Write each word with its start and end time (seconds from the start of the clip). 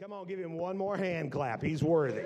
Come 0.00 0.14
on, 0.14 0.26
give 0.26 0.38
him 0.38 0.54
one 0.54 0.78
more 0.78 0.96
hand 0.96 1.30
clap. 1.30 1.60
He's 1.62 1.82
worthy. 1.82 2.24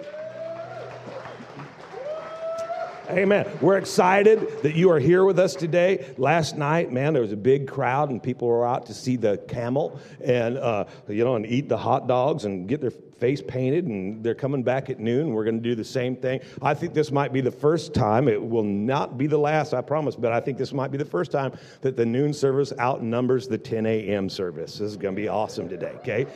Amen. 3.11 3.47
We're 3.61 3.77
excited 3.77 4.63
that 4.63 4.75
you 4.75 4.91
are 4.91 4.99
here 4.99 5.25
with 5.27 5.39
us 5.39 5.55
today. 5.55 6.15
Last 6.17 6.57
night, 6.57 6.91
man, 6.91 7.13
there 7.13 7.21
was 7.21 7.33
a 7.33 7.37
big 7.37 7.69
crowd 7.69 8.09
and 8.09 8.23
people 8.23 8.49
were 8.49 8.67
out 8.67 8.87
to 8.87 8.95
see 8.95 9.17
the 9.17 9.37
camel 9.47 10.01
and, 10.23 10.57
uh, 10.57 10.87
you 11.09 11.23
know, 11.23 11.37
and 11.37 11.45
eat 11.45 11.69
the 11.69 11.77
hot 11.77 12.09
dogs 12.09 12.47
and 12.47 12.67
get 12.67 12.81
their 12.81 12.91
face 12.91 13.43
painted. 13.47 13.85
And 13.85 14.25
they're 14.25 14.35
coming 14.35 14.63
back 14.63 14.89
at 14.89 15.01
noon. 15.01 15.35
We're 15.35 15.45
going 15.45 15.59
to 15.59 15.63
do 15.63 15.75
the 15.75 15.85
same 15.85 16.17
thing. 16.17 16.41
I 16.63 16.73
think 16.73 16.95
this 16.95 17.13
might 17.13 17.31
be 17.31 17.43
the 17.43 17.51
first 17.51 17.93
time. 17.93 18.27
It 18.27 18.43
will 18.43 18.63
not 18.63 19.19
be 19.19 19.27
the 19.27 19.39
last, 19.39 19.75
I 19.75 19.83
promise, 19.83 20.17
but 20.17 20.33
I 20.33 20.41
think 20.41 20.57
this 20.57 20.73
might 20.73 20.91
be 20.91 20.97
the 20.97 21.05
first 21.05 21.31
time 21.31 21.53
that 21.83 21.99
the 21.99 22.07
noon 22.07 22.33
service 22.33 22.73
outnumbers 22.79 23.49
the 23.49 23.59
10 23.59 23.85
a.m. 23.85 24.31
service. 24.31 24.79
This 24.79 24.93
is 24.93 24.97
going 24.97 25.15
to 25.15 25.21
be 25.21 25.29
awesome 25.29 25.69
today, 25.69 25.93
okay? 25.97 26.27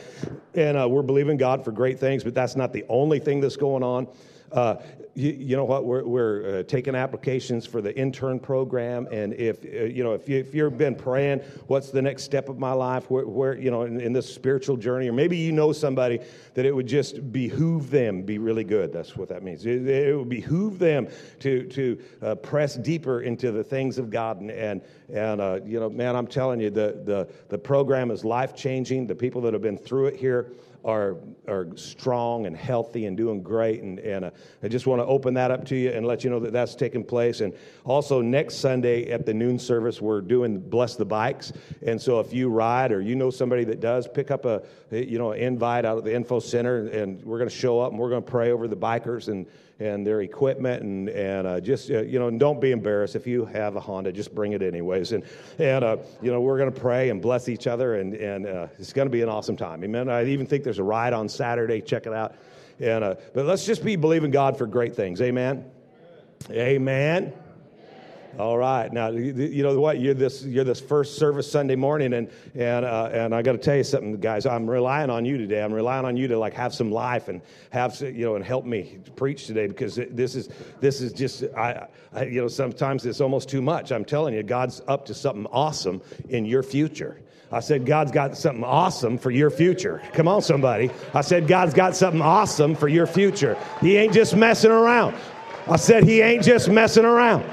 And 0.53 0.77
uh, 0.77 0.87
we're 0.87 1.01
believing 1.01 1.37
God 1.37 1.65
for 1.65 1.71
great 1.71 1.99
things, 1.99 2.23
but 2.23 2.35
that's 2.35 2.55
not 2.55 2.73
the 2.73 2.85
only 2.89 3.17
thing 3.17 3.41
that's 3.41 3.57
going 3.57 3.81
on. 3.81 4.07
Uh, 4.51 4.75
you, 5.15 5.31
you, 5.31 5.57
know 5.57 5.65
what? 5.65 5.85
We're, 5.85 6.03
we're 6.05 6.59
uh, 6.59 6.63
taking 6.63 6.95
applications 6.95 7.65
for 7.65 7.81
the 7.81 7.95
intern 7.97 8.39
program, 8.39 9.07
and 9.11 9.33
if 9.33 9.63
uh, 9.65 9.85
you 9.85 10.03
know 10.03 10.13
if, 10.13 10.29
you, 10.29 10.37
if 10.37 10.55
you've 10.55 10.77
been 10.77 10.95
praying, 10.95 11.39
what's 11.67 11.89
the 11.89 12.01
next 12.01 12.23
step 12.23 12.47
of 12.47 12.57
my 12.57 12.71
life? 12.71 13.09
Where, 13.09 13.27
where 13.27 13.57
you 13.57 13.69
know 13.69 13.83
in, 13.83 13.99
in, 13.99 14.13
this 14.13 14.33
spiritual 14.33 14.77
journey, 14.77 15.09
or 15.09 15.13
maybe 15.13 15.35
you 15.35 15.51
know 15.51 15.73
somebody 15.73 16.19
that 16.53 16.65
it 16.65 16.73
would 16.73 16.87
just 16.87 17.31
behoove 17.33 17.89
them 17.89 18.21
be 18.21 18.37
really 18.37 18.63
good. 18.63 18.93
That's 18.93 19.17
what 19.17 19.29
that 19.29 19.43
means. 19.43 19.65
It, 19.65 19.87
it 19.87 20.15
would 20.15 20.29
behoove 20.29 20.79
them 20.79 21.07
to 21.39 21.65
to 21.65 21.99
uh, 22.21 22.35
press 22.35 22.75
deeper 22.75 23.21
into 23.21 23.51
the 23.51 23.63
things 23.63 23.97
of 23.97 24.09
God, 24.09 24.39
and 24.39 24.51
and, 24.51 24.81
and 25.13 25.41
uh, 25.41 25.59
you 25.65 25.79
know, 25.79 25.89
man, 25.89 26.15
I'm 26.15 26.27
telling 26.27 26.61
you, 26.61 26.69
the 26.69 27.01
the 27.03 27.29
the 27.49 27.57
program 27.57 28.09
is 28.09 28.23
life 28.23 28.55
changing. 28.55 29.07
The 29.07 29.15
people 29.15 29.41
that 29.41 29.53
have 29.53 29.61
been 29.61 29.77
through 29.77 30.07
it 30.07 30.15
here 30.15 30.53
are, 30.85 31.17
are 31.47 31.67
strong 31.75 32.45
and 32.45 32.55
healthy 32.55 33.05
and 33.05 33.17
doing 33.17 33.43
great. 33.43 33.81
And, 33.81 33.99
and 33.99 34.25
uh, 34.25 34.31
I 34.63 34.67
just 34.67 34.87
want 34.87 35.01
to 35.01 35.05
open 35.05 35.33
that 35.35 35.51
up 35.51 35.65
to 35.65 35.75
you 35.75 35.91
and 35.91 36.05
let 36.05 36.23
you 36.23 36.29
know 36.29 36.39
that 36.39 36.53
that's 36.53 36.75
taking 36.75 37.03
place. 37.03 37.41
And 37.41 37.53
also, 37.83 38.21
next 38.21 38.55
Sunday 38.55 39.11
at 39.11 39.25
the 39.25 39.33
noon 39.33 39.59
service, 39.59 40.01
we're 40.01 40.21
doing 40.21 40.59
Bless 40.59 40.95
the 40.95 41.05
Bikes. 41.05 41.51
And 41.85 42.01
so, 42.01 42.19
if 42.19 42.33
you 42.33 42.49
ride 42.49 42.91
or 42.91 43.01
you 43.01 43.15
know 43.15 43.29
somebody 43.29 43.63
that 43.65 43.79
does, 43.79 44.07
pick 44.07 44.31
up 44.31 44.45
a 44.45 44.63
you 44.91 45.17
know 45.17 45.33
invite 45.33 45.85
out 45.85 45.97
of 45.97 46.03
the 46.03 46.13
info 46.13 46.39
center, 46.39 46.87
and 46.87 47.23
we're 47.23 47.37
going 47.37 47.49
to 47.49 47.55
show 47.55 47.79
up 47.79 47.91
and 47.91 47.99
we're 47.99 48.09
going 48.09 48.23
to 48.23 48.29
pray 48.29 48.51
over 48.51 48.67
the 48.67 48.77
bikers 48.77 49.27
and 49.27 49.45
and 49.79 50.05
their 50.05 50.21
equipment 50.21 50.83
and, 50.83 51.09
and 51.09 51.47
uh, 51.47 51.59
just, 51.59 51.89
uh, 51.89 52.01
you 52.01 52.19
know, 52.19 52.29
don't 52.29 52.59
be 52.59 52.71
embarrassed. 52.71 53.15
If 53.15 53.25
you 53.25 53.45
have 53.45 53.75
a 53.75 53.79
Honda, 53.79 54.11
just 54.11 54.35
bring 54.35 54.51
it 54.51 54.61
anyways. 54.61 55.13
And, 55.13 55.23
and 55.57 55.83
uh, 55.83 55.97
you 56.21 56.31
know, 56.31 56.41
we're 56.41 56.57
to 56.71 56.79
pray 56.79 57.09
and 57.09 57.21
bless 57.21 57.47
each 57.47 57.65
other, 57.65 57.95
and, 57.95 58.13
and 58.13 58.45
uh, 58.45 58.67
it's 58.77 58.93
to 59.07 59.11
be 59.11 59.21
an 59.21 59.29
awesome 59.29 59.55
time. 59.55 59.83
Amen. 59.83 60.09
I 60.09 60.25
even 60.25 60.45
think 60.45 60.63
there's 60.63 60.79
a 60.79 60.83
ride 60.83 61.13
on 61.13 61.29
Saturday. 61.29 61.81
Check 61.81 62.07
it 62.07 62.13
out. 62.13 62.35
And, 62.79 63.03
uh, 63.03 63.15
but 63.33 63.45
let's 63.45 63.65
just 63.65 63.83
be 63.83 63.95
believing 63.95 64.31
God 64.31 64.57
for 64.57 64.67
great 64.67 64.95
things. 64.95 65.21
Amen. 65.21 65.65
Amen. 66.51 67.33
All 68.37 68.57
right. 68.57 68.91
Now, 68.93 69.09
you 69.09 69.63
know 69.63 69.79
what? 69.79 69.99
You're 69.99 70.13
this, 70.13 70.43
you're 70.43 70.63
this 70.63 70.79
first 70.79 71.17
service 71.17 71.51
Sunday 71.51 71.75
morning, 71.75 72.13
and, 72.13 72.29
and, 72.55 72.85
uh, 72.85 73.09
and 73.11 73.33
I 73.33 73.41
got 73.41 73.53
to 73.53 73.57
tell 73.57 73.75
you 73.75 73.83
something, 73.83 74.17
guys. 74.17 74.45
I'm 74.45 74.69
relying 74.69 75.09
on 75.09 75.25
you 75.25 75.37
today. 75.37 75.63
I'm 75.63 75.73
relying 75.73 76.05
on 76.05 76.15
you 76.15 76.27
to 76.27 76.37
like 76.37 76.53
have 76.53 76.73
some 76.73 76.91
life 76.91 77.27
and 77.27 77.41
have, 77.71 77.99
you 78.01 78.25
know, 78.25 78.35
and 78.35 78.45
help 78.45 78.65
me 78.65 78.99
preach 79.15 79.47
today 79.47 79.67
because 79.67 79.95
this 79.95 80.35
is, 80.35 80.49
this 80.79 81.01
is 81.01 81.11
just, 81.11 81.43
I, 81.57 81.87
I, 82.13 82.25
you 82.25 82.41
know, 82.41 82.47
sometimes 82.47 83.05
it's 83.05 83.19
almost 83.19 83.49
too 83.49 83.61
much. 83.61 83.91
I'm 83.91 84.05
telling 84.05 84.33
you, 84.33 84.43
God's 84.43 84.81
up 84.87 85.05
to 85.07 85.13
something 85.13 85.47
awesome 85.47 86.01
in 86.29 86.45
your 86.45 86.63
future. 86.63 87.19
I 87.51 87.61
said, 87.61 87.85
God's 87.85 88.11
got 88.11 88.37
something 88.37 88.63
awesome 88.63 89.17
for 89.17 89.31
your 89.31 89.49
future. 89.49 90.03
Come 90.13 90.27
on, 90.27 90.43
somebody. 90.43 90.91
I 91.15 91.21
said, 91.21 91.47
God's 91.47 91.73
got 91.73 91.95
something 91.95 92.21
awesome 92.21 92.75
for 92.75 92.87
your 92.87 93.07
future. 93.07 93.57
He 93.81 93.97
ain't 93.97 94.13
just 94.13 94.35
messing 94.35 94.71
around. 94.71 95.15
I 95.67 95.75
said, 95.77 96.03
He 96.03 96.21
ain't 96.21 96.43
just 96.43 96.69
messing 96.69 97.05
around. 97.05 97.43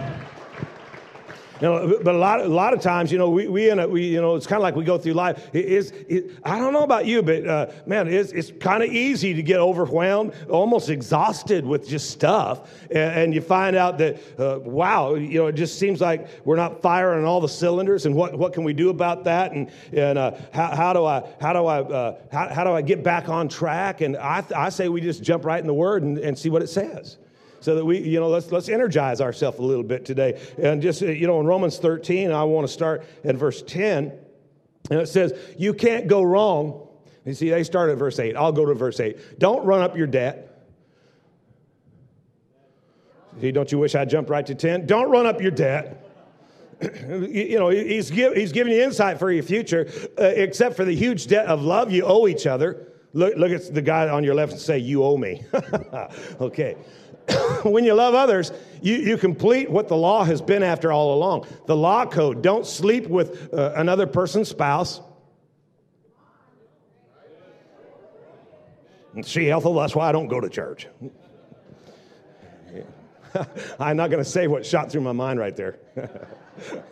You 1.60 1.68
know, 1.68 2.00
but 2.02 2.14
a 2.14 2.18
lot, 2.18 2.40
a 2.40 2.48
lot 2.48 2.74
of 2.74 2.80
times, 2.80 3.10
you 3.10 3.18
know, 3.18 3.30
we, 3.30 3.48
we, 3.48 3.70
in 3.70 3.78
a, 3.78 3.88
we 3.88 4.04
you 4.06 4.20
know, 4.20 4.34
it's 4.34 4.46
kind 4.46 4.58
of 4.58 4.62
like 4.62 4.76
we 4.76 4.84
go 4.84 4.98
through 4.98 5.14
life. 5.14 5.48
It 5.54 5.66
it, 6.08 6.30
I 6.44 6.58
don't 6.58 6.72
know 6.72 6.82
about 6.82 7.06
you, 7.06 7.22
but 7.22 7.46
uh, 7.46 7.66
man, 7.86 8.08
it's, 8.08 8.32
it's 8.32 8.52
kind 8.60 8.82
of 8.82 8.90
easy 8.90 9.32
to 9.34 9.42
get 9.42 9.58
overwhelmed, 9.58 10.34
almost 10.50 10.90
exhausted 10.90 11.64
with 11.64 11.88
just 11.88 12.10
stuff. 12.10 12.70
And, 12.90 13.20
and 13.20 13.34
you 13.34 13.40
find 13.40 13.74
out 13.74 13.98
that, 13.98 14.16
uh, 14.38 14.60
wow, 14.60 15.14
you 15.14 15.38
know, 15.38 15.46
it 15.46 15.54
just 15.54 15.78
seems 15.78 16.00
like 16.00 16.28
we're 16.44 16.56
not 16.56 16.82
firing 16.82 17.24
all 17.24 17.40
the 17.40 17.48
cylinders. 17.48 18.06
And 18.06 18.14
what, 18.14 18.38
what 18.38 18.52
can 18.52 18.64
we 18.64 18.72
do 18.72 18.90
about 18.90 19.24
that? 19.24 19.52
And, 19.52 19.70
and 19.92 20.18
uh, 20.18 20.32
how, 20.52 20.76
how 20.76 20.92
do 20.92 21.04
I, 21.04 21.22
how 21.40 21.52
do 21.52 21.66
I, 21.66 21.80
uh, 21.80 22.18
how, 22.30 22.48
how 22.48 22.64
do 22.64 22.72
I 22.72 22.82
get 22.82 23.02
back 23.02 23.28
on 23.28 23.48
track? 23.48 24.02
And 24.02 24.16
I, 24.16 24.44
I 24.54 24.68
say 24.68 24.88
we 24.88 25.00
just 25.00 25.22
jump 25.22 25.44
right 25.44 25.60
in 25.60 25.66
the 25.66 25.74
word 25.74 26.02
and, 26.02 26.18
and 26.18 26.38
see 26.38 26.50
what 26.50 26.62
it 26.62 26.68
says 26.68 27.18
so 27.66 27.74
that 27.74 27.84
we, 27.84 27.98
you 27.98 28.20
know, 28.20 28.28
let's, 28.28 28.52
let's 28.52 28.68
energize 28.68 29.20
ourselves 29.20 29.58
a 29.58 29.62
little 29.62 29.82
bit 29.82 30.04
today. 30.04 30.40
And 30.56 30.80
just, 30.80 31.02
uh, 31.02 31.06
you 31.06 31.26
know, 31.26 31.40
in 31.40 31.46
Romans 31.46 31.78
13, 31.78 32.30
I 32.30 32.44
want 32.44 32.64
to 32.64 32.72
start 32.72 33.04
at 33.24 33.34
verse 33.34 33.60
10. 33.60 34.12
And 34.88 35.00
it 35.00 35.08
says, 35.08 35.32
You 35.58 35.74
can't 35.74 36.06
go 36.06 36.22
wrong. 36.22 36.86
You 37.24 37.34
see, 37.34 37.50
they 37.50 37.64
start 37.64 37.90
at 37.90 37.98
verse 37.98 38.20
8. 38.20 38.36
I'll 38.36 38.52
go 38.52 38.64
to 38.66 38.74
verse 38.74 39.00
8. 39.00 39.40
Don't 39.40 39.66
run 39.66 39.82
up 39.82 39.96
your 39.96 40.06
debt. 40.06 40.64
See, 43.40 43.50
don't 43.50 43.72
you 43.72 43.80
wish 43.80 43.96
I 43.96 44.04
jumped 44.04 44.30
right 44.30 44.46
to 44.46 44.54
10? 44.54 44.86
Don't 44.86 45.10
run 45.10 45.26
up 45.26 45.42
your 45.42 45.50
debt. 45.50 46.08
you 46.80 47.58
know, 47.58 47.70
he's, 47.70 48.12
give, 48.12 48.34
he's 48.34 48.52
giving 48.52 48.74
you 48.74 48.80
insight 48.80 49.18
for 49.18 49.32
your 49.32 49.42
future, 49.42 49.90
uh, 50.20 50.22
except 50.22 50.76
for 50.76 50.84
the 50.84 50.94
huge 50.94 51.26
debt 51.26 51.46
of 51.46 51.62
love 51.62 51.90
you 51.90 52.04
owe 52.04 52.28
each 52.28 52.46
other. 52.46 52.92
Look, 53.16 53.34
look 53.36 53.50
at 53.50 53.72
the 53.72 53.80
guy 53.80 54.08
on 54.10 54.24
your 54.24 54.34
left 54.34 54.52
and 54.52 54.60
say, 54.60 54.78
You 54.78 55.02
owe 55.02 55.16
me. 55.16 55.42
okay. 56.40 56.76
when 57.64 57.84
you 57.84 57.94
love 57.94 58.14
others, 58.14 58.52
you, 58.82 58.96
you 58.96 59.16
complete 59.16 59.70
what 59.70 59.88
the 59.88 59.96
law 59.96 60.24
has 60.24 60.40
been 60.40 60.62
after 60.62 60.92
all 60.92 61.14
along. 61.14 61.46
The 61.66 61.76
law 61.76 62.06
code 62.06 62.42
don't 62.42 62.66
sleep 62.66 63.06
with 63.06 63.52
uh, 63.52 63.72
another 63.76 64.06
person's 64.06 64.48
spouse. 64.48 65.00
See, 69.22 69.50
Ethel, 69.50 69.74
that's 69.74 69.94
why 69.94 70.08
I 70.08 70.12
don't 70.12 70.28
go 70.28 70.40
to 70.40 70.48
church. 70.48 70.88
I'm 73.80 73.96
not 73.96 74.10
going 74.10 74.22
to 74.22 74.28
say 74.28 74.46
what 74.46 74.66
shot 74.66 74.90
through 74.90 75.00
my 75.00 75.12
mind 75.12 75.38
right 75.38 75.56
there. 75.56 75.78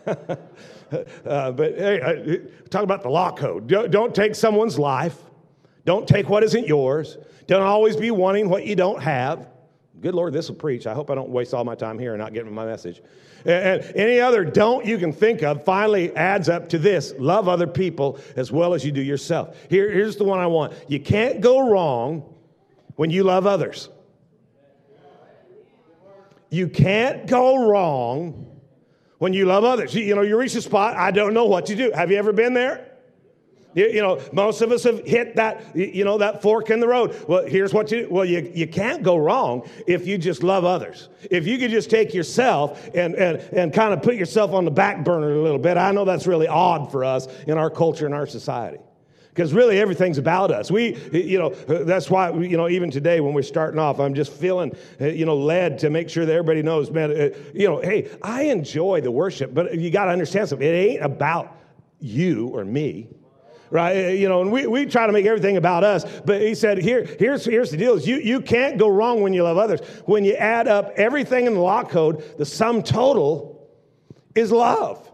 uh, 0.06 1.53
but 1.53 1.78
hey, 1.78 2.00
uh, 2.00 2.69
talk 2.71 2.83
about 2.83 3.03
the 3.03 3.11
law 3.11 3.31
code. 3.33 3.67
Don't, 3.67 3.91
don't 3.91 4.15
take 4.15 4.34
someone's 4.34 4.78
life. 4.78 5.19
Don't 5.84 6.09
take 6.09 6.31
what 6.31 6.43
isn't 6.43 6.67
yours. 6.67 7.19
Don't 7.47 7.62
always 7.62 7.97
be 7.97 8.11
wanting 8.11 8.49
what 8.49 8.67
you 8.67 8.75
don't 8.75 9.03
have. 9.03 9.49
Good 10.00 10.15
Lord, 10.15 10.32
this 10.32 10.49
will 10.49 10.56
preach. 10.56 10.87
I 10.87 10.94
hope 10.94 11.10
I 11.10 11.15
don't 11.15 11.31
waste 11.31 11.55
all 11.55 11.65
my 11.65 11.75
time 11.75 11.99
here 11.99 12.12
and 12.12 12.21
not 12.21 12.34
get 12.34 12.50
my 12.50 12.66
message. 12.66 13.00
And 13.44 13.82
any 13.94 14.21
other 14.21 14.44
don't 14.44 14.84
you 14.84 14.99
can 14.99 15.12
think 15.12 15.43
of 15.43 15.65
finally 15.65 16.15
adds 16.16 16.49
up 16.49 16.69
to 16.71 16.78
this 16.78 17.15
love 17.19 17.49
other 17.49 17.66
people 17.66 18.19
as 18.37 18.50
well 18.50 18.75
as 18.75 18.84
you 18.84 18.93
do 18.93 19.03
yourself. 19.03 19.56
Here, 19.71 19.91
here's 19.91 20.16
the 20.16 20.25
one 20.25 20.41
I 20.41 20.47
want. 20.47 20.72
You 20.88 21.00
can't 21.00 21.41
go 21.41 21.71
wrong 21.71 22.34
when 22.97 23.10
you 23.10 23.25
love 23.25 23.47
others. 23.47 23.88
You 26.50 26.69
can't 26.69 27.26
go 27.26 27.69
wrong 27.69 28.61
when 29.19 29.32
you 29.32 29.44
love 29.47 29.65
others. 29.65 29.94
You, 29.94 30.05
you 30.05 30.15
know, 30.15 30.22
you 30.22 30.38
reach 30.38 30.55
a 30.55 30.62
spot, 30.62 30.97
I 30.97 31.11
don't 31.11 31.34
know 31.34 31.47
what 31.47 31.66
to 31.66 31.75
do. 31.75 31.93
Have 31.93 32.11
you 32.11 32.16
ever 32.16 32.32
been 32.32 32.55
there? 32.55 32.94
You, 33.75 34.01
know, 34.01 34.21
most 34.33 34.61
of 34.62 34.71
us 34.71 34.85
have 34.85 35.05
hit 35.05 35.37
that, 35.37 35.77
you 35.77 36.05
know, 36.05 36.19
that 36.19 36.43
fork 36.43 36.71
in 36.71 36.81
the 36.81 36.89
road. 36.89 37.25
Well, 37.29 37.45
here's 37.45 37.75
what 37.75 37.91
you, 37.91 38.07
well, 38.11 38.25
you, 38.25 38.51
you 38.55 38.67
can't 38.69 39.03
go 39.03 39.17
wrong 39.17 39.69
if 39.87 40.07
you 40.07 40.17
just 40.17 40.43
love 40.43 40.65
others. 40.65 41.09
If 41.31 41.47
you 41.47 41.59
could 41.59 41.71
just 41.71 41.91
take 41.91 42.15
yourself 42.15 42.89
and, 42.95 43.15
and, 43.15 43.39
and 43.53 43.73
kind 43.73 43.93
of 43.93 44.03
put 44.03 44.15
yourself 44.15 44.53
on 44.53 44.65
the 44.65 44.71
back 44.71 45.05
burner 45.05 45.33
a 45.33 45.43
little 45.43 45.59
bit. 45.59 45.77
I 45.77 45.91
know 45.91 46.05
that's 46.05 46.27
really 46.27 46.47
odd 46.47 46.93
for 46.93 47.05
us 47.05 47.27
in 47.47 47.59
our 47.59 47.71
culture 47.71 48.07
and 48.07 48.15
our 48.15 48.27
society. 48.27 48.79
Because 49.31 49.53
really 49.53 49.81
everything's 49.81 50.19
about 50.19 50.53
us. 50.53 50.71
We, 50.71 50.97
you 51.11 51.41
know, 51.41 51.51
that's 51.51 52.09
why, 52.09 52.31
you 52.31 52.56
know, 52.56 52.69
even 52.69 52.93
today 52.93 53.19
when 53.19 53.35
we're 53.35 53.43
starting 53.43 53.81
off, 53.81 53.99
I'm 53.99 54.15
just 54.15 54.32
feeling, 54.32 54.76
you 55.00 55.26
know, 55.26 55.37
led 55.37 55.81
to 55.81 55.91
make 55.91 56.09
sure 56.09 56.25
that 56.25 56.32
everybody 56.32 56.62
knows, 56.62 56.93
man, 56.93 57.11
uh, 57.11 57.31
you 57.53 57.67
know, 57.67 57.81
hey, 57.81 58.09
I 58.23 58.43
enjoy 58.44 59.00
the 59.00 59.11
worship, 59.11 59.53
but 59.53 59.76
you 59.76 59.91
got 59.91 60.05
to 60.05 60.12
understand 60.12 60.49
something. 60.49 60.65
It 60.65 60.71
ain't 60.71 61.03
about 61.03 61.56
you 61.99 62.47
or 62.55 62.65
me 62.65 63.09
right? 63.70 64.11
You 64.11 64.28
know, 64.28 64.43
and 64.43 64.52
we, 64.52 64.66
we 64.66 64.87
try 64.87 65.06
to 65.06 65.12
make 65.12 65.26
everything 65.26 65.56
about 65.56 65.84
us. 65.84 66.05
But 66.25 66.40
he 66.40 66.55
said, 66.55 66.78
Here, 66.78 67.05
here's, 67.19 67.44
here's 67.44 67.70
the 67.70 67.76
deal 67.76 67.94
is 67.94 68.06
you, 68.06 68.16
you 68.16 68.40
can't 68.40 68.78
go 68.78 68.88
wrong 68.88 69.20
when 69.20 69.32
you 69.32 69.43
love 69.43 69.58
others. 69.58 69.81
When 70.06 70.25
you 70.25 70.34
add 70.34 70.69
up 70.69 70.93
everything 70.96 71.46
in 71.46 71.55
the 71.55 71.61
law 71.61 71.84
code, 71.84 72.38
the 72.38 72.46
sum 72.46 72.82
total 72.82 73.69
is 74.34 74.52
love. 74.52 75.11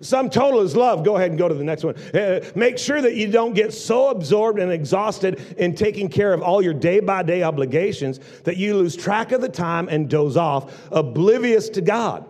Sum 0.00 0.30
total 0.30 0.60
is 0.60 0.76
love. 0.76 1.04
Go 1.04 1.16
ahead 1.16 1.30
and 1.30 1.38
go 1.38 1.48
to 1.48 1.54
the 1.54 1.64
next 1.64 1.82
one. 1.82 1.96
Uh, 2.14 2.40
make 2.54 2.78
sure 2.78 3.00
that 3.02 3.14
you 3.14 3.28
don't 3.28 3.54
get 3.54 3.74
so 3.74 4.10
absorbed 4.10 4.60
and 4.60 4.70
exhausted 4.70 5.56
in 5.58 5.74
taking 5.74 6.08
care 6.08 6.32
of 6.32 6.40
all 6.40 6.62
your 6.62 6.74
day 6.74 7.00
by 7.00 7.24
day 7.24 7.42
obligations 7.42 8.20
that 8.44 8.56
you 8.56 8.76
lose 8.76 8.94
track 8.94 9.32
of 9.32 9.40
the 9.40 9.48
time 9.48 9.88
and 9.88 10.08
doze 10.08 10.36
off, 10.36 10.88
oblivious 10.92 11.68
to 11.70 11.80
God. 11.80 12.28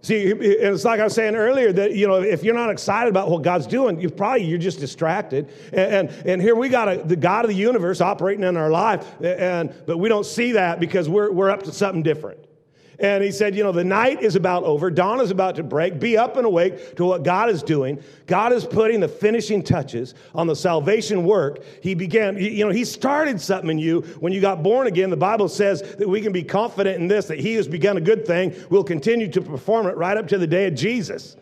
See, 0.00 0.22
it's 0.22 0.84
like 0.84 1.00
I 1.00 1.04
was 1.04 1.14
saying 1.14 1.34
earlier 1.34 1.72
that 1.72 1.94
you 1.94 2.06
know 2.06 2.22
if 2.22 2.44
you're 2.44 2.54
not 2.54 2.70
excited 2.70 3.10
about 3.10 3.30
what 3.30 3.42
God's 3.42 3.66
doing, 3.66 4.00
you 4.00 4.08
probably 4.08 4.44
you're 4.44 4.56
just 4.58 4.78
distracted. 4.78 5.52
And 5.72 6.08
and, 6.08 6.26
and 6.26 6.42
here 6.42 6.54
we 6.54 6.68
got 6.68 6.88
a, 6.88 7.02
the 7.02 7.16
God 7.16 7.44
of 7.44 7.48
the 7.48 7.56
universe 7.56 8.00
operating 8.00 8.44
in 8.44 8.56
our 8.56 8.70
life, 8.70 9.20
and 9.20 9.74
but 9.86 9.98
we 9.98 10.08
don't 10.08 10.26
see 10.26 10.52
that 10.52 10.78
because 10.78 11.08
we're 11.08 11.32
we're 11.32 11.50
up 11.50 11.64
to 11.64 11.72
something 11.72 12.04
different. 12.04 12.38
And 13.00 13.22
he 13.22 13.30
said, 13.30 13.54
You 13.54 13.62
know, 13.62 13.72
the 13.72 13.84
night 13.84 14.22
is 14.22 14.34
about 14.34 14.64
over, 14.64 14.90
dawn 14.90 15.20
is 15.20 15.30
about 15.30 15.56
to 15.56 15.62
break. 15.62 16.00
Be 16.00 16.16
up 16.16 16.36
and 16.36 16.44
awake 16.44 16.96
to 16.96 17.04
what 17.04 17.22
God 17.22 17.48
is 17.48 17.62
doing. 17.62 18.02
God 18.26 18.52
is 18.52 18.66
putting 18.66 19.00
the 19.00 19.08
finishing 19.08 19.62
touches 19.62 20.14
on 20.34 20.46
the 20.46 20.56
salvation 20.56 21.24
work. 21.24 21.62
He 21.80 21.94
began, 21.94 22.36
you 22.36 22.64
know, 22.64 22.72
he 22.72 22.84
started 22.84 23.40
something 23.40 23.70
in 23.70 23.78
you 23.78 24.00
when 24.20 24.32
you 24.32 24.40
got 24.40 24.62
born 24.62 24.86
again. 24.86 25.10
The 25.10 25.16
Bible 25.16 25.48
says 25.48 25.82
that 25.96 26.08
we 26.08 26.20
can 26.20 26.32
be 26.32 26.42
confident 26.42 27.00
in 27.00 27.08
this, 27.08 27.26
that 27.26 27.38
he 27.38 27.54
has 27.54 27.68
begun 27.68 27.96
a 27.96 28.00
good 28.00 28.26
thing, 28.26 28.54
will 28.70 28.84
continue 28.84 29.30
to 29.30 29.40
perform 29.40 29.86
it 29.86 29.96
right 29.96 30.16
up 30.16 30.26
to 30.28 30.38
the 30.38 30.46
day 30.46 30.66
of 30.66 30.74
Jesus. 30.74 31.36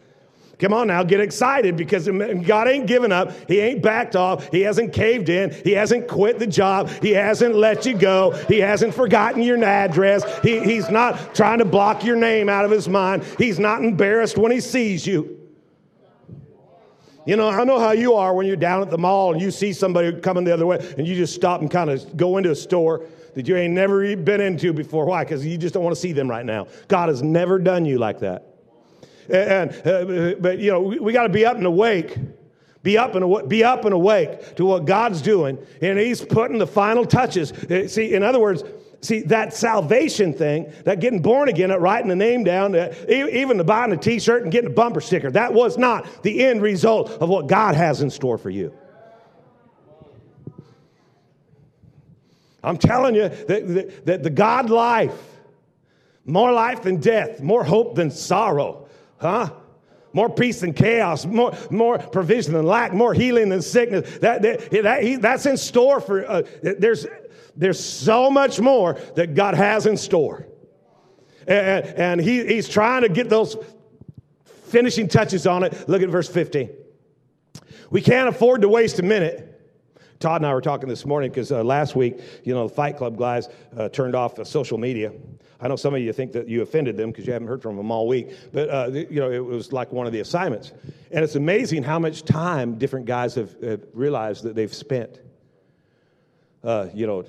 Come 0.58 0.72
on 0.72 0.86
now, 0.86 1.02
get 1.02 1.20
excited 1.20 1.76
because 1.76 2.08
God 2.08 2.66
ain't 2.66 2.86
given 2.86 3.12
up. 3.12 3.30
He 3.46 3.60
ain't 3.60 3.82
backed 3.82 4.16
off. 4.16 4.50
He 4.50 4.62
hasn't 4.62 4.94
caved 4.94 5.28
in. 5.28 5.50
He 5.50 5.72
hasn't 5.72 6.08
quit 6.08 6.38
the 6.38 6.46
job. 6.46 6.88
He 7.02 7.10
hasn't 7.10 7.54
let 7.54 7.84
you 7.84 7.96
go. 7.96 8.30
He 8.48 8.58
hasn't 8.60 8.94
forgotten 8.94 9.42
your 9.42 9.62
address. 9.62 10.24
He, 10.40 10.60
he's 10.60 10.88
not 10.88 11.34
trying 11.34 11.58
to 11.58 11.66
block 11.66 12.04
your 12.04 12.16
name 12.16 12.48
out 12.48 12.64
of 12.64 12.70
his 12.70 12.88
mind. 12.88 13.24
He's 13.36 13.58
not 13.58 13.82
embarrassed 13.82 14.38
when 14.38 14.50
he 14.50 14.60
sees 14.60 15.06
you. 15.06 15.36
You 17.26 17.36
know, 17.36 17.50
I 17.50 17.64
know 17.64 17.78
how 17.78 17.90
you 17.90 18.14
are 18.14 18.32
when 18.32 18.46
you're 18.46 18.56
down 18.56 18.80
at 18.80 18.88
the 18.88 18.96
mall 18.96 19.32
and 19.32 19.42
you 19.42 19.50
see 19.50 19.74
somebody 19.74 20.20
coming 20.20 20.44
the 20.44 20.54
other 20.54 20.64
way 20.64 20.78
and 20.96 21.06
you 21.06 21.16
just 21.16 21.34
stop 21.34 21.60
and 21.60 21.70
kind 21.70 21.90
of 21.90 22.16
go 22.16 22.38
into 22.38 22.52
a 22.52 22.54
store 22.54 23.04
that 23.34 23.46
you 23.46 23.56
ain't 23.56 23.74
never 23.74 24.16
been 24.16 24.40
into 24.40 24.72
before. 24.72 25.04
Why? 25.04 25.24
Because 25.24 25.44
you 25.44 25.58
just 25.58 25.74
don't 25.74 25.84
want 25.84 25.94
to 25.94 26.00
see 26.00 26.12
them 26.12 26.30
right 26.30 26.46
now. 26.46 26.68
God 26.88 27.10
has 27.10 27.22
never 27.22 27.58
done 27.58 27.84
you 27.84 27.98
like 27.98 28.20
that. 28.20 28.55
And, 29.28 29.70
uh, 29.86 30.34
but, 30.40 30.58
you 30.58 30.70
know, 30.70 30.80
we, 30.80 30.98
we 30.98 31.12
got 31.12 31.24
to 31.24 31.28
be 31.28 31.44
up 31.46 31.56
and 31.56 31.66
awake. 31.66 32.16
Be 32.82 32.96
up 32.96 33.16
and 33.16 33.48
be 33.48 33.64
up 33.64 33.84
and 33.84 33.92
awake 33.92 34.54
to 34.56 34.64
what 34.64 34.84
God's 34.84 35.20
doing, 35.20 35.58
and 35.82 35.98
He's 35.98 36.24
putting 36.24 36.58
the 36.58 36.68
final 36.68 37.04
touches. 37.04 37.50
Uh, 37.50 37.88
see, 37.88 38.14
in 38.14 38.22
other 38.22 38.38
words, 38.38 38.62
see 39.00 39.22
that 39.22 39.52
salvation 39.52 40.32
thing, 40.32 40.72
that 40.84 41.00
getting 41.00 41.20
born 41.20 41.48
again, 41.48 41.70
writing 41.72 42.08
the 42.08 42.14
name 42.14 42.44
down, 42.44 42.76
even 43.08 43.56
the 43.56 43.64
buying 43.64 43.90
a 43.92 43.96
T-shirt 43.96 44.44
and 44.44 44.52
getting 44.52 44.70
a 44.70 44.72
bumper 44.72 45.00
sticker, 45.00 45.32
that 45.32 45.52
was 45.52 45.76
not 45.76 46.22
the 46.22 46.44
end 46.44 46.62
result 46.62 47.10
of 47.10 47.28
what 47.28 47.48
God 47.48 47.74
has 47.74 48.02
in 48.02 48.10
store 48.10 48.38
for 48.38 48.50
you. 48.50 48.72
I'm 52.62 52.78
telling 52.78 53.16
you 53.16 53.28
that, 53.28 53.66
that, 53.66 54.06
that 54.06 54.22
the 54.22 54.30
God 54.30 54.70
life, 54.70 55.20
more 56.24 56.52
life 56.52 56.82
than 56.82 57.00
death, 57.00 57.40
more 57.40 57.64
hope 57.64 57.96
than 57.96 58.12
sorrow, 58.12 58.85
Huh? 59.18 59.50
More 60.12 60.30
peace 60.30 60.60
than 60.60 60.72
chaos, 60.72 61.26
more, 61.26 61.52
more 61.70 61.98
provision 61.98 62.54
than 62.54 62.64
lack, 62.64 62.94
more 62.94 63.12
healing 63.12 63.50
than 63.50 63.60
sickness. 63.60 64.18
That, 64.18 64.42
that, 64.42 64.70
that 64.70 65.18
that's 65.20 65.46
in 65.46 65.56
store 65.56 66.00
for, 66.00 66.28
uh, 66.28 66.42
there's, 66.62 67.06
there's 67.54 67.82
so 67.82 68.30
much 68.30 68.60
more 68.60 68.94
that 69.14 69.34
God 69.34 69.54
has 69.54 69.86
in 69.86 69.96
store. 69.96 70.46
And, 71.46 71.86
and 71.86 72.20
he, 72.20 72.46
he's 72.46 72.68
trying 72.68 73.02
to 73.02 73.08
get 73.08 73.28
those 73.28 73.56
finishing 74.44 75.08
touches 75.08 75.46
on 75.46 75.62
it. 75.64 75.88
Look 75.88 76.02
at 76.02 76.08
verse 76.08 76.28
15. 76.28 76.70
We 77.90 78.00
can't 78.00 78.28
afford 78.28 78.62
to 78.62 78.68
waste 78.68 78.98
a 78.98 79.02
minute. 79.02 79.52
Todd 80.18 80.40
and 80.40 80.46
I 80.46 80.54
were 80.54 80.62
talking 80.62 80.88
this 80.88 81.04
morning 81.04 81.30
because 81.30 81.52
uh, 81.52 81.62
last 81.62 81.94
week, 81.94 82.18
you 82.42 82.54
know, 82.54 82.68
the 82.68 82.74
Fight 82.74 82.96
Club 82.96 83.18
guys 83.18 83.48
uh, 83.76 83.88
turned 83.90 84.14
off 84.14 84.44
social 84.46 84.78
media. 84.78 85.12
I 85.60 85.68
know 85.68 85.76
some 85.76 85.94
of 85.94 86.00
you 86.00 86.12
think 86.12 86.32
that 86.32 86.48
you 86.48 86.62
offended 86.62 86.96
them 86.96 87.10
because 87.10 87.26
you 87.26 87.32
haven't 87.32 87.48
heard 87.48 87.62
from 87.62 87.76
them 87.76 87.90
all 87.90 88.06
week, 88.06 88.28
but 88.52 88.68
uh, 88.68 88.90
you 88.92 89.20
know 89.20 89.30
it 89.30 89.44
was 89.44 89.72
like 89.72 89.92
one 89.92 90.06
of 90.06 90.12
the 90.12 90.20
assignments, 90.20 90.72
and 91.10 91.24
it's 91.24 91.34
amazing 91.34 91.82
how 91.82 91.98
much 91.98 92.24
time 92.24 92.76
different 92.76 93.06
guys 93.06 93.34
have, 93.34 93.56
have 93.62 93.82
realized 93.94 94.44
that 94.44 94.54
they've 94.54 94.74
spent. 94.74 95.20
Uh, 96.62 96.88
you 96.92 97.06
know, 97.06 97.24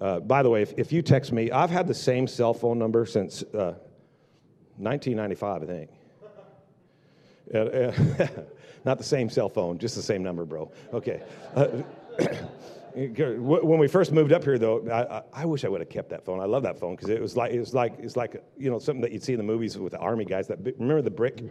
uh, 0.00 0.20
by 0.20 0.42
the 0.42 0.50
way, 0.50 0.62
if, 0.62 0.72
if, 0.78 0.92
you 0.92 1.02
text 1.02 1.32
me, 1.32 1.50
I've 1.50 1.70
had 1.70 1.88
the 1.88 1.94
same 1.94 2.28
cell 2.28 2.54
phone 2.54 2.78
number 2.78 3.04
since 3.04 3.42
1995, 3.52 5.42
uh, 5.42 5.64
I 5.64 5.66
think. 5.66 5.90
not 8.84 8.98
the 8.98 9.04
same 9.04 9.28
cell 9.28 9.48
phone, 9.48 9.78
just 9.78 9.96
the 9.96 10.02
same 10.02 10.22
number, 10.22 10.44
bro. 10.44 10.70
Okay. 10.92 11.20
When 12.96 13.78
we 13.78 13.88
first 13.88 14.10
moved 14.10 14.32
up 14.32 14.42
here, 14.42 14.58
though, 14.58 14.88
I, 14.90 15.42
I 15.42 15.44
wish 15.44 15.66
I 15.66 15.68
would 15.68 15.82
have 15.82 15.90
kept 15.90 16.08
that 16.10 16.24
phone. 16.24 16.40
I 16.40 16.46
love 16.46 16.62
that 16.62 16.78
phone 16.78 16.96
because 16.96 17.10
it 17.10 17.20
was 17.20 17.36
like 17.36 17.52
it 17.52 17.60
was 17.60 17.74
like 17.74 17.92
it's 17.98 18.16
like 18.16 18.42
you 18.56 18.70
know 18.70 18.78
something 18.78 19.02
that 19.02 19.12
you'd 19.12 19.22
see 19.22 19.34
in 19.34 19.38
the 19.38 19.44
movies 19.44 19.76
with 19.76 19.92
the 19.92 19.98
army 19.98 20.24
guys. 20.24 20.48
That 20.48 20.64
remember 20.64 21.02
the 21.02 21.10
brick? 21.10 21.42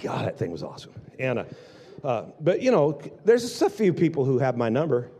God, 0.00 0.26
that 0.26 0.38
thing 0.38 0.50
was 0.50 0.62
awesome. 0.62 0.92
And 1.18 1.40
uh, 1.40 1.44
uh, 2.02 2.24
but 2.40 2.62
you 2.62 2.70
know, 2.70 2.98
there's 3.26 3.60
a 3.60 3.68
few 3.68 3.92
people 3.92 4.24
who 4.24 4.38
have 4.38 4.56
my 4.56 4.70
number, 4.70 5.10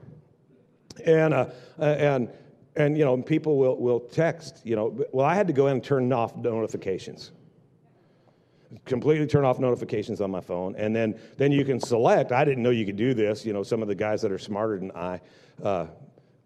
and 1.05 1.35
uh, 1.35 1.51
uh 1.79 1.83
and 1.83 2.31
and 2.75 2.97
you 2.97 3.05
know, 3.05 3.19
people 3.19 3.59
will 3.59 3.77
will 3.77 4.01
text. 4.01 4.63
You 4.65 4.77
know, 4.77 5.05
well, 5.13 5.27
I 5.27 5.35
had 5.35 5.49
to 5.49 5.53
go 5.53 5.67
in 5.67 5.75
and 5.75 5.85
turn 5.85 6.11
off 6.15 6.35
notifications 6.35 7.33
completely 8.85 9.27
turn 9.27 9.45
off 9.45 9.59
notifications 9.59 10.21
on 10.21 10.31
my 10.31 10.41
phone. 10.41 10.75
And 10.77 10.95
then 10.95 11.19
then 11.37 11.53
you 11.53 11.65
can 11.65 11.81
select 11.81 12.33
i 12.33 12.45
didn't 12.45 12.63
know 12.63 12.71
you 12.71 12.87
could 12.87 12.97
do 12.97 13.15
this 13.15 13.45
you 13.45 13.53
know 13.53 13.63
some 13.63 13.83
of 13.83 13.89
the 13.89 13.95
guys 13.95 14.23
that 14.23 14.33
are 14.33 14.39
smarter 14.39 14.79
than 14.79 14.93
i 14.93 15.21
uh, 15.63 15.87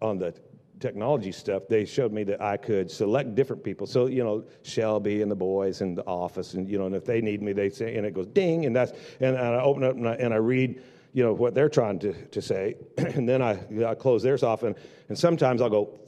on 0.01 0.17
the 0.17 0.33
technology 0.79 1.31
stuff 1.31 1.63
they 1.67 1.85
showed 1.85 2.11
me 2.11 2.23
that 2.23 2.39
i 2.41 2.55
could 2.55 2.89
select 2.89 3.33
different 3.35 3.63
people. 3.63 3.87
So 3.87 4.05
you 4.07 4.23
know 4.23 4.45
shelby 4.63 5.21
and 5.21 5.31
the 5.31 5.35
boys 5.35 5.81
and 5.81 5.97
the 5.97 6.05
office 6.05 6.53
and 6.53 6.69
you 6.69 6.77
know 6.77 6.85
and 6.85 6.95
if 6.95 7.05
they 7.05 7.21
need 7.21 7.41
me 7.41 7.53
they 7.53 7.69
say 7.69 7.95
and 7.95 8.05
it 8.05 8.13
goes 8.13 8.27
ding 8.27 8.65
and 8.65 8.75
that's 8.75 8.91
and, 9.19 9.35
and 9.35 9.37
i 9.37 9.61
open 9.61 9.83
up 9.83 9.95
and 9.95 10.07
I, 10.07 10.13
and 10.15 10.33
I 10.33 10.37
read 10.37 10.81
you 11.17 11.23
know, 11.23 11.33
what 11.33 11.55
they're 11.55 11.67
trying 11.67 11.97
to, 11.97 12.13
to 12.27 12.39
say. 12.43 12.75
and 12.97 13.27
then 13.27 13.41
I, 13.41 13.59
I 13.83 13.95
close 13.95 14.21
theirs 14.21 14.43
off, 14.43 14.61
and, 14.61 14.75
and 15.09 15.17
sometimes 15.17 15.63
I'll 15.63 15.69
go, 15.71 15.99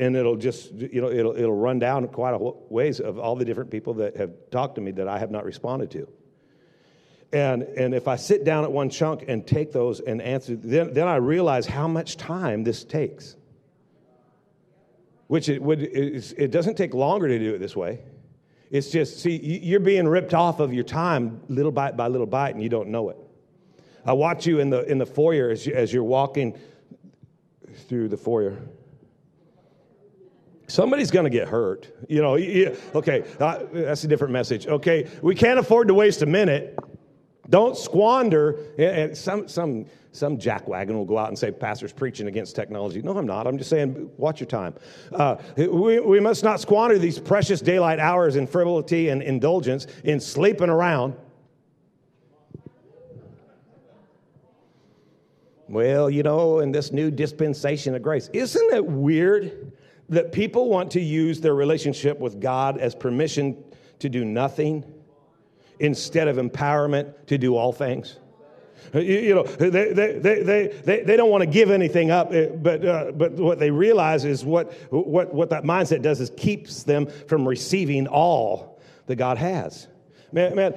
and 0.00 0.16
it'll 0.16 0.34
just, 0.34 0.72
you 0.72 1.00
know, 1.00 1.08
it'll, 1.08 1.36
it'll 1.36 1.54
run 1.54 1.78
down 1.78 2.08
quite 2.08 2.34
a 2.34 2.38
ways 2.40 2.98
of 2.98 3.20
all 3.20 3.36
the 3.36 3.44
different 3.44 3.70
people 3.70 3.94
that 3.94 4.16
have 4.16 4.32
talked 4.50 4.74
to 4.74 4.80
me 4.80 4.90
that 4.90 5.06
I 5.06 5.20
have 5.20 5.30
not 5.30 5.44
responded 5.44 5.92
to. 5.92 6.08
And, 7.32 7.62
and 7.62 7.94
if 7.94 8.08
I 8.08 8.16
sit 8.16 8.42
down 8.42 8.64
at 8.64 8.72
one 8.72 8.90
chunk 8.90 9.26
and 9.28 9.46
take 9.46 9.70
those 9.70 10.00
and 10.00 10.20
answer, 10.20 10.56
then, 10.56 10.92
then 10.92 11.06
I 11.06 11.16
realize 11.16 11.64
how 11.64 11.86
much 11.86 12.16
time 12.16 12.64
this 12.64 12.82
takes. 12.82 13.36
Which 15.28 15.48
it, 15.48 15.62
would, 15.62 15.82
it 15.82 16.50
doesn't 16.50 16.74
take 16.74 16.94
longer 16.94 17.28
to 17.28 17.38
do 17.38 17.54
it 17.54 17.58
this 17.58 17.76
way. 17.76 18.00
It's 18.72 18.90
just, 18.90 19.20
see, 19.20 19.36
you're 19.36 19.78
being 19.78 20.08
ripped 20.08 20.34
off 20.34 20.58
of 20.58 20.74
your 20.74 20.82
time 20.82 21.42
little 21.46 21.70
bite 21.70 21.96
by 21.96 22.08
little 22.08 22.26
bite, 22.26 22.56
and 22.56 22.62
you 22.62 22.68
don't 22.68 22.88
know 22.88 23.10
it. 23.10 23.18
I 24.08 24.12
watch 24.12 24.46
you 24.46 24.58
in 24.58 24.70
the, 24.70 24.90
in 24.90 24.96
the 24.96 25.04
foyer 25.04 25.50
as, 25.50 25.66
you, 25.66 25.74
as 25.74 25.92
you're 25.92 26.02
walking 26.02 26.58
through 27.88 28.08
the 28.08 28.16
foyer. 28.16 28.56
Somebody's 30.66 31.10
going 31.10 31.24
to 31.24 31.30
get 31.30 31.46
hurt. 31.46 31.92
You 32.08 32.22
know, 32.22 32.36
okay, 32.94 33.24
uh, 33.38 33.64
that's 33.70 34.04
a 34.04 34.08
different 34.08 34.32
message. 34.32 34.66
Okay, 34.66 35.10
we 35.20 35.34
can't 35.34 35.58
afford 35.58 35.88
to 35.88 35.94
waste 35.94 36.22
a 36.22 36.26
minute. 36.26 36.78
Don't 37.50 37.76
squander. 37.76 38.58
And 38.78 39.14
some, 39.14 39.46
some, 39.46 39.84
some 40.12 40.38
jackwagon 40.38 40.92
will 40.92 41.04
go 41.04 41.18
out 41.18 41.28
and 41.28 41.38
say, 41.38 41.50
Pastor's 41.50 41.92
preaching 41.92 42.28
against 42.28 42.56
technology. 42.56 43.02
No, 43.02 43.14
I'm 43.14 43.26
not. 43.26 43.46
I'm 43.46 43.58
just 43.58 43.68
saying, 43.68 44.10
watch 44.16 44.40
your 44.40 44.46
time. 44.46 44.74
Uh, 45.12 45.36
we, 45.54 46.00
we 46.00 46.18
must 46.18 46.42
not 46.42 46.60
squander 46.60 46.98
these 46.98 47.18
precious 47.18 47.60
daylight 47.60 47.98
hours 47.98 48.36
in 48.36 48.46
frivolity 48.46 49.10
and 49.10 49.22
indulgence, 49.22 49.86
in 50.04 50.18
sleeping 50.18 50.70
around 50.70 51.14
Well, 55.68 56.08
you 56.08 56.22
know, 56.22 56.60
in 56.60 56.72
this 56.72 56.92
new 56.92 57.10
dispensation 57.10 57.94
of 57.94 58.02
grace, 58.02 58.30
isn't 58.32 58.72
it 58.72 58.84
weird 58.84 59.72
that 60.08 60.32
people 60.32 60.70
want 60.70 60.90
to 60.92 61.00
use 61.00 61.40
their 61.40 61.54
relationship 61.54 62.18
with 62.18 62.40
God 62.40 62.78
as 62.78 62.94
permission 62.94 63.62
to 63.98 64.08
do 64.08 64.24
nothing 64.24 64.84
instead 65.78 66.26
of 66.26 66.36
empowerment 66.36 67.26
to 67.26 67.36
do 67.36 67.54
all 67.54 67.72
things? 67.72 68.18
You, 68.94 69.00
you 69.02 69.34
know, 69.34 69.42
they, 69.42 69.92
they, 69.92 70.12
they, 70.18 70.68
they, 70.84 71.02
they 71.02 71.16
don't 71.16 71.30
want 71.30 71.42
to 71.42 71.46
give 71.46 71.70
anything 71.70 72.10
up, 72.10 72.32
eh, 72.32 72.46
but, 72.46 72.84
uh, 72.84 73.12
but 73.12 73.32
what 73.32 73.58
they 73.58 73.70
realize 73.70 74.24
is 74.24 74.46
what, 74.46 74.72
what, 74.90 75.34
what 75.34 75.50
that 75.50 75.64
mindset 75.64 76.00
does 76.00 76.20
is 76.20 76.30
keeps 76.36 76.84
them 76.84 77.06
from 77.26 77.46
receiving 77.46 78.06
all 78.06 78.80
that 79.06 79.16
God 79.16 79.36
has. 79.36 79.88
Man, 80.32 80.54
man, 80.54 80.74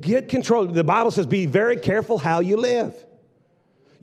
get 0.00 0.28
control. 0.28 0.66
The 0.66 0.82
Bible 0.82 1.12
says, 1.12 1.26
be 1.26 1.46
very 1.46 1.76
careful 1.76 2.18
how 2.18 2.40
you 2.40 2.56
live. 2.56 2.94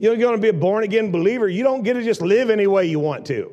You're 0.00 0.16
going 0.16 0.34
to 0.34 0.40
be 0.40 0.48
a 0.48 0.52
born 0.54 0.82
again 0.82 1.12
believer. 1.12 1.46
You 1.46 1.62
don't 1.62 1.82
get 1.82 1.92
to 1.92 2.02
just 2.02 2.22
live 2.22 2.48
any 2.48 2.66
way 2.66 2.86
you 2.86 2.98
want 2.98 3.26
to. 3.26 3.52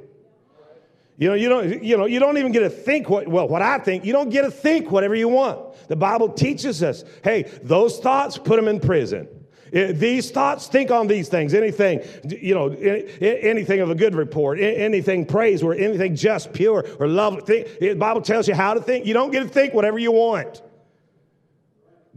You 1.17 1.27
know, 1.27 1.33
you 1.33 1.49
don't, 1.49 1.83
you 1.83 1.97
know, 1.97 2.05
you 2.05 2.19
don't 2.19 2.37
even 2.37 2.53
get 2.53 2.61
to 2.61 2.69
think 2.69 3.09
what, 3.09 3.27
well, 3.27 3.49
what 3.49 3.61
I 3.61 3.79
think. 3.79 4.05
You 4.05 4.13
don't 4.13 4.29
get 4.29 4.43
to 4.43 4.51
think 4.51 4.89
whatever 4.89 5.13
you 5.13 5.27
want. 5.27 5.75
The 5.89 5.97
Bible 5.97 6.29
teaches 6.29 6.81
us, 6.81 7.03
hey, 7.21 7.43
those 7.63 7.99
thoughts, 7.99 8.37
put 8.37 8.55
them 8.55 8.69
in 8.69 8.79
prison. 8.79 9.27
Eh, 9.73 9.91
these 9.91 10.31
thoughts, 10.31 10.67
think 10.67 10.89
on 10.89 11.07
these 11.07 11.27
things. 11.27 11.53
Anything, 11.53 12.01
you 12.23 12.55
know, 12.55 12.67
eh, 12.69 13.09
eh, 13.19 13.39
anything 13.41 13.81
of 13.81 13.89
a 13.89 13.95
good 13.95 14.15
report, 14.15 14.57
anything 14.57 15.25
praiseworthy, 15.25 15.83
anything 15.83 16.15
just, 16.15 16.53
pure, 16.53 16.85
or 16.97 17.09
love. 17.09 17.45
the 17.45 17.95
Bible 17.99 18.21
tells 18.21 18.47
you 18.47 18.55
how 18.55 18.73
to 18.73 18.79
think. 18.79 19.05
You 19.05 19.13
don't 19.13 19.31
get 19.31 19.43
to 19.43 19.49
think 19.49 19.73
whatever 19.73 19.99
you 19.99 20.13
want. 20.13 20.61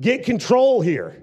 Get 0.00 0.24
control 0.24 0.82
here. 0.82 1.20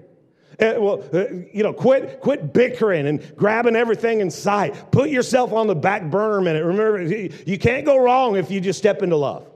Uh, 0.60 0.74
well, 0.78 1.04
uh, 1.12 1.24
you 1.52 1.62
know, 1.62 1.72
quit, 1.72 2.20
quit 2.20 2.52
bickering 2.52 3.06
and 3.06 3.36
grabbing 3.36 3.76
everything 3.76 4.20
in 4.20 4.28
sight. 4.28 4.90
Put 4.90 5.08
yourself 5.08 5.52
on 5.52 5.68
the 5.68 5.74
back 5.74 6.10
burner 6.10 6.38
a 6.38 6.42
minute. 6.42 6.64
Remember, 6.64 7.00
you 7.00 7.58
can't 7.58 7.86
go 7.86 7.96
wrong 7.96 8.36
if 8.36 8.50
you 8.50 8.60
just 8.60 8.78
step 8.78 9.02
into 9.02 9.16
love. 9.16 9.46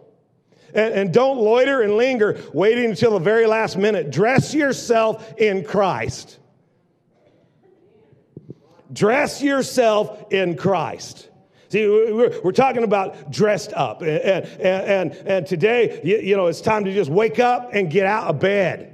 And, 0.74 0.94
and 0.94 1.12
don't 1.12 1.38
loiter 1.38 1.82
and 1.82 1.96
linger 1.96 2.40
waiting 2.54 2.90
until 2.90 3.12
the 3.12 3.18
very 3.18 3.46
last 3.46 3.76
minute. 3.76 4.12
Dress 4.12 4.54
yourself 4.54 5.34
in 5.38 5.64
Christ. 5.64 6.38
Dress 8.92 9.42
yourself 9.42 10.32
in 10.32 10.56
Christ. 10.56 11.30
See, 11.68 11.88
we're, 11.88 12.40
we're 12.42 12.52
talking 12.52 12.84
about 12.84 13.30
dressed 13.30 13.72
up. 13.72 14.02
And, 14.02 14.08
and, 14.60 15.12
and, 15.12 15.46
today, 15.46 16.00
you 16.04 16.36
know, 16.36 16.46
it's 16.46 16.60
time 16.60 16.84
to 16.84 16.92
just 16.92 17.10
wake 17.10 17.40
up 17.40 17.70
and 17.72 17.90
get 17.90 18.06
out 18.06 18.28
of 18.28 18.38
bed. 18.38 18.91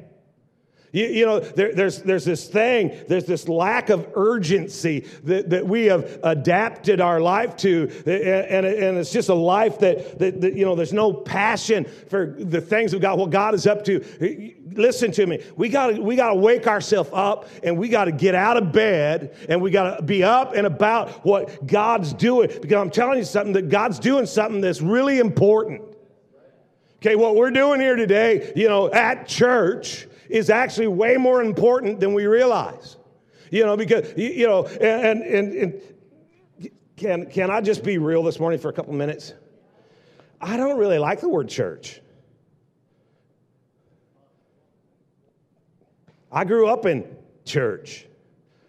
You, 0.92 1.06
you 1.06 1.26
know, 1.26 1.40
there, 1.40 1.74
there's, 1.74 2.02
there's 2.02 2.24
this 2.24 2.48
thing, 2.48 2.96
there's 3.08 3.24
this 3.24 3.48
lack 3.48 3.90
of 3.90 4.08
urgency 4.14 5.00
that, 5.24 5.50
that 5.50 5.66
we 5.66 5.86
have 5.86 6.18
adapted 6.22 7.00
our 7.00 7.20
life 7.20 7.56
to. 7.58 7.90
And, 8.06 8.66
and 8.66 8.98
it's 8.98 9.12
just 9.12 9.28
a 9.28 9.34
life 9.34 9.78
that, 9.80 10.18
that, 10.18 10.40
that, 10.40 10.54
you 10.54 10.64
know, 10.64 10.74
there's 10.74 10.92
no 10.92 11.12
passion 11.12 11.84
for 12.08 12.34
the 12.38 12.60
things 12.60 12.94
of 12.94 13.00
God, 13.00 13.18
what 13.18 13.30
God 13.30 13.54
is 13.54 13.66
up 13.66 13.84
to. 13.84 14.54
Listen 14.72 15.10
to 15.12 15.26
me. 15.26 15.42
We 15.56 15.68
got 15.68 15.98
we 15.98 16.14
got 16.14 16.28
to 16.28 16.36
wake 16.36 16.66
ourselves 16.66 17.10
up 17.12 17.48
and 17.62 17.76
we 17.76 17.88
got 17.88 18.04
to 18.04 18.12
get 18.12 18.34
out 18.34 18.56
of 18.56 18.70
bed 18.72 19.34
and 19.48 19.60
we 19.60 19.70
got 19.70 19.96
to 19.96 20.02
be 20.02 20.22
up 20.22 20.54
and 20.54 20.66
about 20.66 21.24
what 21.24 21.66
God's 21.66 22.12
doing. 22.12 22.48
Because 22.48 22.76
I'm 22.76 22.90
telling 22.90 23.18
you 23.18 23.24
something 23.24 23.52
that 23.54 23.70
God's 23.70 23.98
doing 23.98 24.26
something 24.26 24.60
that's 24.60 24.80
really 24.80 25.18
important. 25.18 25.82
Okay, 27.00 27.14
what 27.14 27.36
we're 27.36 27.52
doing 27.52 27.80
here 27.80 27.94
today, 27.94 28.52
you 28.56 28.68
know, 28.68 28.90
at 28.90 29.28
church 29.28 30.07
is 30.28 30.50
actually 30.50 30.88
way 30.88 31.16
more 31.16 31.42
important 31.42 32.00
than 32.00 32.14
we 32.14 32.26
realize. 32.26 32.96
You 33.50 33.64
know, 33.64 33.76
because, 33.76 34.12
you 34.16 34.46
know, 34.46 34.66
and, 34.66 35.22
and, 35.22 35.52
and 35.54 35.82
can, 36.96 37.26
can 37.30 37.50
I 37.50 37.60
just 37.60 37.82
be 37.82 37.98
real 37.98 38.22
this 38.22 38.38
morning 38.38 38.58
for 38.58 38.68
a 38.68 38.72
couple 38.72 38.92
minutes? 38.92 39.32
I 40.40 40.56
don't 40.56 40.78
really 40.78 40.98
like 40.98 41.20
the 41.20 41.28
word 41.28 41.48
church. 41.48 42.00
I 46.30 46.44
grew 46.44 46.68
up 46.68 46.84
in 46.84 47.16
church. 47.44 48.06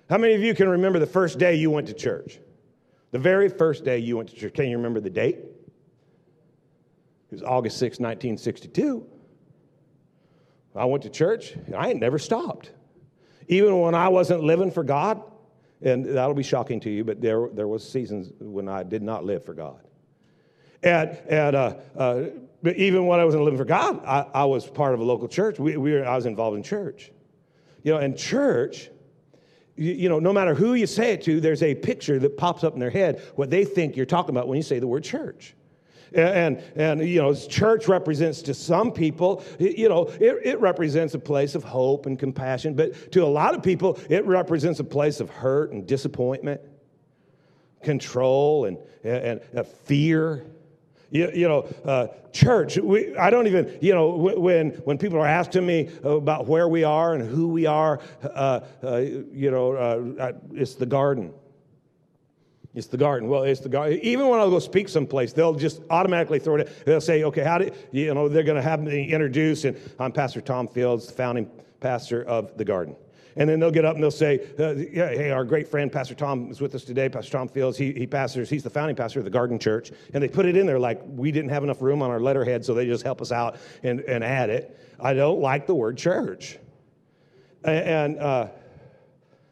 How 0.09 0.17
many 0.17 0.33
of 0.33 0.41
you 0.41 0.55
can 0.55 0.69
remember 0.69 0.97
the 0.97 1.05
first 1.05 1.37
day 1.37 1.55
you 1.55 1.69
went 1.69 1.87
to 1.87 1.93
church? 1.93 2.39
The 3.11 3.19
very 3.19 3.49
first 3.49 3.83
day 3.83 3.97
you 3.99 4.17
went 4.17 4.29
to 4.29 4.35
church. 4.35 4.53
Can 4.53 4.69
you 4.69 4.77
remember 4.77 4.99
the 4.99 5.09
date? 5.09 5.37
It 7.31 7.31
was 7.31 7.43
August 7.43 7.77
6, 7.77 7.99
1962. 7.99 9.05
I 10.79 10.85
went 10.85 11.03
to 11.03 11.09
church. 11.09 11.51
And 11.51 11.75
I 11.75 11.89
ain't 11.89 11.99
never 11.99 12.17
stopped. 12.17 12.71
Even 13.47 13.79
when 13.79 13.95
I 13.95 14.07
wasn't 14.07 14.43
living 14.43 14.71
for 14.71 14.83
God, 14.83 15.21
and 15.81 16.05
that'll 16.05 16.33
be 16.33 16.43
shocking 16.43 16.79
to 16.81 16.89
you, 16.89 17.03
but 17.03 17.21
there, 17.21 17.49
there 17.53 17.67
was 17.67 17.87
seasons 17.87 18.31
when 18.39 18.67
I 18.67 18.83
did 18.83 19.01
not 19.01 19.25
live 19.25 19.45
for 19.45 19.53
God. 19.53 19.81
And, 20.83 21.17
and 21.29 21.55
uh, 21.55 21.75
uh, 21.97 22.23
but 22.63 22.77
even 22.77 23.05
when 23.05 23.19
I 23.19 23.25
wasn't 23.25 23.43
living 23.43 23.57
for 23.57 23.65
God, 23.65 24.03
I, 24.05 24.25
I 24.33 24.45
was 24.45 24.67
part 24.67 24.93
of 24.93 24.99
a 24.99 25.03
local 25.03 25.27
church. 25.27 25.59
We, 25.59 25.77
we 25.77 25.93
were, 25.93 26.05
I 26.05 26.15
was 26.15 26.25
involved 26.25 26.57
in 26.57 26.63
church. 26.63 27.11
You 27.83 27.93
know, 27.93 27.99
and 27.99 28.17
church, 28.17 28.89
you, 29.75 29.93
you 29.93 30.09
know, 30.09 30.19
no 30.19 30.31
matter 30.31 30.53
who 30.53 30.73
you 30.73 30.87
say 30.87 31.13
it 31.13 31.21
to, 31.23 31.41
there's 31.41 31.63
a 31.63 31.75
picture 31.75 32.19
that 32.19 32.37
pops 32.37 32.63
up 32.63 32.73
in 32.73 32.79
their 32.79 32.89
head 32.89 33.21
what 33.35 33.49
they 33.49 33.65
think 33.65 33.95
you're 33.95 34.05
talking 34.05 34.31
about 34.31 34.47
when 34.47 34.57
you 34.57 34.63
say 34.63 34.79
the 34.79 34.87
word 34.87 35.03
church. 35.03 35.55
And, 36.13 36.61
and, 36.75 37.07
you 37.07 37.21
know, 37.21 37.33
church 37.33 37.87
represents 37.87 38.41
to 38.43 38.53
some 38.53 38.91
people, 38.91 39.43
you 39.59 39.89
know, 39.89 40.07
it, 40.19 40.37
it 40.43 40.59
represents 40.59 41.13
a 41.13 41.19
place 41.19 41.55
of 41.55 41.63
hope 41.63 42.05
and 42.05 42.17
compassion. 42.17 42.73
But 42.73 43.11
to 43.11 43.23
a 43.23 43.27
lot 43.27 43.55
of 43.55 43.63
people, 43.63 43.99
it 44.09 44.25
represents 44.25 44.79
a 44.79 44.83
place 44.83 45.19
of 45.19 45.29
hurt 45.29 45.71
and 45.71 45.85
disappointment, 45.85 46.61
control 47.83 48.65
and, 48.65 48.77
and, 49.03 49.41
and 49.53 49.67
fear. 49.67 50.45
You, 51.11 51.31
you, 51.33 51.47
know, 51.47 51.67
uh, 51.85 52.07
church, 52.31 52.77
we, 52.77 53.15
I 53.17 53.31
don't 53.31 53.47
even, 53.47 53.79
you 53.81 53.95
know, 53.95 54.09
when, 54.09 54.71
when 54.71 54.99
people 54.99 55.17
are 55.17 55.27
asking 55.27 55.65
me 55.65 55.89
about 56.03 56.47
where 56.47 56.67
we 56.67 56.83
are 56.83 57.15
and 57.15 57.27
who 57.27 57.47
we 57.47 57.65
are, 57.65 57.99
uh, 58.23 58.59
uh, 58.83 58.97
you 58.97 59.49
know, 59.49 59.73
uh, 59.73 60.33
it's 60.53 60.75
the 60.75 60.85
garden. 60.85 61.33
It's 62.79 62.87
the 62.87 62.97
garden. 62.97 63.27
Well, 63.27 63.43
it's 63.43 63.59
the 63.59 63.69
garden. 63.69 63.99
Even 64.01 64.29
when 64.29 64.39
I'll 64.39 64.49
go 64.49 64.59
speak 64.59 64.87
someplace, 64.87 65.33
they'll 65.33 65.53
just 65.53 65.81
automatically 65.89 66.39
throw 66.39 66.55
it. 66.55 66.85
They'll 66.85 67.01
say, 67.01 67.23
"Okay, 67.25 67.43
how 67.43 67.57
did 67.57 67.75
you 67.91 68.13
know?" 68.13 68.29
They're 68.29 68.41
going 68.43 68.55
to 68.55 68.61
have 68.61 68.81
me 68.81 69.11
introduce, 69.11 69.65
and 69.65 69.77
I'm 69.99 70.13
Pastor 70.13 70.39
Tom 70.39 70.65
Fields, 70.67 71.05
the 71.05 71.13
founding 71.13 71.51
pastor 71.81 72.23
of 72.23 72.57
the 72.57 72.63
garden. 72.63 72.95
And 73.35 73.49
then 73.49 73.59
they'll 73.59 73.69
get 73.69 73.85
up 73.85 73.95
and 73.95 74.03
they'll 74.03 74.11
say, 74.11 74.39
uh, 74.57 74.73
"Hey, 74.73 75.29
our 75.29 75.43
great 75.43 75.67
friend 75.67 75.91
Pastor 75.91 76.15
Tom 76.15 76.49
is 76.49 76.61
with 76.61 76.73
us 76.73 76.85
today. 76.85 77.09
Pastor 77.09 77.31
Tom 77.31 77.49
Fields. 77.49 77.77
He, 77.77 77.91
he 77.91 78.07
pastors. 78.07 78.49
He's 78.49 78.63
the 78.63 78.69
founding 78.69 78.95
pastor 78.95 79.19
of 79.19 79.25
the 79.25 79.31
Garden 79.31 79.59
Church." 79.59 79.91
And 80.13 80.23
they 80.23 80.29
put 80.29 80.45
it 80.45 80.55
in 80.55 80.65
there 80.65 80.79
like 80.79 81.01
we 81.05 81.33
didn't 81.33 81.49
have 81.49 81.63
enough 81.65 81.81
room 81.81 82.01
on 82.01 82.09
our 82.09 82.21
letterhead, 82.21 82.63
so 82.63 82.73
they 82.73 82.85
just 82.85 83.03
help 83.03 83.21
us 83.21 83.33
out 83.33 83.57
and, 83.83 83.99
and 84.01 84.23
add 84.23 84.49
it. 84.49 84.79
I 85.01 85.13
don't 85.13 85.41
like 85.41 85.67
the 85.67 85.75
word 85.75 85.97
church, 85.97 86.57
and. 87.65 88.17
Uh, 88.17 88.47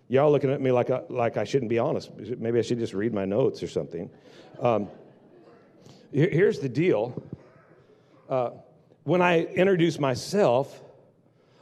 Y'all 0.10 0.32
looking 0.32 0.50
at 0.50 0.62
me 0.62 0.72
like 0.72 0.90
I, 0.90 1.02
like 1.10 1.36
I 1.36 1.44
shouldn't 1.44 1.70
be 1.70 1.80
honest. 1.80 2.12
Maybe 2.16 2.60
I 2.60 2.62
should 2.62 2.80
just 2.80 2.94
read 2.94 3.14
my 3.14 3.26
notes 3.26 3.62
or 3.62 3.68
something. 3.68 4.10
Um, 4.62 4.88
here's 6.14 6.60
the 6.60 6.70
deal. 6.70 7.22
Uh, 8.30 8.52
when 9.04 9.22
I 9.22 9.44
introduce 9.44 10.00
myself, 10.00 10.82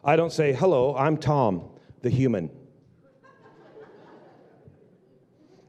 I 0.03 0.15
don't 0.15 0.31
say, 0.31 0.53
hello, 0.53 0.95
I'm 0.95 1.17
Tom, 1.17 1.69
the 2.01 2.09
human. 2.09 2.51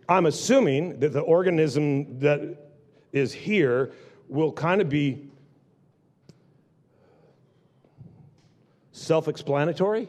I'm 0.09 0.27
assuming 0.27 1.01
that 1.01 1.13
the 1.13 1.21
organism 1.21 2.19
that 2.21 2.73
is 3.13 3.33
here 3.33 3.93
will 4.29 4.53
kind 4.53 4.81
of 4.81 4.89
be 4.89 5.31
self 8.93 9.29
explanatory 9.29 10.09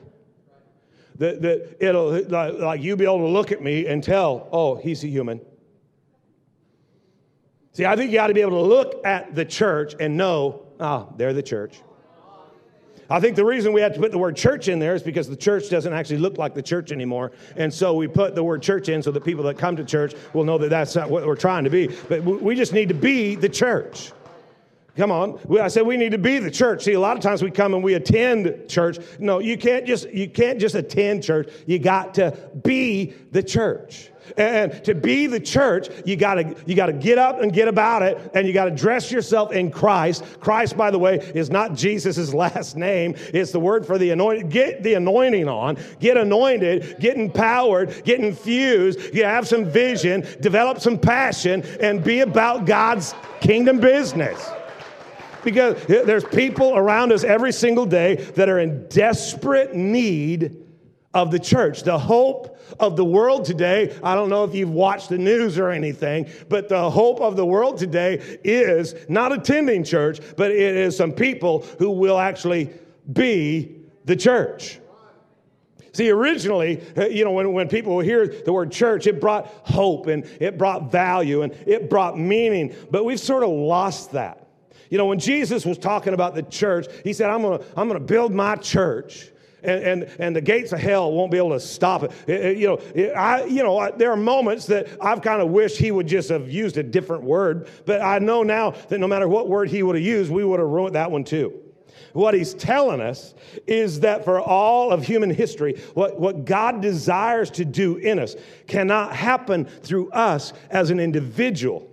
that, 1.17 1.41
that 1.41 1.77
it'll, 1.79 2.11
like, 2.11 2.53
like 2.53 2.81
you 2.81 2.95
be 2.95 3.05
able 3.05 3.19
to 3.19 3.27
look 3.27 3.51
at 3.51 3.61
me 3.61 3.87
and 3.87 4.03
tell, 4.03 4.47
oh, 4.51 4.75
he's 4.75 5.03
a 5.03 5.07
human. 5.07 5.41
See, 7.73 7.85
I 7.85 7.95
think 7.95 8.11
you 8.11 8.17
got 8.17 8.27
to 8.27 8.33
be 8.33 8.41
able 8.41 8.61
to 8.63 8.67
look 8.67 9.05
at 9.05 9.35
the 9.35 9.45
church 9.45 9.93
and 9.99 10.17
know, 10.17 10.65
ah, 10.79 11.05
oh, 11.07 11.13
they're 11.15 11.33
the 11.33 11.43
church. 11.43 11.81
I 13.09 13.19
think 13.21 13.35
the 13.37 13.45
reason 13.45 13.71
we 13.71 13.79
had 13.79 13.93
to 13.93 13.99
put 13.99 14.11
the 14.11 14.17
word 14.17 14.35
church 14.35 14.67
in 14.67 14.79
there 14.79 14.93
is 14.93 15.01
because 15.01 15.29
the 15.29 15.35
church 15.37 15.69
doesn't 15.69 15.93
actually 15.93 16.17
look 16.17 16.37
like 16.37 16.53
the 16.53 16.61
church 16.61 16.91
anymore. 16.91 17.31
And 17.55 17.73
so 17.73 17.93
we 17.93 18.07
put 18.07 18.35
the 18.35 18.43
word 18.43 18.61
church 18.61 18.89
in 18.89 19.01
so 19.01 19.11
that 19.11 19.23
people 19.23 19.45
that 19.45 19.57
come 19.57 19.77
to 19.77 19.85
church 19.85 20.13
will 20.33 20.43
know 20.43 20.57
that 20.57 20.69
that's 20.69 20.95
not 20.95 21.09
what 21.09 21.25
we're 21.25 21.35
trying 21.35 21.63
to 21.63 21.69
be. 21.69 21.87
But 22.09 22.23
we 22.23 22.55
just 22.55 22.73
need 22.73 22.89
to 22.89 22.95
be 22.95 23.35
the 23.35 23.47
church. 23.47 24.11
Come 24.97 25.11
on. 25.11 25.39
I 25.61 25.67
said 25.67 25.85
we 25.85 25.95
need 25.95 26.11
to 26.11 26.17
be 26.17 26.39
the 26.39 26.49
church. 26.49 26.83
See, 26.83 26.93
a 26.93 26.99
lot 26.99 27.15
of 27.15 27.21
times 27.21 27.43
we 27.43 27.51
come 27.51 27.75
and 27.75 27.83
we 27.83 27.93
attend 27.93 28.67
church. 28.67 28.97
No, 29.19 29.37
you 29.37 29.55
can't 29.55 29.85
just 29.85 30.09
you 30.09 30.27
can't 30.27 30.59
just 30.59 30.73
attend 30.73 31.23
church. 31.23 31.49
You 31.67 31.77
got 31.77 32.15
to 32.15 32.35
be 32.63 33.13
the 33.31 33.43
church. 33.43 34.09
And 34.35 34.83
to 34.83 34.95
be 34.95 35.27
the 35.27 35.39
church, 35.39 35.89
you 36.03 36.15
gotta 36.15 36.55
you 36.65 36.75
gotta 36.75 36.93
get 36.93 37.19
up 37.19 37.41
and 37.41 37.53
get 37.53 37.67
about 37.67 38.01
it, 38.01 38.31
and 38.33 38.47
you 38.47 38.53
gotta 38.53 38.71
dress 38.71 39.11
yourself 39.11 39.51
in 39.51 39.69
Christ. 39.69 40.25
Christ, 40.39 40.75
by 40.75 40.89
the 40.89 40.99
way, 40.99 41.19
is 41.35 41.51
not 41.51 41.75
Jesus' 41.75 42.33
last 42.33 42.75
name. 42.75 43.13
It's 43.33 43.51
the 43.51 43.59
word 43.59 43.85
for 43.85 43.99
the 43.99 44.09
anointing. 44.09 44.49
Get 44.49 44.81
the 44.81 44.95
anointing 44.95 45.47
on, 45.47 45.77
get 45.99 46.17
anointed, 46.17 46.97
get 46.99 47.17
empowered, 47.17 48.03
get 48.03 48.19
infused, 48.19 49.13
you 49.13 49.23
have 49.23 49.47
some 49.47 49.63
vision, 49.63 50.25
develop 50.41 50.81
some 50.81 50.97
passion, 50.97 51.63
and 51.79 52.03
be 52.03 52.21
about 52.21 52.65
God's 52.65 53.13
kingdom 53.39 53.79
business 53.79 54.51
because 55.47 55.81
there's 55.85 56.25
people 56.25 56.75
around 56.75 57.13
us 57.13 57.23
every 57.23 57.53
single 57.53 57.85
day 57.85 58.15
that 58.35 58.49
are 58.49 58.59
in 58.59 58.85
desperate 58.89 59.73
need 59.73 60.57
of 61.13 61.31
the 61.31 61.39
church. 61.39 61.83
The 61.83 61.97
hope 61.97 62.59
of 62.81 62.97
the 62.97 63.05
world 63.05 63.45
today, 63.45 63.97
I 64.03 64.13
don't 64.13 64.27
know 64.27 64.43
if 64.43 64.53
you've 64.53 64.69
watched 64.73 65.07
the 65.07 65.17
news 65.17 65.57
or 65.57 65.69
anything, 65.69 66.29
but 66.49 66.67
the 66.67 66.89
hope 66.89 67.21
of 67.21 67.37
the 67.37 67.45
world 67.45 67.77
today 67.77 68.39
is 68.43 68.93
not 69.07 69.31
attending 69.31 69.85
church, 69.85 70.19
but 70.35 70.51
it 70.51 70.75
is 70.75 70.97
some 70.97 71.13
people 71.13 71.61
who 71.79 71.91
will 71.91 72.19
actually 72.19 72.69
be 73.13 73.83
the 74.03 74.17
church. 74.17 74.79
See, 75.93 76.09
originally, 76.09 76.83
you 77.09 77.23
know, 77.23 77.31
when, 77.31 77.53
when 77.53 77.69
people 77.69 78.01
hear 78.01 78.27
the 78.27 78.51
word 78.51 78.73
church, 78.73 79.07
it 79.07 79.21
brought 79.21 79.47
hope 79.63 80.07
and 80.07 80.25
it 80.41 80.57
brought 80.57 80.91
value 80.91 81.43
and 81.43 81.53
it 81.65 81.89
brought 81.89 82.19
meaning, 82.19 82.75
but 82.91 83.05
we've 83.05 83.17
sort 83.17 83.43
of 83.43 83.49
lost 83.49 84.11
that. 84.11 84.46
You 84.89 84.97
know, 84.97 85.05
when 85.05 85.19
Jesus 85.19 85.65
was 85.65 85.77
talking 85.77 86.13
about 86.13 86.35
the 86.35 86.43
church, 86.43 86.87
he 87.03 87.13
said, 87.13 87.29
I'm 87.29 87.41
going 87.41 87.59
to 87.59 87.65
I'm 87.75 87.87
going 87.87 87.99
to 87.99 88.05
build 88.05 88.33
my 88.33 88.55
church. 88.55 89.31
And, 89.63 89.83
and, 90.03 90.03
and 90.19 90.35
the 90.35 90.41
gates 90.41 90.71
of 90.71 90.79
hell 90.79 91.11
won't 91.11 91.31
be 91.31 91.37
able 91.37 91.49
to 91.49 91.59
stop 91.59 92.03
it. 92.03 92.11
it, 92.27 92.45
it 92.45 92.57
you 92.57 92.67
know, 92.67 92.75
it, 92.93 93.09
I, 93.09 93.45
you 93.45 93.63
know, 93.63 93.79
I, 93.79 93.89
there 93.89 94.11
are 94.11 94.17
moments 94.17 94.67
that 94.67 94.87
I've 95.01 95.21
kind 95.23 95.41
of 95.41 95.49
wished 95.49 95.77
he 95.77 95.91
would 95.91 96.07
just 96.07 96.29
have 96.29 96.49
used 96.49 96.77
a 96.77 96.83
different 96.83 97.23
word, 97.23 97.67
but 97.85 97.99
I 97.99 98.19
know 98.19 98.43
now 98.43 98.71
that 98.71 98.99
no 98.99 99.07
matter 99.07 99.27
what 99.27 99.49
word 99.49 99.69
he 99.69 99.81
would 99.81 99.95
have 99.95 100.05
used, 100.05 100.31
we 100.31 100.45
would 100.45 100.59
have 100.59 100.69
ruined 100.69 100.95
that 100.95 101.09
one 101.09 101.23
too. 101.23 101.59
What 102.13 102.33
he's 102.33 102.53
telling 102.53 103.01
us 103.01 103.33
is 103.65 104.01
that 104.01 104.23
for 104.23 104.39
all 104.39 104.91
of 104.91 105.03
human 105.03 105.29
history, 105.29 105.81
what, 105.95 106.19
what 106.19 106.45
God 106.45 106.81
desires 106.81 107.49
to 107.51 107.65
do 107.65 107.97
in 107.97 108.19
us 108.19 108.35
cannot 108.67 109.15
happen 109.15 109.65
through 109.65 110.11
us 110.11 110.53
as 110.69 110.91
an 110.91 110.99
individual. 110.99 111.87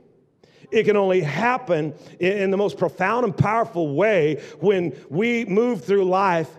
It 0.71 0.85
can 0.85 0.97
only 0.97 1.21
happen 1.21 1.94
in 2.21 2.50
the 2.50 2.56
most 2.56 2.78
profound 2.78 3.25
and 3.25 3.37
powerful 3.37 3.94
way 3.94 4.42
when 4.61 4.97
we 5.11 5.44
move 5.44 5.85
through 5.85 6.04
life 6.04 6.50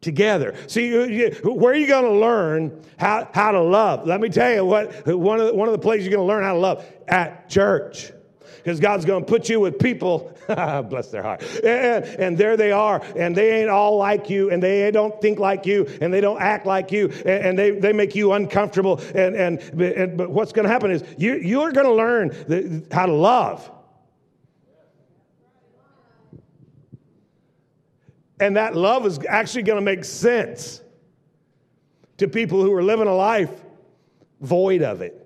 together. 0.00 0.54
See, 0.66 0.92
where 1.42 1.72
are 1.72 1.76
you 1.76 1.86
going 1.86 2.04
to 2.04 2.18
learn 2.18 2.82
how, 2.98 3.28
how 3.32 3.52
to 3.52 3.62
love? 3.62 4.06
Let 4.06 4.20
me 4.20 4.28
tell 4.28 4.52
you 4.52 4.64
what, 4.64 5.06
one 5.06 5.40
of 5.40 5.46
the, 5.46 5.54
one 5.54 5.68
of 5.68 5.72
the 5.72 5.78
places 5.78 6.06
you're 6.06 6.16
going 6.16 6.26
to 6.26 6.32
learn 6.32 6.42
how 6.42 6.54
to 6.54 6.58
love 6.58 6.84
at 7.08 7.48
church 7.48 8.12
because 8.62 8.78
God's 8.78 9.04
going 9.04 9.24
to 9.24 9.28
put 9.28 9.48
you 9.48 9.58
with 9.58 9.78
people, 9.78 10.36
bless 10.46 11.08
their 11.08 11.22
heart. 11.22 11.42
And, 11.64 12.04
and, 12.04 12.38
there 12.38 12.56
they 12.56 12.70
are, 12.70 13.02
and 13.16 13.36
they 13.36 13.60
ain't 13.60 13.70
all 13.70 13.96
like 13.96 14.30
you, 14.30 14.50
and 14.50 14.62
they 14.62 14.90
don't 14.92 15.20
think 15.20 15.38
like 15.38 15.66
you, 15.66 15.86
and 16.00 16.14
they 16.14 16.20
don't 16.20 16.40
act 16.40 16.64
like 16.64 16.92
you, 16.92 17.08
and, 17.08 17.46
and 17.46 17.58
they, 17.58 17.70
they 17.70 17.92
make 17.92 18.14
you 18.14 18.32
uncomfortable. 18.32 19.00
And, 19.14 19.34
and, 19.34 19.58
and 19.80 20.16
but 20.16 20.30
what's 20.30 20.52
going 20.52 20.64
to 20.64 20.72
happen 20.72 20.92
is 20.92 21.02
you, 21.18 21.34
you're 21.34 21.72
going 21.72 21.86
to 21.86 21.94
learn 21.94 22.28
the, 22.28 22.86
how 22.92 23.06
to 23.06 23.12
love. 23.12 23.70
And 28.38 28.56
that 28.56 28.74
love 28.74 29.06
is 29.06 29.18
actually 29.28 29.62
going 29.62 29.78
to 29.78 29.84
make 29.84 30.04
sense 30.04 30.82
to 32.18 32.28
people 32.28 32.62
who 32.62 32.72
are 32.72 32.82
living 32.82 33.06
a 33.08 33.14
life 33.14 33.50
void 34.40 34.82
of 34.82 35.00
it. 35.00 35.21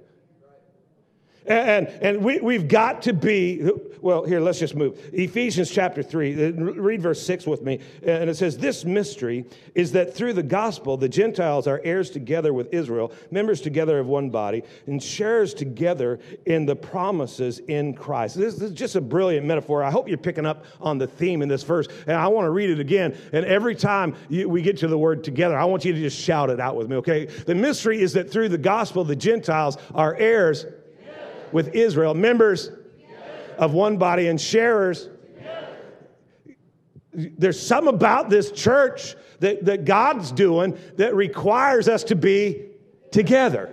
And, 1.48 1.88
and 1.88 2.24
we, 2.24 2.40
we've 2.40 2.68
got 2.68 3.02
to 3.02 3.12
be, 3.12 3.70
well, 4.00 4.24
here, 4.24 4.40
let's 4.40 4.58
just 4.58 4.74
move. 4.74 4.98
Ephesians 5.12 5.70
chapter 5.70 6.02
3, 6.02 6.46
uh, 6.46 6.52
read 6.52 7.00
verse 7.00 7.24
6 7.24 7.46
with 7.46 7.62
me. 7.62 7.80
And 8.02 8.28
it 8.28 8.36
says, 8.36 8.58
This 8.58 8.84
mystery 8.84 9.44
is 9.74 9.92
that 9.92 10.14
through 10.14 10.32
the 10.32 10.42
gospel, 10.42 10.96
the 10.96 11.08
Gentiles 11.08 11.66
are 11.66 11.80
heirs 11.84 12.10
together 12.10 12.52
with 12.52 12.72
Israel, 12.72 13.12
members 13.30 13.60
together 13.60 13.98
of 13.98 14.06
one 14.06 14.30
body, 14.30 14.62
and 14.86 15.02
shares 15.02 15.54
together 15.54 16.18
in 16.46 16.66
the 16.66 16.76
promises 16.76 17.60
in 17.60 17.94
Christ. 17.94 18.36
This, 18.36 18.54
this 18.56 18.70
is 18.70 18.76
just 18.76 18.96
a 18.96 19.00
brilliant 19.00 19.46
metaphor. 19.46 19.82
I 19.82 19.90
hope 19.90 20.08
you're 20.08 20.18
picking 20.18 20.46
up 20.46 20.64
on 20.80 20.98
the 20.98 21.06
theme 21.06 21.42
in 21.42 21.48
this 21.48 21.62
verse. 21.62 21.86
And 22.06 22.16
I 22.16 22.26
want 22.28 22.46
to 22.46 22.50
read 22.50 22.70
it 22.70 22.80
again. 22.80 23.16
And 23.32 23.44
every 23.46 23.74
time 23.74 24.16
you, 24.28 24.48
we 24.48 24.62
get 24.62 24.78
to 24.78 24.88
the 24.88 24.98
word 24.98 25.22
together, 25.22 25.56
I 25.56 25.64
want 25.64 25.84
you 25.84 25.92
to 25.92 26.00
just 26.00 26.18
shout 26.18 26.50
it 26.50 26.60
out 26.60 26.76
with 26.76 26.88
me, 26.88 26.96
okay? 26.96 27.26
The 27.26 27.54
mystery 27.54 28.00
is 28.00 28.12
that 28.14 28.30
through 28.30 28.48
the 28.48 28.58
gospel, 28.58 29.04
the 29.04 29.16
Gentiles 29.16 29.78
are 29.94 30.14
heirs 30.16 30.66
with 31.52 31.74
Israel, 31.74 32.14
members 32.14 32.70
of 33.58 33.72
one 33.72 33.96
body 33.96 34.28
and 34.28 34.40
sharers. 34.40 35.08
There's 37.12 37.60
some 37.60 37.88
about 37.88 38.28
this 38.28 38.50
church 38.52 39.16
that, 39.40 39.64
that 39.64 39.84
God's 39.84 40.32
doing 40.32 40.78
that 40.96 41.14
requires 41.14 41.88
us 41.88 42.04
to 42.04 42.16
be 42.16 42.66
together. 43.10 43.72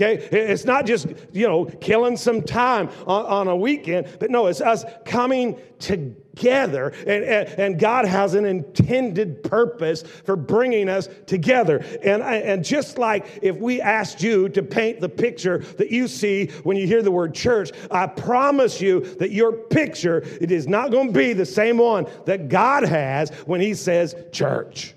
Okay? 0.00 0.14
It's 0.30 0.64
not 0.64 0.86
just, 0.86 1.08
you 1.32 1.48
know, 1.48 1.64
killing 1.64 2.16
some 2.16 2.42
time 2.42 2.88
on, 3.04 3.26
on 3.26 3.48
a 3.48 3.56
weekend, 3.56 4.08
but 4.20 4.30
no, 4.30 4.46
it's 4.46 4.60
us 4.60 4.84
coming 5.04 5.58
together. 5.80 6.90
And, 7.00 7.24
and, 7.24 7.48
and, 7.58 7.78
God 7.80 8.04
has 8.04 8.34
an 8.34 8.44
intended 8.44 9.42
purpose 9.42 10.02
for 10.02 10.36
bringing 10.36 10.88
us 10.88 11.08
together. 11.26 11.84
And, 12.02 12.22
and 12.22 12.64
just 12.64 12.96
like 12.96 13.40
if 13.42 13.56
we 13.56 13.80
asked 13.80 14.22
you 14.22 14.48
to 14.50 14.62
paint 14.62 15.00
the 15.00 15.08
picture 15.08 15.58
that 15.58 15.90
you 15.90 16.06
see 16.06 16.46
when 16.62 16.76
you 16.76 16.86
hear 16.86 17.02
the 17.02 17.10
word 17.10 17.34
church, 17.34 17.72
I 17.90 18.06
promise 18.06 18.80
you 18.80 19.00
that 19.16 19.32
your 19.32 19.52
picture, 19.52 20.18
it 20.40 20.52
is 20.52 20.68
not 20.68 20.92
going 20.92 21.08
to 21.08 21.18
be 21.18 21.32
the 21.32 21.46
same 21.46 21.78
one 21.78 22.06
that 22.26 22.48
God 22.48 22.84
has 22.84 23.30
when 23.46 23.60
he 23.60 23.74
says 23.74 24.14
church. 24.30 24.94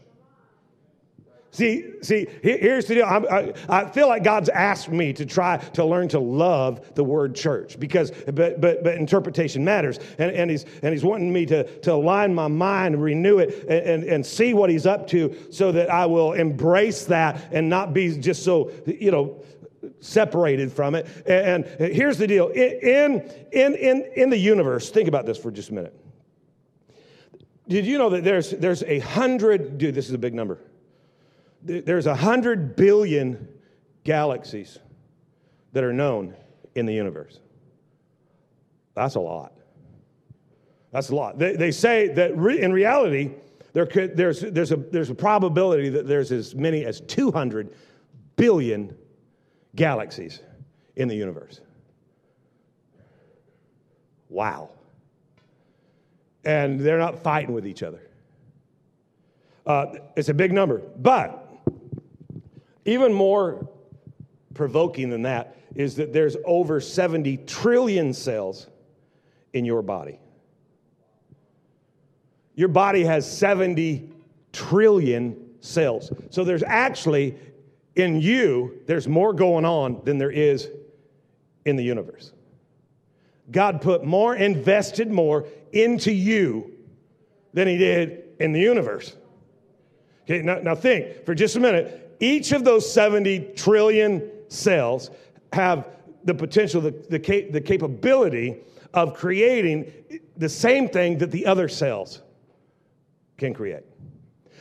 See, 1.54 1.96
see, 2.02 2.28
here's 2.42 2.86
the 2.86 2.96
deal. 2.96 3.06
I, 3.06 3.54
I, 3.68 3.90
feel 3.90 4.08
like 4.08 4.24
God's 4.24 4.48
asked 4.48 4.90
me 4.90 5.12
to 5.12 5.26
try 5.26 5.58
to 5.74 5.84
learn 5.84 6.08
to 6.10 6.20
love 6.20 6.96
the 6.96 7.04
word 7.04 7.36
church 7.36 7.78
because, 7.78 8.12
but, 8.12 8.62
but, 8.62 8.82
but 8.84 8.96
interpretation 8.96 9.66
matters. 9.66 10.00
And, 10.18 10.32
and, 10.32 10.50
he's, 10.50 10.66
and 10.82 10.94
he's 10.94 11.04
wanting 11.04 11.32
me 11.32 11.46
to, 11.48 11.66
to 11.82 11.92
align 11.92 12.34
my 12.34 12.48
mind, 12.48 13.04
renew 13.04 13.40
it, 13.40 13.66
and, 13.68 13.86
and, 13.86 14.04
and 14.06 14.26
see 14.26 14.54
what 14.54 14.70
he's 14.70 14.86
up 14.86 15.08
to 15.08 15.36
so 15.52 15.74
that 15.74 15.90
I 15.90 16.06
will 16.06 16.32
embrace 16.32 17.04
that 17.06 17.44
and 17.52 17.70
not 17.70 17.94
be 17.94 18.18
just 18.18 18.44
so, 18.46 18.72
you 18.86 19.12
know, 19.12 19.44
separated 20.00 20.72
from 20.72 20.96
it. 20.96 21.06
And, 21.26 21.66
and 21.66 21.94
here's 21.94 22.18
the 22.18 22.28
deal 22.28 22.48
in, 22.48 23.30
in, 23.52 23.76
in, 23.76 24.10
in 24.16 24.30
the 24.30 24.38
universe, 24.38 24.90
think 24.90 25.10
about 25.10 25.26
this 25.26 25.38
for 25.38 25.52
just 25.52 25.70
a 25.70 25.74
minute. 25.74 26.00
Did 27.68 27.86
you 27.86 27.98
know 27.98 28.10
that 28.12 28.24
there's, 28.24 28.52
there's 28.52 28.84
a 28.84 29.00
hundred, 29.00 29.78
dude, 29.78 29.96
this 29.96 30.08
is 30.08 30.14
a 30.14 30.18
big 30.18 30.34
number 30.34 30.58
there's 31.64 32.08
a 32.08 32.16
hundred 32.16 32.76
billion 32.76 33.48
galaxies 34.04 34.80
that 35.74 35.84
are 35.84 35.94
known 35.94 36.36
in 36.76 36.86
the 36.86 36.94
universe. 36.94 37.40
That's 38.96 39.16
a 39.16 39.20
lot. 39.20 39.54
That's 40.92 41.10
a 41.10 41.16
lot. 41.16 41.38
They, 41.38 41.56
they 41.56 41.72
say 41.72 42.10
that 42.10 42.38
re, 42.38 42.62
in 42.62 42.74
reality, 42.74 43.32
there 43.74 43.86
could, 43.86 44.18
there's, 44.18 44.42
there's, 44.42 44.72
a, 44.72 44.76
there's 44.76 45.10
a 45.10 45.16
probability 45.16 45.90
that 45.90 46.08
there's 46.08 46.32
as 46.32 46.54
many 46.56 46.84
as 46.86 47.00
200 47.02 47.74
billion 48.36 48.96
galaxies 49.76 50.42
in 50.98 51.08
the 51.08 51.16
universe. 51.16 51.62
Wow. 54.30 54.70
And 56.44 56.80
they're 56.80 56.98
not 56.98 57.20
fighting 57.20 57.54
with 57.54 57.66
each 57.66 57.84
other. 57.84 58.02
Uh, 59.66 59.94
it's 60.16 60.30
a 60.30 60.34
big 60.34 60.52
number. 60.52 60.82
But 60.98 61.41
even 62.86 63.14
more 63.14 63.68
provoking 64.54 65.10
than 65.10 65.24
that 65.24 65.56
is 65.76 65.96
that 65.96 66.12
there's 66.14 66.36
over 66.46 66.82
70 66.82 67.38
trillion 67.38 68.14
cells 68.14 68.68
in 69.54 69.66
your 69.66 69.82
body. 69.82 70.20
Your 72.56 72.68
body 72.68 73.04
has 73.04 73.30
70 73.30 74.10
trillion 74.52 75.38
cells. 75.62 76.12
So 76.30 76.44
there's 76.44 76.64
actually, 76.64 77.38
in 77.96 78.20
you, 78.20 78.82
there's 78.88 79.08
more 79.08 79.34
going 79.34 79.66
on 79.66 80.02
than 80.04 80.18
there 80.18 80.32
is 80.32 80.70
in 81.66 81.76
the 81.76 81.84
universe. 81.84 82.34
God 83.52 83.82
put 83.82 84.04
more, 84.04 84.36
invested 84.36 85.12
more 85.12 85.48
into 85.72 86.12
you 86.12 86.72
than 87.54 87.68
he 87.68 87.78
did 87.78 88.24
in 88.40 88.52
the 88.52 88.60
universe. 88.60 89.16
Okay, 90.24 90.42
now, 90.42 90.60
now 90.60 90.76
think 90.76 91.26
for 91.26 91.36
just 91.36 91.56
a 91.56 91.60
minute. 91.60 92.11
Each 92.22 92.52
of 92.52 92.64
those 92.64 92.92
70 92.92 93.54
trillion 93.56 94.30
cells 94.48 95.10
have 95.52 95.88
the 96.24 96.36
potential, 96.36 96.80
the, 96.80 96.92
the, 97.10 97.20
cap- 97.20 97.52
the 97.52 97.60
capability 97.60 98.58
of 98.94 99.16
creating 99.16 99.92
the 100.38 100.48
same 100.48 100.88
thing 100.88 101.18
that 101.18 101.32
the 101.32 101.48
other 101.48 101.68
cells 101.68 102.22
can 103.38 103.56
create. 103.56 103.84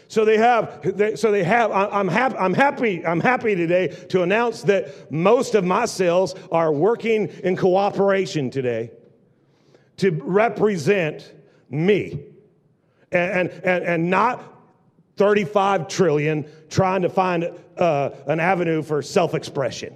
So 0.09 0.25
they 0.25 0.39
have, 0.39 0.81
so 1.15 1.31
they 1.31 1.45
have, 1.45 1.71
I'm, 1.71 2.09
happy, 2.09 2.37
I'm 2.37 2.55
happy, 2.55 3.07
I'm 3.07 3.21
happy 3.21 3.55
today 3.55 3.89
to 4.09 4.23
announce 4.23 4.63
that 4.63 5.13
most 5.13 5.55
of 5.55 5.65
my 5.65 5.85
cells 5.85 6.35
are 6.51 6.73
working 6.73 7.29
in 7.45 7.57
cooperation 7.57 8.51
today 8.51 8.91
to 9.99 10.11
represent 10.11 11.33
me 11.69 12.25
and, 13.13 13.51
and, 13.51 13.85
and 13.85 14.11
not 14.11 14.60
35 15.21 15.87
trillion 15.87 16.51
trying 16.71 17.03
to 17.03 17.11
find 17.11 17.53
uh, 17.77 18.09
an 18.27 18.41
avenue 18.41 18.81
for 18.81 19.03
self 19.03 19.35
expression. 19.35 19.95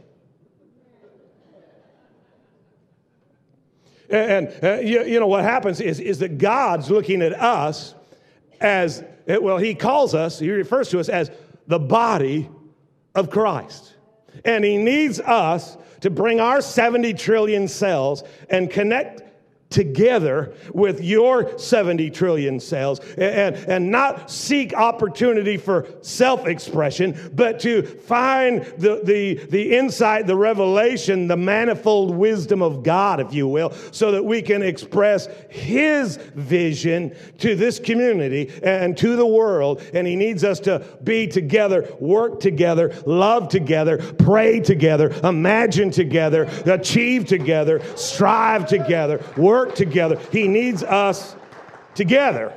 And, 4.11 4.53
uh, 4.63 4.81
you, 4.81 5.03
you, 5.05 5.19
know 5.21 5.27
what 5.27 5.43
happens 5.43 5.81
is, 5.81 5.99
is 5.99 6.19
that 6.19 6.37
God's 6.37 6.91
looking 6.91 7.23
at 7.23 7.33
us 7.33 7.95
as, 8.61 9.03
well, 9.27 9.57
He 9.57 9.75
calls 9.75 10.15
us, 10.15 10.39
He 10.39 10.51
refers 10.51 10.91
to 10.91 11.01
us 11.01 11.09
as 11.09 11.31
the 11.69 11.79
body 11.79 12.51
of 13.15 13.31
Christ. 13.31 13.95
And 14.45 14.63
He 14.63 14.77
needs 14.77 15.21
us 15.21 15.79
to 16.03 16.11
bring 16.11 16.39
our 16.39 16.61
70 16.61 17.15
trillion 17.15 17.67
cells 17.67 18.25
and 18.51 18.71
connect 18.71 19.24
together 19.70 20.55
with 20.72 21.03
your 21.03 21.59
70 21.59 22.11
trillion 22.11 22.61
cells 22.61 23.00
and, 23.18 23.57
and 23.57 23.90
not 23.90 24.31
seek 24.31 24.72
opportunity 24.72 25.57
for 25.57 25.88
self 26.00 26.46
expression, 26.46 27.33
but 27.35 27.59
to 27.61 27.83
find 27.83 28.62
the, 28.79 29.00
the, 29.05 29.35
the 29.46 29.77
insight, 29.77 30.27
the 30.27 30.37
revelation, 30.37 31.27
the 31.27 31.37
manifold 31.37 32.14
wisdom 32.14 32.62
of 32.62 32.83
God, 32.83 33.20
if 33.20 33.35
you 33.35 33.48
will, 33.48 33.72
so 33.90 34.12
that 34.12 34.24
we 34.24 34.42
can 34.42 34.62
express 34.62 35.29
His 35.48 36.16
vision 36.35 37.14
to 37.38 37.57
this 37.57 37.81
community 37.81 38.53
and 38.62 38.96
to 38.98 39.16
the 39.16 39.27
world. 39.27 39.83
And 39.92 40.07
He 40.07 40.14
needs 40.14 40.44
us 40.44 40.61
to 40.61 40.87
be 41.03 41.27
together, 41.27 41.88
work 41.98 42.38
together, 42.38 42.94
love 43.07 43.48
together, 43.48 43.98
pray 43.98 44.61
together, 44.61 45.11
imagine 45.24 45.90
together, 45.90 46.44
achieve 46.64 47.27
together, 47.27 47.83
strive 47.96 48.66
together, 48.66 49.24
work 49.37 49.63
work 49.64 49.74
together. 49.74 50.18
He 50.31 50.48
needs 50.48 50.83
us 50.83 51.37
together. 51.94 52.53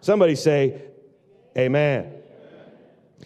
Somebody 0.00 0.34
say, 0.34 0.82
Amen. 1.56 2.12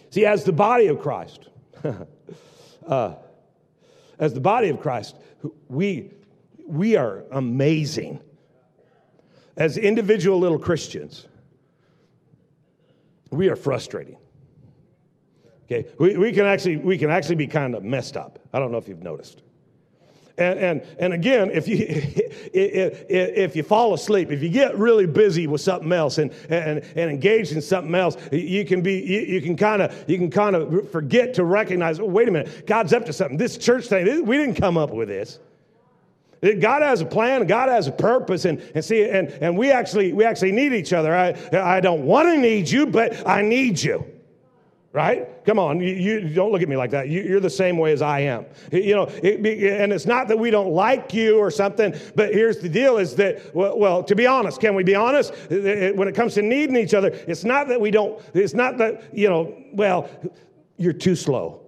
See, 0.09 0.25
as 0.25 0.43
the 0.43 0.53
body 0.53 0.87
of 0.87 0.99
Christ, 0.99 1.49
uh, 2.87 3.13
as 4.17 4.33
the 4.33 4.39
body 4.39 4.69
of 4.69 4.79
Christ, 4.79 5.15
we, 5.67 6.11
we 6.65 6.95
are 6.95 7.23
amazing. 7.31 8.19
As 9.57 9.77
individual 9.77 10.39
little 10.39 10.57
Christians, 10.57 11.27
we 13.29 13.47
are 13.49 13.55
frustrating. 13.55 14.17
Okay, 15.65 15.87
we, 15.99 16.17
we, 16.17 16.31
can 16.31 16.45
actually, 16.45 16.77
we 16.77 16.97
can 16.97 17.09
actually 17.09 17.35
be 17.35 17.47
kind 17.47 17.75
of 17.75 17.83
messed 17.83 18.17
up. 18.17 18.39
I 18.53 18.59
don't 18.59 18.71
know 18.71 18.77
if 18.77 18.87
you've 18.87 19.03
noticed. 19.03 19.41
And, 20.37 20.59
and, 20.59 20.81
and 20.99 21.13
again, 21.13 21.49
if 21.51 21.67
you, 21.67 21.77
if, 22.53 23.55
you 23.55 23.63
fall 23.63 23.93
asleep, 23.93 24.31
if 24.31 24.43
you 24.43 24.49
get 24.49 24.77
really 24.77 25.05
busy 25.05 25.47
with 25.47 25.61
something 25.61 25.91
else 25.93 26.17
and, 26.17 26.31
and, 26.49 26.79
and 26.95 27.09
engaged 27.09 27.53
in 27.53 27.61
something 27.61 27.95
else, 27.95 28.17
you 28.31 28.65
can 28.65 28.81
be, 28.81 28.95
you, 29.01 29.21
you 29.21 29.41
can 29.41 29.55
kind 29.55 29.81
of, 29.81 30.09
you 30.09 30.17
can 30.17 30.29
kind 30.29 30.55
of 30.55 30.91
forget 30.91 31.33
to 31.35 31.45
recognize, 31.45 31.99
oh, 31.99 32.05
wait 32.05 32.27
a 32.27 32.31
minute, 32.31 32.67
God's 32.67 32.91
up 32.91 33.05
to 33.05 33.13
something. 33.13 33.37
This 33.37 33.57
church 33.57 33.85
thing, 33.85 34.25
we 34.25 34.37
didn't 34.37 34.55
come 34.55 34.77
up 34.77 34.91
with 34.91 35.07
this. 35.07 35.39
God 36.59 36.83
has 36.83 37.01
a 37.01 37.05
plan, 37.05 37.47
God 37.47 37.69
has 37.69 37.87
a 37.87 37.91
purpose, 37.91 38.45
and, 38.45 38.59
and 38.75 38.83
see, 38.83 39.09
and, 39.09 39.29
and 39.29 39.57
we 39.57 39.71
actually 39.71 40.13
we 40.13 40.25
actually 40.25 40.51
need 40.51 40.73
each 40.73 40.93
other. 40.93 41.15
I, 41.15 41.33
I 41.53 41.79
don't 41.79 42.03
want 42.03 42.27
to 42.27 42.37
need 42.37 42.69
you, 42.69 42.85
but 42.85 43.27
I 43.27 43.41
need 43.41 43.81
you 43.81 44.05
right? 44.95 45.45
Come 45.45 45.59
on, 45.59 45.81
you, 45.81 45.89
you, 45.89 46.29
don't 46.29 46.53
look 46.53 46.61
at 46.61 46.69
me 46.69 46.77
like 46.77 46.91
that. 46.91 47.09
You, 47.09 47.35
are 47.35 47.41
the 47.41 47.49
same 47.49 47.77
way 47.77 47.91
as 47.91 48.01
I 48.01 48.21
am. 48.21 48.45
You 48.71 48.95
know, 48.95 49.03
it, 49.21 49.45
and 49.81 49.91
it's 49.91 50.05
not 50.05 50.29
that 50.29 50.39
we 50.39 50.49
don't 50.49 50.71
like 50.71 51.13
you 51.13 51.37
or 51.37 51.51
something, 51.51 51.93
but 52.15 52.33
here's 52.33 52.59
the 52.59 52.69
deal: 52.69 52.97
is 52.97 53.13
that 53.17 53.53
well, 53.53 53.77
well, 53.77 54.03
to 54.03 54.15
be 54.15 54.25
honest, 54.25 54.61
can 54.61 54.73
we 54.73 54.83
be 54.83 54.95
honest? 54.95 55.33
When 55.49 56.07
it 56.07 56.15
comes 56.15 56.35
to 56.35 56.41
needing 56.41 56.77
each 56.77 56.93
other, 56.93 57.09
it's 57.27 57.43
not 57.43 57.67
that 57.67 57.81
we 57.81 57.91
don't. 57.91 58.21
It's 58.33 58.53
not 58.53 58.77
that 58.77 59.13
you 59.13 59.29
know. 59.29 59.53
Well, 59.73 60.09
you're 60.77 60.93
too 60.93 61.15
slow 61.15 61.64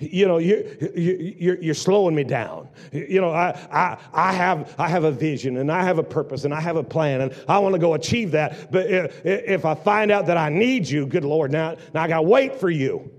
you 0.00 0.26
know, 0.26 0.38
you, 0.38 0.76
you, 0.96 1.34
you're, 1.38 1.62
you're 1.62 1.74
slowing 1.74 2.14
me 2.14 2.24
down. 2.24 2.68
You 2.92 3.20
know, 3.20 3.30
I, 3.30 3.50
I, 3.70 3.98
I, 4.12 4.32
have, 4.32 4.74
I 4.78 4.88
have 4.88 5.04
a 5.04 5.12
vision 5.12 5.58
and 5.58 5.70
I 5.70 5.82
have 5.84 5.98
a 5.98 6.02
purpose 6.02 6.44
and 6.44 6.54
I 6.54 6.60
have 6.60 6.76
a 6.76 6.84
plan 6.84 7.20
and 7.20 7.34
I 7.48 7.58
want 7.58 7.74
to 7.74 7.78
go 7.78 7.94
achieve 7.94 8.30
that. 8.32 8.72
But 8.72 8.86
if, 8.86 9.24
if 9.24 9.64
I 9.64 9.74
find 9.74 10.10
out 10.10 10.26
that 10.26 10.36
I 10.36 10.48
need 10.48 10.88
you, 10.88 11.06
good 11.06 11.24
Lord, 11.24 11.52
now, 11.52 11.76
now 11.94 12.02
I 12.02 12.08
got 12.08 12.16
to 12.16 12.22
wait 12.22 12.56
for 12.56 12.70
you. 12.70 13.10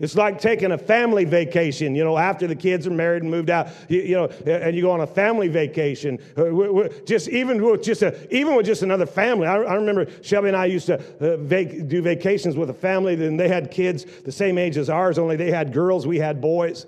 It's 0.00 0.14
like 0.14 0.40
taking 0.40 0.70
a 0.70 0.78
family 0.78 1.24
vacation, 1.24 1.96
you 1.96 2.04
know, 2.04 2.16
after 2.16 2.46
the 2.46 2.54
kids 2.54 2.86
are 2.86 2.90
married 2.90 3.22
and 3.22 3.30
moved 3.30 3.50
out, 3.50 3.68
you, 3.88 4.00
you 4.00 4.14
know, 4.14 4.26
and 4.46 4.76
you 4.76 4.82
go 4.82 4.92
on 4.92 5.00
a 5.00 5.06
family 5.06 5.48
vacation. 5.48 6.20
Uh, 6.36 6.88
just 7.04 7.28
even 7.28 7.60
with 7.60 7.82
just 7.82 8.02
a, 8.02 8.34
even 8.34 8.54
with 8.54 8.64
just 8.64 8.82
another 8.82 9.06
family. 9.06 9.48
I, 9.48 9.56
I 9.56 9.74
remember 9.74 10.06
Shelby 10.22 10.48
and 10.48 10.56
I 10.56 10.66
used 10.66 10.86
to 10.86 10.98
uh, 11.20 11.36
vac- 11.38 11.88
do 11.88 12.00
vacations 12.00 12.56
with 12.56 12.70
a 12.70 12.74
family, 12.74 13.14
and 13.14 13.38
they 13.38 13.48
had 13.48 13.72
kids 13.72 14.04
the 14.24 14.30
same 14.30 14.56
age 14.56 14.76
as 14.76 14.88
ours, 14.88 15.18
only 15.18 15.34
they 15.34 15.50
had 15.50 15.72
girls, 15.72 16.06
we 16.06 16.18
had 16.18 16.40
boys. 16.40 16.86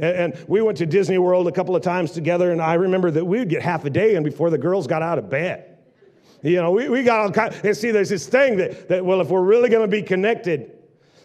And, 0.00 0.34
we 0.48 0.62
went 0.62 0.78
to 0.78 0.86
Disney 0.86 1.18
World 1.18 1.46
a 1.46 1.52
couple 1.52 1.76
of 1.76 1.82
times 1.82 2.12
together, 2.12 2.50
and 2.52 2.62
I 2.62 2.74
remember 2.74 3.10
that 3.10 3.24
we 3.24 3.38
would 3.38 3.50
get 3.50 3.62
half 3.62 3.84
a 3.84 3.90
day 3.90 4.14
in 4.14 4.22
before 4.22 4.48
the 4.48 4.56
girls 4.58 4.86
got 4.86 5.02
out 5.02 5.18
of 5.18 5.28
bed. 5.28 5.76
You 6.42 6.56
know, 6.56 6.70
we, 6.70 6.88
we 6.88 7.02
got 7.02 7.20
all 7.20 7.30
kind 7.30 7.54
and 7.62 7.76
see, 7.76 7.90
there's 7.90 8.08
this 8.08 8.26
thing 8.26 8.56
that, 8.56 8.88
that 8.88 9.04
well, 9.04 9.20
if 9.20 9.28
we're 9.28 9.42
really 9.42 9.68
going 9.68 9.82
to 9.82 9.94
be 9.94 10.02
connected, 10.02 10.72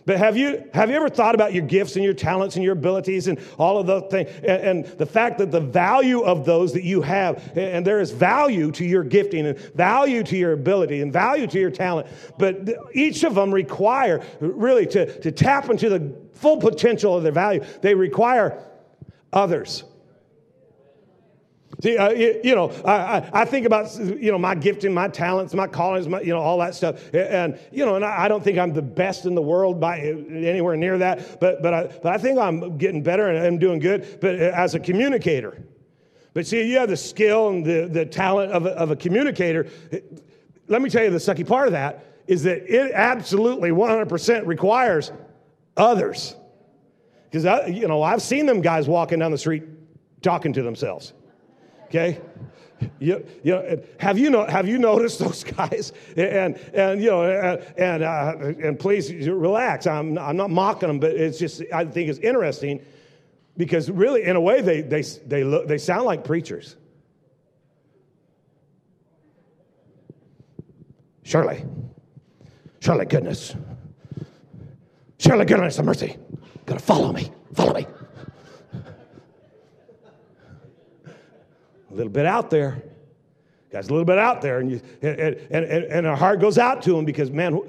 but 0.06 0.18
have 0.18 0.38
you, 0.38 0.63
have 0.74 0.89
you 0.89 0.96
ever 0.96 1.10
thought 1.10 1.34
about 1.34 1.54
your 1.54 1.65
gifts 1.65 1.96
and 1.96 2.06
your 2.06 2.13
talents 2.13 2.56
and 2.56 2.63
your 2.63 2.74
abilities 2.74 3.28
and 3.28 3.39
all 3.58 3.80
of 3.80 3.88
those 3.88 4.04
things 4.12 4.30
and, 4.44 4.86
and, 4.86 4.86
the 5.00 5.06
fact 5.06 5.39
that 5.39 5.52
the 5.52 5.60
value 5.60 6.22
of 6.22 6.46
those 6.46 6.74
that 6.74 6.84
you 6.84 7.02
have, 7.02 7.58
and 7.58 7.86
there 7.86 8.00
is 8.00 8.12
value 8.12 8.72
to 8.72 8.86
your 8.86 9.04
gifting 9.04 9.48
and 9.48 9.58
value 9.74 10.22
to 10.24 10.38
your 10.38 10.54
ability 10.54 11.02
and 11.02 11.12
value 11.12 11.48
to 11.48 11.60
your 11.60 11.72
talent, 11.72 12.08
but 12.38 12.70
each 12.94 13.24
of 13.24 13.34
them 13.34 13.52
require 13.52 14.24
really 14.39 14.86
to, 14.86 15.20
to 15.22 15.32
tap 15.32 15.70
into 15.70 15.89
the 15.89 16.15
full 16.34 16.58
potential 16.58 17.18
of 17.18 17.24
their 17.24 17.32
value, 17.32 17.63
they 17.82 17.96
require 17.96 18.62
others. 19.34 19.84
See, 21.82 21.98
uh, 21.98 22.12
you, 22.12 22.40
you, 22.44 22.56
know, 22.56 22.72
I, 22.86 23.28
I, 23.34 23.46
think 23.46 23.66
about, 23.66 23.94
you 23.98 24.32
know, 24.32 24.38
my 24.38 24.56
gifting, 24.56 24.94
my 24.94 25.08
talents, 25.08 25.54
my 25.54 25.68
callings, 25.68 26.08
my, 26.08 26.22
you 26.22 26.34
know, 26.34 26.40
all 26.40 26.58
that 26.60 26.76
stuff. 26.76 27.14
And, 27.14 27.60
you 27.72 27.86
know, 27.86 27.96
and 27.96 28.06
I, 28.06 28.26
I, 28.26 28.28
don't 28.28 28.44
think 28.44 28.58
I'm 28.58 28.74
the 28.74 28.82
best 28.82 29.26
in 29.26 29.36
the 29.36 29.42
world 29.42 29.80
by 29.80 30.00
anywhere 30.00 30.78
near 30.78 30.98
that, 31.00 31.40
but, 31.40 31.62
but, 31.62 31.74
I, 31.74 31.84
but 31.88 32.14
I 32.14 32.18
think 32.18 32.40
I'm 32.40 32.78
getting 32.78 33.04
better 33.04 33.30
and 33.30 33.46
I'm 33.46 33.60
doing 33.60 33.80
good, 33.80 34.20
but 34.22 34.36
uh, 34.36 34.52
as 34.56 34.76
a 34.76 34.80
communicator. 34.80 35.64
But 36.34 36.48
see, 36.48 36.70
you 36.70 36.78
have 36.78 36.90
the 36.90 36.98
skill 36.98 37.50
and 37.50 37.66
the, 37.66 37.88
the 37.92 38.06
talent 38.06 38.52
of 38.52 38.66
a, 38.66 38.72
of 38.72 38.92
a 38.92 38.96
communicator. 38.96 39.68
Let 40.68 40.82
me 40.82 40.90
tell 40.90 41.04
you 41.04 41.10
the 41.10 41.18
sucky 41.18 41.48
part 41.48 41.68
of 41.68 41.74
that 41.74 42.06
is 42.28 42.44
that 42.44 42.70
it 42.74 42.92
absolutely 42.94 43.72
100% 43.72 44.46
requires 44.46 45.12
others. 45.78 46.36
Because, 47.32 47.70
you 47.70 47.88
know, 47.88 48.02
I've 48.02 48.22
seen 48.22 48.46
them 48.46 48.62
guys 48.62 48.88
walking 48.88 49.20
down 49.20 49.32
the 49.32 49.38
street 49.38 49.64
talking 50.22 50.54
to 50.54 50.64
themselves. 50.64 51.14
Okay? 51.86 52.19
You, 53.00 53.26
you 53.43 53.54
know, 53.54 53.84
have 54.00 54.17
you 54.17 54.30
know, 54.30 54.45
have 54.45 54.67
you 54.67 54.78
noticed 54.78 55.19
those 55.26 55.43
guys? 55.43 55.93
And 56.17 56.58
and 56.74 57.02
you 57.02 57.10
know, 57.10 57.24
and 57.24 57.62
and, 57.78 58.04
uh, 58.04 58.36
and 58.39 58.80
please 58.80 59.12
relax. 59.28 59.88
I'm 59.88 60.17
I'm 60.17 60.38
not 60.38 60.50
mocking 60.50 60.88
them, 60.88 61.00
but 61.00 61.12
it's 61.12 61.39
just 61.39 61.63
I 61.74 61.86
think 61.86 62.10
it's 62.10 62.19
interesting 62.19 62.86
because 63.58 63.89
really, 63.89 64.24
in 64.24 64.36
a 64.36 64.41
way, 64.41 64.62
they 64.62 64.82
they 64.82 65.02
they 65.02 65.43
look 65.43 65.67
they 65.67 65.78
sound 65.78 66.06
like 66.06 66.24
preachers. 66.24 66.76
Surely, 71.24 71.65
surely 72.82 73.06
goodness, 73.06 73.56
surely 75.17 75.45
goodness 75.45 75.78
and 75.80 75.88
mercy, 75.88 76.17
gonna 76.65 76.80
follow 76.80 77.12
me, 77.12 77.32
follow 77.54 77.74
me. 77.74 77.88
A 81.95 81.97
little 81.97 82.12
bit 82.12 82.25
out 82.25 82.49
there. 82.49 82.84
Guy's 83.71 83.88
a 83.88 83.91
little 83.91 84.05
bit 84.05 84.17
out 84.17 84.41
there, 84.41 84.60
and, 84.60 84.69
you, 84.69 84.81
and, 85.01 85.17
and, 85.19 85.65
and 85.65 86.08
our 86.08 86.15
heart 86.15 86.39
goes 86.39 86.58
out 86.58 86.81
to 86.84 86.97
him 86.97 87.05
because, 87.05 87.31
man, 87.31 87.60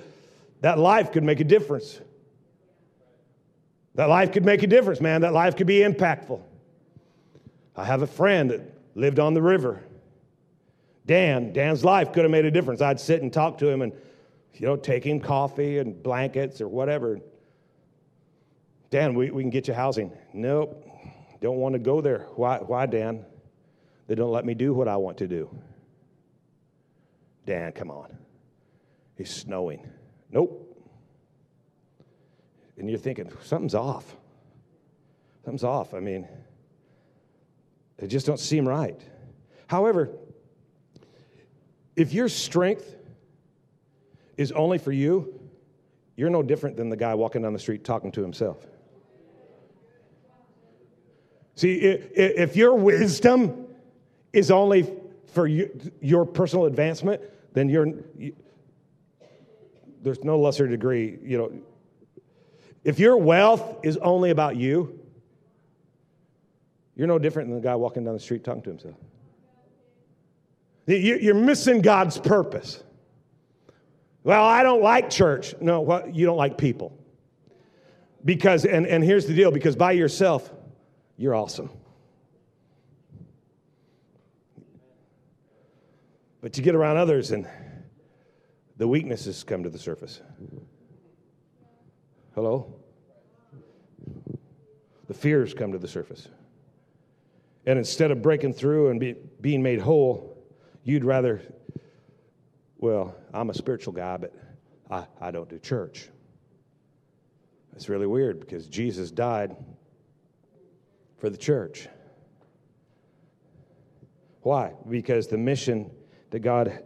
that 0.61 0.79
life 0.79 1.13
could 1.13 1.23
make 1.23 1.41
a 1.41 1.45
difference. 1.45 2.01
That 3.95 4.09
life 4.09 4.33
could 4.33 4.45
make 4.45 4.63
a 4.63 4.67
difference, 4.67 5.01
man. 5.01 5.21
That 5.23 5.33
life 5.33 5.57
could 5.57 5.67
be 5.67 5.79
impactful. 5.79 6.43
I 7.77 7.85
have 7.85 8.03
a 8.03 8.07
friend 8.07 8.51
that 8.51 8.61
lived 8.95 9.19
on 9.19 9.33
the 9.33 9.43
river. 9.43 9.83
Dan, 11.07 11.53
Dan's 11.53 11.85
life 11.85 12.13
could 12.13 12.25
have 12.25 12.31
made 12.31 12.45
a 12.45 12.51
difference. 12.51 12.83
I'd 12.83 13.01
sit 13.01 13.23
and 13.23 13.33
talk 13.33 13.59
to 13.59 13.69
him 13.69 13.83
and, 13.83 13.93
you 14.55 14.67
know, 14.67 14.77
take 14.77 15.05
him 15.05 15.21
coffee 15.21 15.79
and 15.79 16.03
blankets 16.03 16.61
or 16.61 16.67
whatever. 16.67 17.21
Dan, 18.91 19.15
we, 19.15 19.31
we 19.31 19.43
can 19.43 19.51
get 19.51 19.69
you 19.69 19.75
housing. 19.75 20.13
Nope, 20.33 20.85
don't 21.41 21.59
want 21.59 21.75
to 21.75 21.79
go 21.79 22.01
there. 22.01 22.27
Why, 22.35 22.59
why 22.59 22.87
Dan? 22.87 23.25
They 24.07 24.15
don't 24.15 24.31
let 24.31 24.45
me 24.45 24.55
do 24.55 24.73
what 24.73 24.89
I 24.89 24.97
want 24.97 25.19
to 25.19 25.27
do. 25.27 25.51
Dan, 27.45 27.73
come 27.73 27.91
on. 27.91 28.17
It's 29.17 29.31
snowing. 29.31 29.87
Nope. 30.31 30.63
And 32.77 32.89
you're 32.89 32.99
thinking, 32.99 33.31
something's 33.43 33.75
off. 33.75 34.17
Something's 35.45 35.65
off. 35.65 35.95
I 35.95 36.01
mean, 36.01 36.29
it 37.99 38.09
just 38.09 38.27
don't 38.27 38.41
seem 38.41 38.69
right. 38.69 39.01
However, 39.69 40.11
if 41.95 42.13
your 42.13 42.29
strength 42.29 42.95
is 44.37 44.53
only 44.53 44.79
for 44.79 44.93
you, 44.93 45.41
you're 46.17 46.31
no 46.31 46.43
different 46.43 46.77
than 46.77 46.91
the 46.91 46.97
guy 46.97 47.15
walking 47.15 47.43
down 47.43 47.53
the 47.53 47.59
street 47.59 47.85
talking 47.85 48.13
to 48.13 48.23
himself. 48.23 48.59
See, 51.55 51.77
if 51.77 52.55
your 52.55 52.75
wisdom 52.75 53.66
is 54.37 54.51
only 54.51 54.93
for 55.33 55.47
you, 55.47 55.71
your 56.01 56.27
personal 56.27 56.67
advancement, 56.67 57.23
then 57.55 57.71
you're, 57.71 57.89
you, 58.19 58.37
there's 60.03 60.23
no 60.23 60.39
lesser 60.39 60.69
degree, 60.69 61.19
you 61.23 61.39
know. 61.39 61.53
If 62.85 62.99
your 62.99 63.17
wealth 63.17 63.81
is 63.83 63.97
only 63.97 64.31
about 64.31 64.57
you, 64.57 65.01
you're 66.95 67.09
no 67.09 67.19
different 67.19 67.49
than 67.49 67.61
the 67.61 67.67
guy 67.67 67.75
walking 67.75 68.05
down 68.05 68.15
the 68.15 68.21
street 68.21 68.45
talking 68.45 68.63
to 68.63 68.71
himself. 68.71 68.95
You're 70.87 71.35
missing 71.35 71.81
God's 71.81 72.19
purpose. 72.19 72.85
Well, 74.23 74.45
I 74.45 74.63
don't 74.63 74.83
like 74.83 75.11
church. 75.11 75.55
No, 75.61 75.81
well, 75.81 76.09
you 76.09 76.27
don't 76.27 76.37
like 76.37 76.59
people. 76.59 76.97
Because, 78.25 78.65
and, 78.65 78.87
and 78.87 79.03
here's 79.03 79.27
the 79.27 79.35
deal 79.35 79.51
because 79.51 79.77
by 79.77 79.93
yourself, 79.93 80.53
you're 81.17 81.35
awesome. 81.35 81.71
But 86.47 86.57
you 86.57 86.63
get 86.63 86.77
around 86.77 86.97
others 86.97 87.33
and 87.33 87.45
the 88.77 88.87
weaknesses 88.87 89.43
come 89.43 89.65
to 89.65 89.69
the 89.69 89.81
surface. 89.81 90.21
Hello? 92.37 92.73
The 95.09 95.15
fears 95.15 95.55
come 95.55 95.73
to 95.73 95.79
the 95.79 95.89
surface. 95.89 96.29
And 97.67 97.81
instead 97.81 98.13
of 98.13 98.23
breaking 98.23 98.53
through 98.53 98.91
and 98.91 99.01
be, 99.01 99.17
being 99.41 99.61
made 99.61 99.81
whole, 99.81 100.39
you'd 100.85 101.05
rather, 101.05 101.43
well, 102.79 103.17
I'm 103.35 103.51
a 103.51 103.55
spiritual 103.55 103.95
guy, 103.95 104.17
but 104.17 104.33
I, 104.89 105.05
I 105.21 105.33
don't 105.33 105.49
do 105.49 105.59
church. 105.59 106.11
It's 107.75 107.89
really 107.89 108.07
weird 108.07 108.39
because 108.39 108.69
Jesus 108.69 109.11
died 109.11 109.57
for 111.19 111.29
the 111.29 111.37
church. 111.37 111.89
Why? 114.43 114.75
Because 114.89 115.27
the 115.27 115.39
mission 115.39 115.91
that 116.31 116.41
God 116.41 116.83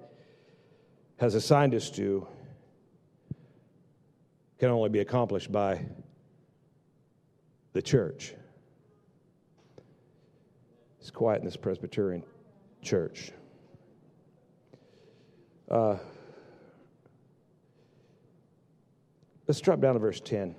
has 1.18 1.34
assigned 1.34 1.74
us 1.74 1.90
to 1.90 2.26
can 4.58 4.68
only 4.68 4.90
be 4.90 5.00
accomplished 5.00 5.50
by 5.50 5.84
the 7.72 7.80
church. 7.80 8.34
It's 11.00 11.10
quiet 11.10 11.38
in 11.38 11.46
this 11.46 11.56
Presbyterian 11.56 12.22
church. 12.82 13.32
Uh, 15.70 15.96
let's 19.46 19.60
drop 19.60 19.80
down 19.80 19.94
to 19.94 20.00
verse 20.00 20.20
10. 20.20 20.54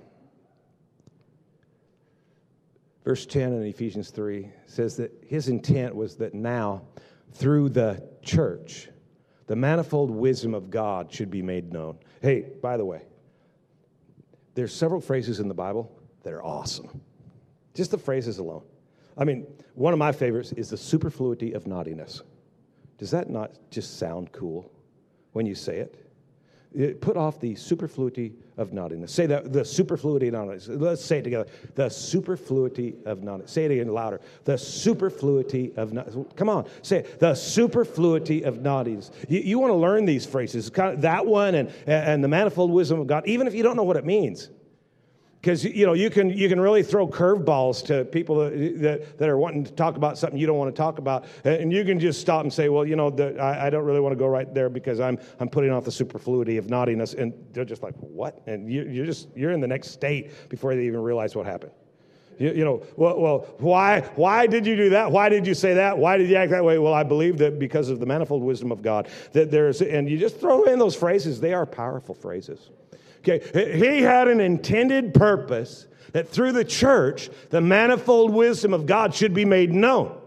Verse 3.04 3.26
10 3.26 3.52
in 3.52 3.62
Ephesians 3.64 4.10
3 4.10 4.48
says 4.66 4.96
that 4.96 5.12
his 5.26 5.48
intent 5.48 5.94
was 5.94 6.16
that 6.16 6.34
now, 6.34 6.82
through 7.32 7.70
the 7.70 8.08
church, 8.22 8.88
the 9.46 9.56
manifold 9.56 10.10
wisdom 10.10 10.54
of 10.54 10.70
God 10.70 11.12
should 11.12 11.30
be 11.30 11.42
made 11.42 11.72
known. 11.72 11.98
Hey, 12.20 12.46
by 12.62 12.76
the 12.76 12.84
way, 12.84 13.02
there's 14.54 14.74
several 14.74 15.00
phrases 15.00 15.40
in 15.40 15.48
the 15.48 15.54
Bible 15.54 15.90
that 16.22 16.32
are 16.32 16.44
awesome. 16.44 17.00
Just 17.74 17.90
the 17.90 17.98
phrases 17.98 18.38
alone. 18.38 18.62
I 19.16 19.24
mean, 19.24 19.46
one 19.74 19.92
of 19.92 19.98
my 19.98 20.12
favorites 20.12 20.52
is 20.52 20.70
the 20.70 20.76
superfluity 20.76 21.52
of 21.52 21.66
naughtiness. 21.66 22.22
Does 22.98 23.10
that 23.10 23.30
not 23.30 23.52
just 23.70 23.98
sound 23.98 24.32
cool 24.32 24.70
when 25.32 25.46
you 25.46 25.54
say 25.54 25.78
it? 25.78 26.11
Put 27.00 27.16
off 27.16 27.40
the 27.40 27.54
superfluity 27.54 28.32
of 28.56 28.72
naughtiness. 28.72 29.12
Say 29.12 29.26
that 29.26 29.52
the 29.52 29.64
superfluity 29.64 30.28
of 30.28 30.34
naughtiness. 30.34 30.68
Let's 30.68 31.04
say 31.04 31.18
it 31.18 31.22
together. 31.22 31.48
The 31.74 31.88
superfluity 31.88 32.96
of 33.04 33.22
naughtiness. 33.22 33.50
Say 33.50 33.64
it 33.64 33.70
again 33.70 33.88
louder. 33.88 34.20
The 34.44 34.58
superfluity 34.58 35.72
of 35.76 35.92
naughtiness. 35.92 36.26
Come 36.36 36.48
on, 36.48 36.68
say 36.82 36.98
it. 36.98 37.20
The 37.20 37.34
superfluity 37.34 38.44
of 38.44 38.60
naughtiness. 38.60 39.10
You, 39.28 39.40
you 39.40 39.58
want 39.58 39.70
to 39.70 39.76
learn 39.76 40.04
these 40.04 40.26
phrases, 40.26 40.70
kind 40.70 40.94
of 40.94 41.00
that 41.02 41.26
one 41.26 41.54
and, 41.54 41.72
and 41.86 42.22
the 42.22 42.28
manifold 42.28 42.70
wisdom 42.70 43.00
of 43.00 43.06
God, 43.06 43.26
even 43.26 43.46
if 43.46 43.54
you 43.54 43.62
don't 43.62 43.76
know 43.76 43.82
what 43.82 43.96
it 43.96 44.04
means 44.04 44.50
because 45.42 45.64
you 45.64 45.84
know 45.84 45.92
you 45.92 46.08
can 46.08 46.30
you 46.30 46.48
can 46.48 46.60
really 46.60 46.82
throw 46.84 47.06
curveballs 47.06 47.84
to 47.84 48.04
people 48.06 48.36
that, 48.36 48.80
that, 48.80 49.18
that, 49.18 49.28
are 49.28 49.36
wanting 49.36 49.64
to 49.64 49.72
talk 49.72 49.96
about 49.96 50.16
something 50.16 50.38
you 50.38 50.46
don't 50.46 50.56
want 50.56 50.74
to 50.74 50.78
talk 50.78 50.98
about 50.98 51.24
and 51.44 51.72
you 51.72 51.84
can 51.84 51.98
just 51.98 52.20
stop 52.20 52.44
and 52.44 52.52
say 52.52 52.68
well 52.68 52.86
you 52.86 52.94
know 52.94 53.10
the, 53.10 53.36
I, 53.38 53.66
I, 53.66 53.70
don't 53.70 53.84
really 53.84 54.00
want 54.00 54.12
to 54.12 54.16
go 54.16 54.28
right 54.28 54.52
there 54.54 54.70
because 54.70 55.00
i'm 55.00 55.18
i'm 55.40 55.48
putting 55.48 55.70
off 55.72 55.84
the 55.84 55.90
superfluity 55.90 56.56
of 56.58 56.70
naughtiness 56.70 57.14
and 57.14 57.34
they're 57.52 57.64
just 57.64 57.82
like 57.82 57.94
what 57.96 58.40
and 58.46 58.72
you, 58.72 58.84
you're 58.84 59.06
just 59.06 59.28
you're 59.34 59.50
in 59.50 59.60
the 59.60 59.66
next 59.66 59.90
state 59.90 60.48
before 60.48 60.74
they 60.76 60.84
even 60.84 61.00
realize 61.00 61.34
what 61.34 61.44
happened 61.44 61.72
you, 62.38 62.50
you, 62.52 62.64
know, 62.64 62.82
well, 62.96 63.20
well, 63.20 63.38
why, 63.58 64.00
why 64.16 64.46
did 64.46 64.66
you 64.66 64.74
do 64.74 64.88
that? 64.90 65.12
Why 65.12 65.28
did 65.28 65.46
you 65.46 65.52
say 65.52 65.74
that? 65.74 65.98
Why 65.98 66.16
did 66.16 66.30
you 66.30 66.36
act 66.36 66.50
that 66.50 66.64
way? 66.64 66.78
Well, 66.78 66.94
I 66.94 67.02
believe 67.02 67.36
that 67.38 67.58
because 67.58 67.90
of 67.90 68.00
the 68.00 68.06
manifold 68.06 68.42
wisdom 68.42 68.72
of 68.72 68.80
God, 68.80 69.08
that 69.32 69.50
there's, 69.50 69.82
and 69.82 70.08
you 70.08 70.16
just 70.18 70.40
throw 70.40 70.64
in 70.64 70.78
those 70.78 70.96
phrases, 70.96 71.40
they 71.40 71.52
are 71.52 71.66
powerful 71.66 72.14
phrases. 72.14 72.70
Okay, 73.24 73.40
he 73.78 74.02
had 74.02 74.28
an 74.28 74.40
intended 74.40 75.14
purpose 75.14 75.86
that 76.12 76.28
through 76.28 76.52
the 76.52 76.64
church, 76.64 77.30
the 77.50 77.60
manifold 77.60 78.32
wisdom 78.32 78.74
of 78.74 78.84
God 78.86 79.14
should 79.14 79.32
be 79.32 79.44
made 79.44 79.72
known 79.72 80.18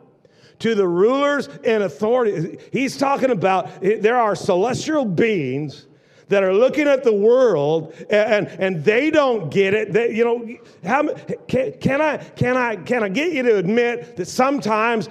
to 0.60 0.76
the 0.76 0.88
rulers 0.88 1.50
and 1.64 1.84
authorities. 1.84 2.60
He's 2.72 2.98
talking 2.98 3.32
about 3.32 3.82
there 3.82 4.18
are 4.18 4.36
celestial 4.36 5.06
beings 5.06 5.88
that 6.28 6.44
are 6.44 6.54
looking 6.54 6.88
at 6.88 7.04
the 7.04 7.14
world 7.14 7.94
and, 8.10 8.48
and 8.48 8.84
they 8.84 9.12
don't 9.12 9.52
get 9.52 9.74
it. 9.74 9.94
They, 9.94 10.16
you 10.16 10.24
know, 10.24 10.56
how, 10.84 11.14
can, 11.48 11.74
can, 11.74 12.02
I, 12.02 12.18
can, 12.18 12.58
I, 12.58 12.78
can 12.78 13.04
I 13.04 13.10
get 13.10 13.34
you 13.34 13.44
to 13.44 13.58
admit 13.58 14.16
that 14.16 14.28
sometimes 14.28 15.10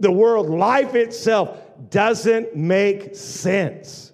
the 0.00 0.10
world, 0.10 0.48
life 0.48 0.94
itself, 0.94 1.60
doesn't 1.90 2.56
make 2.56 3.14
sense? 3.14 4.07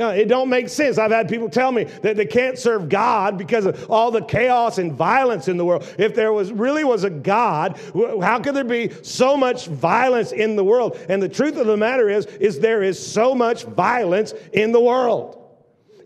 You 0.00 0.06
know, 0.06 0.12
it 0.12 0.28
don't 0.28 0.48
make 0.48 0.70
sense. 0.70 0.96
I've 0.96 1.10
had 1.10 1.28
people 1.28 1.50
tell 1.50 1.70
me 1.70 1.84
that 1.84 2.16
they 2.16 2.24
can't 2.24 2.58
serve 2.58 2.88
God 2.88 3.36
because 3.36 3.66
of 3.66 3.90
all 3.90 4.10
the 4.10 4.22
chaos 4.22 4.78
and 4.78 4.94
violence 4.94 5.46
in 5.46 5.58
the 5.58 5.64
world. 5.66 5.86
If 5.98 6.14
there 6.14 6.32
was 6.32 6.50
really 6.52 6.84
was 6.84 7.04
a 7.04 7.10
God, 7.10 7.78
how 8.22 8.40
could 8.40 8.54
there 8.54 8.64
be 8.64 8.92
so 9.02 9.36
much 9.36 9.66
violence 9.66 10.32
in 10.32 10.56
the 10.56 10.64
world? 10.64 10.98
And 11.10 11.22
the 11.22 11.28
truth 11.28 11.58
of 11.58 11.66
the 11.66 11.76
matter 11.76 12.08
is, 12.08 12.24
is 12.24 12.60
there 12.60 12.82
is 12.82 12.98
so 12.98 13.34
much 13.34 13.64
violence 13.64 14.32
in 14.54 14.72
the 14.72 14.80
world. 14.80 15.36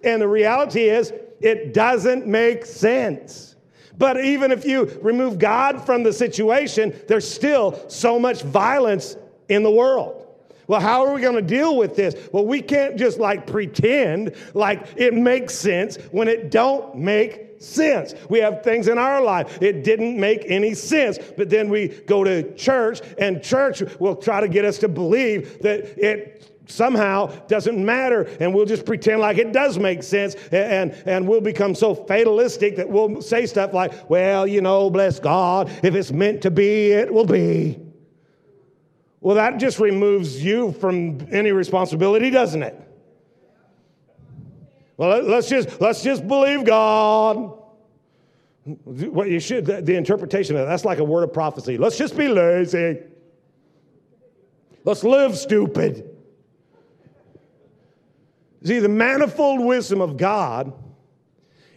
And 0.03 0.21
the 0.21 0.27
reality 0.27 0.89
is, 0.89 1.13
it 1.41 1.73
doesn't 1.73 2.27
make 2.27 2.67
sense. 2.67 3.55
But 3.97 4.25
even 4.25 4.51
if 4.51 4.65
you 4.65 4.87
remove 5.03 5.39
God 5.39 5.87
from 5.87 6.03
the 6.03 6.13
situation, 6.13 6.93
there's 7.07 7.33
still 7.33 7.89
so 7.89 8.19
much 8.19 8.43
violence 8.43 9.17
in 9.49 9.63
the 9.63 9.71
world. 9.71 10.24
Well, 10.67 10.81
how 10.81 11.05
are 11.05 11.15
we 11.15 11.21
going 11.21 11.37
to 11.37 11.43
deal 11.43 11.77
with 11.77 11.97
this? 11.97 12.15
Well, 12.33 12.47
we 12.47 12.61
can't 12.61 12.97
just 12.97 13.19
like 13.19 13.47
pretend 13.47 14.35
like 14.55 14.87
it 14.97 15.15
makes 15.15 15.55
sense 15.55 15.97
when 16.11 16.29
it 16.29 16.51
don't 16.51 16.97
make 16.97 17.63
sense. 17.63 18.15
We 18.29 18.39
have 18.41 18.63
things 18.63 18.89
in 18.89 18.99
our 18.99 19.23
life 19.23 19.63
it 19.63 19.85
didn't 19.85 20.19
make 20.19 20.45
any 20.47 20.75
sense, 20.75 21.19
but 21.37 21.51
then 21.51 21.69
we 21.69 21.89
go 21.89 22.25
to 22.25 22.55
church 22.55 23.01
and 23.19 23.43
church 23.43 23.83
will 23.99 24.17
try 24.17 24.41
to 24.41 24.49
get 24.49 24.65
us 24.65 24.79
to 24.79 24.89
believe 24.89 25.61
that 25.63 25.99
it 25.99 26.51
somehow 26.67 27.27
doesn't 27.47 27.83
matter 27.85 28.23
and 28.41 28.55
we'll 28.55 28.65
just 28.65 28.87
pretend 28.87 29.21
like 29.21 29.37
it 29.37 29.53
does 29.53 29.79
make 29.79 30.03
sense 30.03 30.35
and, 30.51 30.93
and 31.05 31.29
we'll 31.29 31.41
become 31.41 31.75
so 31.75 31.95
fatalistic 31.95 32.77
that 32.77 32.89
we'll 32.89 33.21
say 33.21 33.45
stuff 33.45 33.75
like 33.75 34.09
well 34.09 34.47
you 34.47 34.63
know 34.63 34.89
bless 34.89 35.21
god 35.21 35.69
if 35.83 35.95
it's 35.95 36.11
meant 36.11 36.41
to 36.41 36.51
be 36.51 36.91
it 36.93 37.13
will 37.13 37.27
be 37.27 37.79
well, 39.25 39.37
that 39.37 39.57
just 39.57 39.81
removes 39.81 40.45
you 40.45 40.73
from 40.73 41.27
any 41.33 41.51
responsibility, 41.51 42.29
doesn't 42.29 42.63
it? 42.63 42.79
Well, 44.99 45.23
let's 45.23 45.49
just 45.49 45.81
let's 45.81 46.03
just 46.03 46.29
believe 46.29 46.67
God. 46.67 47.59
What 48.85 49.31
you 49.31 49.41
should 49.41 49.65
the 49.65 49.97
interpretation 49.97 50.57
of 50.57 50.61
that, 50.61 50.69
that's 50.71 50.85
like 50.85 50.99
a 50.99 51.05
word 51.05 51.23
of 51.23 51.33
prophecy. 51.33 51.79
Let's 51.79 51.97
just 51.97 52.19
be 52.19 52.29
lazy. 52.29 53.01
Let's 54.85 55.03
live 55.03 55.39
stupid. 55.39 56.07
See, 58.63 58.79
the 58.79 58.91
manifold 58.91 59.65
wisdom 59.65 60.03
of 60.03 60.19
God 60.19 60.75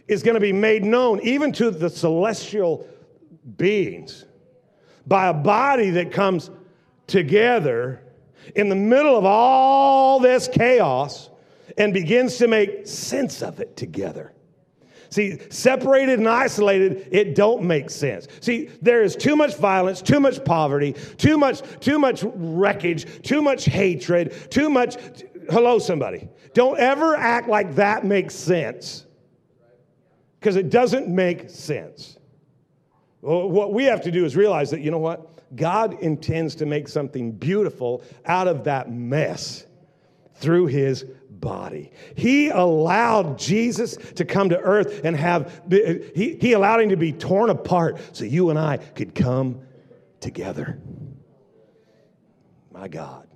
is 0.06 0.22
going 0.22 0.34
to 0.34 0.40
be 0.40 0.52
made 0.52 0.84
known 0.84 1.18
even 1.20 1.50
to 1.52 1.70
the 1.70 1.88
celestial 1.88 2.86
beings 3.56 4.26
by 5.06 5.28
a 5.28 5.34
body 5.34 5.88
that 5.90 6.12
comes 6.12 6.50
together 7.08 8.00
in 8.54 8.68
the 8.68 8.76
middle 8.76 9.18
of 9.18 9.24
all 9.24 10.20
this 10.20 10.46
chaos 10.46 11.30
and 11.76 11.92
begins 11.92 12.38
to 12.38 12.46
make 12.46 12.86
sense 12.86 13.42
of 13.42 13.60
it 13.60 13.76
together. 13.76 14.32
See, 15.10 15.38
separated 15.50 16.18
and 16.18 16.28
isolated, 16.28 17.08
it 17.10 17.34
don't 17.34 17.62
make 17.62 17.88
sense. 17.88 18.28
See, 18.40 18.66
there 18.82 19.02
is 19.02 19.16
too 19.16 19.36
much 19.36 19.56
violence, 19.56 20.02
too 20.02 20.20
much 20.20 20.44
poverty, 20.44 20.94
too 21.16 21.38
much, 21.38 21.62
too 21.80 21.98
much 21.98 22.24
wreckage, 22.24 23.22
too 23.22 23.40
much 23.40 23.64
hatred, 23.64 24.50
too 24.50 24.68
much. 24.68 24.96
Hello, 25.50 25.78
somebody. 25.78 26.28
Don't 26.52 26.78
ever 26.78 27.16
act 27.16 27.48
like 27.48 27.74
that 27.76 28.04
makes 28.04 28.34
sense 28.34 29.06
because 30.38 30.56
it 30.56 30.68
doesn't 30.68 31.08
make 31.08 31.48
sense. 31.48 32.18
What 33.20 33.72
we 33.72 33.84
have 33.84 34.02
to 34.02 34.10
do 34.10 34.24
is 34.24 34.36
realize 34.36 34.70
that, 34.70 34.80
you 34.80 34.90
know 34.90 34.98
what? 34.98 35.27
God 35.54 36.00
intends 36.00 36.54
to 36.56 36.66
make 36.66 36.88
something 36.88 37.32
beautiful 37.32 38.02
out 38.26 38.48
of 38.48 38.64
that 38.64 38.90
mess 38.90 39.66
through 40.34 40.66
his 40.66 41.04
body. 41.30 41.90
He 42.16 42.48
allowed 42.48 43.38
Jesus 43.38 43.96
to 44.14 44.24
come 44.24 44.50
to 44.50 44.58
earth 44.58 45.00
and 45.04 45.16
have, 45.16 45.62
he, 45.70 46.36
he 46.40 46.52
allowed 46.52 46.80
him 46.80 46.90
to 46.90 46.96
be 46.96 47.12
torn 47.12 47.50
apart 47.50 47.98
so 48.12 48.24
you 48.24 48.50
and 48.50 48.58
I 48.58 48.76
could 48.76 49.14
come 49.14 49.62
together. 50.20 50.78
My 52.72 52.88
God. 52.88 53.26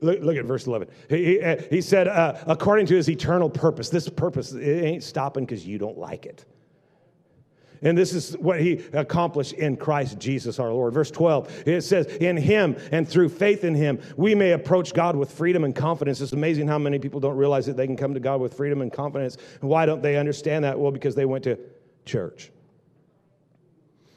Look, 0.00 0.20
look 0.20 0.36
at 0.36 0.44
verse 0.44 0.66
11. 0.66 0.88
He, 1.08 1.24
he, 1.24 1.40
uh, 1.40 1.56
he 1.70 1.80
said, 1.80 2.06
uh, 2.06 2.36
according 2.46 2.86
to 2.86 2.94
his 2.94 3.10
eternal 3.10 3.50
purpose. 3.50 3.88
This 3.88 4.08
purpose, 4.08 4.52
it 4.52 4.84
ain't 4.84 5.02
stopping 5.02 5.44
because 5.44 5.66
you 5.66 5.78
don't 5.78 5.98
like 5.98 6.24
it. 6.24 6.44
And 7.84 7.98
this 7.98 8.14
is 8.14 8.38
what 8.38 8.60
he 8.60 8.84
accomplished 8.92 9.54
in 9.54 9.76
Christ 9.76 10.18
Jesus 10.20 10.60
our 10.60 10.72
Lord. 10.72 10.94
Verse 10.94 11.10
12, 11.10 11.64
it 11.66 11.80
says, 11.82 12.06
In 12.06 12.36
him 12.36 12.76
and 12.92 13.08
through 13.08 13.28
faith 13.28 13.64
in 13.64 13.74
him, 13.74 14.00
we 14.16 14.36
may 14.36 14.52
approach 14.52 14.94
God 14.94 15.16
with 15.16 15.32
freedom 15.32 15.64
and 15.64 15.74
confidence. 15.74 16.20
It's 16.20 16.32
amazing 16.32 16.68
how 16.68 16.78
many 16.78 17.00
people 17.00 17.18
don't 17.18 17.36
realize 17.36 17.66
that 17.66 17.76
they 17.76 17.86
can 17.86 17.96
come 17.96 18.14
to 18.14 18.20
God 18.20 18.40
with 18.40 18.54
freedom 18.54 18.82
and 18.82 18.92
confidence. 18.92 19.36
And 19.60 19.68
why 19.68 19.84
don't 19.84 20.00
they 20.00 20.16
understand 20.16 20.64
that? 20.64 20.78
Well, 20.78 20.92
because 20.92 21.16
they 21.16 21.24
went 21.24 21.42
to 21.44 21.58
church. 22.06 22.52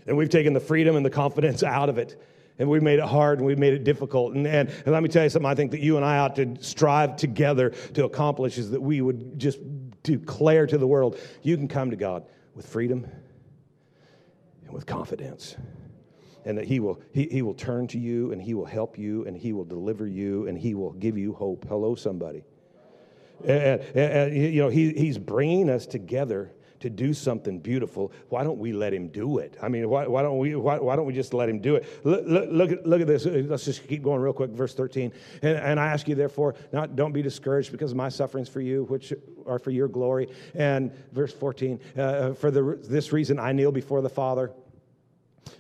And 0.06 0.16
we've 0.16 0.30
taken 0.30 0.54
the 0.54 0.60
freedom 0.60 0.96
and 0.96 1.04
the 1.04 1.10
confidence 1.10 1.64
out 1.64 1.90
of 1.90 1.98
it. 1.98 2.22
And 2.60 2.70
we've 2.70 2.84
made 2.84 3.00
it 3.00 3.06
hard 3.06 3.40
and 3.40 3.48
we've 3.48 3.58
made 3.58 3.74
it 3.74 3.84
difficult. 3.84 4.36
And, 4.36 4.46
and, 4.46 4.70
and 4.70 4.88
let 4.88 5.02
me 5.02 5.10
tell 5.10 5.24
you 5.24 5.30
something 5.30 5.50
I 5.50 5.56
think 5.56 5.72
that 5.72 5.82
you 5.82 5.98
and 5.98 6.06
I 6.06 6.20
ought 6.20 6.36
to 6.36 6.56
strive 6.62 7.18
together 7.18 7.72
to 7.96 8.06
accomplish 8.06 8.60
is 8.60 8.70
that 8.72 8.82
we 8.82 9.02
would 9.02 9.40
just 9.40 9.58
declare 10.04 10.68
to 10.68 10.78
the 10.78 10.88
world 10.88 11.18
you 11.42 11.58
can 11.58 11.68
come 11.68 11.90
to 11.90 11.98
God 11.98 12.26
with 12.54 12.68
freedom 12.68 13.08
and 14.66 14.74
with 14.74 14.86
confidence. 14.86 15.56
And 16.46 16.58
that 16.58 16.66
he 16.66 16.80
will, 16.80 17.02
he, 17.12 17.28
he 17.28 17.42
will 17.42 17.56
turn 17.56 17.88
to 17.88 17.98
you 17.98 18.32
and 18.32 18.42
he 18.42 18.54
will 18.54 18.66
help 18.66 19.00
you 19.00 19.26
and 19.26 19.36
he 19.36 19.54
will 19.54 19.64
deliver 19.66 20.06
you 20.06 20.48
and 20.48 20.58
he 20.58 20.76
will 20.76 20.92
give 20.94 21.18
you 21.18 21.34
hope. 21.34 21.66
Hello, 21.68 21.96
somebody. 21.96 22.44
And, 23.44 23.82
and, 23.96 23.98
and 23.98 24.36
you 24.36 24.62
know, 24.62 24.70
he, 24.70 24.94
he's 24.94 25.18
bringing 25.18 25.70
us 25.70 25.88
together 25.88 26.52
to 26.80 26.90
do 26.90 27.14
something 27.14 27.60
beautiful, 27.60 28.12
why 28.30 28.44
don't 28.44 28.60
we 28.60 28.74
let 28.74 28.94
him 28.94 29.08
do 29.08 29.40
it? 29.40 29.58
I 29.62 29.70
mean, 29.70 29.90
why, 29.90 30.08
why 30.08 30.22
don't 30.22 30.38
we 30.38 30.56
why, 30.56 30.80
why, 30.80 30.96
don't 30.96 31.06
we 31.06 31.14
just 31.14 31.34
let 31.34 31.50
him 31.50 31.60
do 31.60 31.76
it? 31.76 31.86
Look, 32.04 32.24
look, 32.26 32.50
look, 32.52 32.72
at, 32.72 32.86
look 32.86 33.02
at 33.02 33.08
this. 33.08 33.26
Let's 33.26 33.66
just 33.66 33.88
keep 33.88 34.04
going 34.04 34.22
real 34.22 34.34
quick. 34.34 34.52
Verse 34.52 34.74
13. 34.74 35.12
And, 35.42 35.58
and 35.58 35.80
I 35.80 35.88
ask 35.88 36.08
you, 36.08 36.16
therefore, 36.16 36.56
not 36.72 36.96
don't 36.96 37.14
be 37.14 37.22
discouraged 37.22 37.72
because 37.72 37.92
of 37.92 37.98
my 37.98 38.10
sufferings 38.10 38.50
for 38.50 38.62
you, 38.62 38.84
which 38.86 39.14
are 39.46 39.60
for 39.60 39.72
your 39.72 39.88
glory. 39.88 40.30
And 40.54 40.92
verse 41.12 41.34
14, 41.34 41.80
uh, 41.98 42.34
for 42.34 42.52
the, 42.52 42.80
this 42.84 43.12
reason 43.12 43.40
I 43.40 43.52
kneel 43.52 43.72
before 43.72 44.02
the 44.02 44.10
Father 44.10 44.52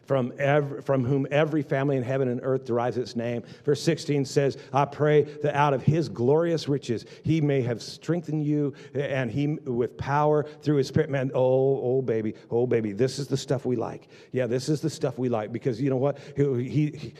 from, 0.05 0.33
every, 0.37 0.81
from 0.81 1.03
whom 1.03 1.27
every 1.31 1.63
family 1.63 1.97
in 1.97 2.03
heaven 2.03 2.27
and 2.27 2.39
earth 2.43 2.65
derives 2.65 2.97
its 2.97 3.15
name. 3.15 3.43
Verse 3.63 3.81
16 3.81 4.25
says, 4.25 4.57
I 4.73 4.85
pray 4.85 5.23
that 5.23 5.55
out 5.55 5.73
of 5.73 5.81
his 5.81 6.09
glorious 6.09 6.67
riches 6.67 7.05
he 7.23 7.41
may 7.41 7.61
have 7.61 7.81
strengthened 7.81 8.45
you 8.45 8.73
and 8.93 9.31
he 9.31 9.47
with 9.65 9.97
power 9.97 10.43
through 10.61 10.77
his 10.77 10.87
spirit. 10.87 11.09
Man, 11.09 11.31
oh, 11.33 11.97
oh, 11.97 12.01
baby, 12.01 12.35
oh, 12.51 12.67
baby, 12.67 12.91
this 12.91 13.19
is 13.19 13.27
the 13.27 13.37
stuff 13.37 13.65
we 13.65 13.75
like. 13.75 14.07
Yeah, 14.31 14.47
this 14.47 14.69
is 14.69 14.81
the 14.81 14.89
stuff 14.89 15.17
we 15.17 15.29
like 15.29 15.51
because 15.51 15.81
you 15.81 15.89
know 15.89 15.97
what? 15.97 16.19
He, 16.35 16.91
he 16.91 17.13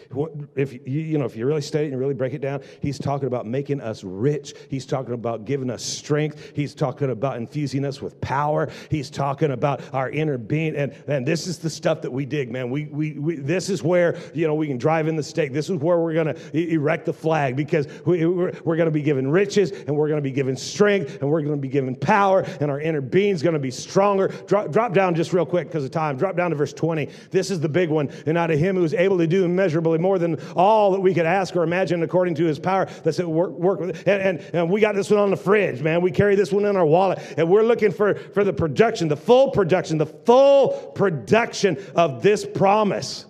if 0.55 0.87
you 0.87 1.17
know, 1.17 1.25
if 1.25 1.35
you 1.35 1.45
really 1.45 1.61
study 1.61 1.85
it 1.85 1.91
and 1.91 1.99
really 1.99 2.13
break 2.13 2.33
it 2.33 2.41
down, 2.41 2.61
he's 2.81 2.99
talking 2.99 3.27
about 3.27 3.45
making 3.45 3.81
us 3.81 4.03
rich. 4.03 4.53
He's 4.69 4.85
talking 4.85 5.13
about 5.13 5.45
giving 5.45 5.69
us 5.69 5.83
strength. 5.83 6.51
He's 6.55 6.75
talking 6.75 7.09
about 7.09 7.37
infusing 7.37 7.85
us 7.85 8.01
with 8.01 8.19
power. 8.21 8.69
He's 8.89 9.09
talking 9.09 9.51
about 9.51 9.81
our 9.93 10.09
inner 10.09 10.37
being. 10.37 10.75
And, 10.75 10.93
and 11.07 11.25
this 11.25 11.47
is 11.47 11.59
the 11.59 11.69
stuff 11.69 12.01
that 12.01 12.11
we 12.11 12.25
dig, 12.25 12.51
man. 12.51 12.69
We, 12.75 12.87
we, 12.87 13.13
we, 13.13 13.35
this 13.37 13.69
is 13.69 13.81
where, 13.83 14.17
you 14.33 14.45
know, 14.47 14.53
we 14.53 14.67
can 14.67 14.77
drive 14.77 15.07
in 15.07 15.15
the 15.15 15.23
stake. 15.23 15.53
This 15.53 15.69
is 15.69 15.77
where 15.77 15.97
we're 15.97 16.13
going 16.13 16.35
to 16.35 16.69
erect 16.73 17.05
the 17.05 17.13
flag 17.13 17.55
because 17.55 17.87
we, 18.05 18.25
we're, 18.25 18.51
we're 18.65 18.75
going 18.75 18.87
to 18.87 18.91
be 18.91 19.01
given 19.01 19.31
riches 19.31 19.71
and 19.71 19.95
we're 19.95 20.09
going 20.09 20.17
to 20.17 20.21
be 20.21 20.33
given 20.33 20.57
strength 20.57 21.21
and 21.21 21.29
we're 21.29 21.39
going 21.39 21.55
to 21.55 21.61
be 21.61 21.69
given 21.69 21.95
power 21.95 22.41
and 22.59 22.69
our 22.69 22.81
inner 22.81 22.99
being 22.99 23.33
is 23.33 23.41
going 23.41 23.53
to 23.53 23.59
be 23.59 23.71
stronger. 23.71 24.27
Drop, 24.27 24.71
drop 24.71 24.93
down 24.93 25.15
just 25.15 25.31
real 25.31 25.45
quick 25.45 25.69
because 25.69 25.85
of 25.85 25.91
time. 25.91 26.17
Drop 26.17 26.35
down 26.35 26.49
to 26.49 26.57
verse 26.57 26.73
20. 26.73 27.07
This 27.31 27.49
is 27.49 27.61
the 27.61 27.69
big 27.69 27.89
one. 27.89 28.09
And 28.25 28.37
out 28.37 28.51
of 28.51 28.59
him 28.59 28.75
who 28.75 28.83
is 28.83 28.93
able 28.93 29.19
to 29.19 29.27
do 29.27 29.45
immeasurably 29.45 29.97
more 29.97 30.19
than 30.19 30.37
all 30.53 30.91
that 30.91 30.99
we 30.99 31.13
could 31.13 31.25
ask 31.25 31.55
or 31.55 31.63
imagine 31.63 32.03
according 32.03 32.35
to 32.35 32.43
his 32.43 32.59
power 32.59 32.87
that's 33.05 33.21
at 33.21 33.29
work, 33.29 33.51
work. 33.51 33.79
And, 33.79 33.95
and, 34.05 34.39
and 34.53 34.69
we 34.69 34.81
got 34.81 34.95
this 34.95 35.09
one 35.09 35.21
on 35.21 35.29
the 35.29 35.37
fridge, 35.37 35.81
man. 35.81 36.01
We 36.01 36.11
carry 36.11 36.35
this 36.35 36.51
one 36.51 36.65
in 36.65 36.75
our 36.75 36.85
wallet 36.85 37.19
and 37.37 37.49
we're 37.49 37.63
looking 37.63 37.93
for, 37.93 38.15
for 38.15 38.43
the 38.43 38.51
production, 38.51 39.07
the 39.07 39.15
full 39.15 39.51
production, 39.51 39.97
the 39.97 40.05
full 40.05 40.91
production 40.93 41.77
of 41.95 42.21
this 42.21 42.45
promise. 42.65 43.27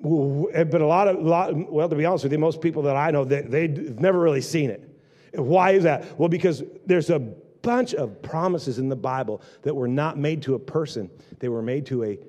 But 0.00 0.80
a 0.80 0.86
lot 0.86 1.08
of, 1.08 1.18
lot, 1.18 1.52
well, 1.68 1.88
to 1.88 1.96
be 1.96 2.04
honest 2.04 2.22
with 2.22 2.32
you, 2.32 2.38
most 2.38 2.60
people 2.60 2.82
that 2.82 2.94
I 2.94 3.10
know, 3.10 3.24
they, 3.24 3.40
they've 3.40 3.98
never 3.98 4.20
really 4.20 4.40
seen 4.40 4.70
it. 4.70 4.88
Why 5.34 5.72
is 5.72 5.82
that? 5.82 6.16
Well, 6.16 6.28
because 6.28 6.62
there's 6.86 7.10
a 7.10 7.18
bunch 7.18 7.94
of 7.94 8.22
promises 8.22 8.78
in 8.78 8.88
the 8.88 8.94
Bible 8.94 9.42
that 9.62 9.74
were 9.74 9.88
not 9.88 10.16
made 10.16 10.42
to 10.42 10.54
a 10.54 10.60
person, 10.60 11.10
they 11.40 11.48
were 11.48 11.60
made 11.60 11.86
to 11.86 12.04
a 12.04 12.20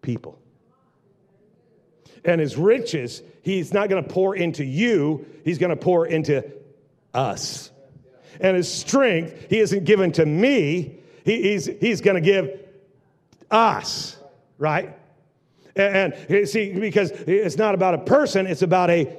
people. 0.00 0.38
And 2.24 2.40
his 2.40 2.56
riches, 2.56 3.22
he's 3.42 3.74
not 3.74 3.90
going 3.90 4.02
to 4.02 4.08
pour 4.08 4.34
into 4.34 4.64
you, 4.64 5.26
he's 5.44 5.58
going 5.58 5.68
to 5.68 5.76
pour 5.76 6.06
into 6.06 6.50
us. 7.12 7.70
And 8.40 8.56
his 8.56 8.72
strength, 8.72 9.50
he 9.50 9.58
isn't 9.58 9.84
given 9.84 10.12
to 10.12 10.24
me, 10.24 11.00
he, 11.26 11.42
he's, 11.42 11.66
he's 11.66 12.00
going 12.00 12.14
to 12.14 12.22
give 12.22 12.58
us, 13.50 14.16
right? 14.56 14.96
And, 15.80 16.12
and 16.12 16.48
see, 16.48 16.72
because 16.72 17.10
it's 17.10 17.56
not 17.56 17.74
about 17.74 17.94
a 17.94 17.98
person, 17.98 18.46
it's 18.46 18.62
about 18.62 18.90
a 18.90 19.16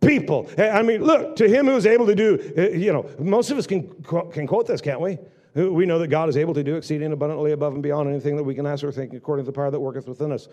people. 0.00 0.48
Eh, 0.56 0.68
I 0.68 0.82
mean, 0.82 1.02
look, 1.02 1.36
to 1.36 1.48
him 1.48 1.66
who 1.66 1.76
is 1.76 1.86
able 1.86 2.06
to 2.06 2.14
do, 2.14 2.52
uh, 2.56 2.76
you 2.76 2.92
know, 2.92 3.08
most 3.18 3.50
of 3.50 3.58
us 3.58 3.66
can, 3.66 3.90
can 4.02 4.46
quote 4.46 4.66
this, 4.66 4.80
can't 4.80 5.00
we? 5.00 5.18
We 5.54 5.84
know 5.84 5.98
that 5.98 6.08
God 6.08 6.28
is 6.28 6.36
able 6.36 6.54
to 6.54 6.62
do 6.62 6.76
exceeding 6.76 7.12
abundantly 7.12 7.52
above 7.52 7.74
and 7.74 7.82
beyond 7.82 8.08
anything 8.08 8.36
that 8.36 8.44
we 8.44 8.54
can 8.54 8.66
ask 8.66 8.84
or 8.84 8.92
think 8.92 9.12
according 9.14 9.44
to 9.44 9.50
the 9.50 9.54
power 9.54 9.70
that 9.70 9.80
worketh 9.80 10.06
within 10.06 10.30
us. 10.30 10.48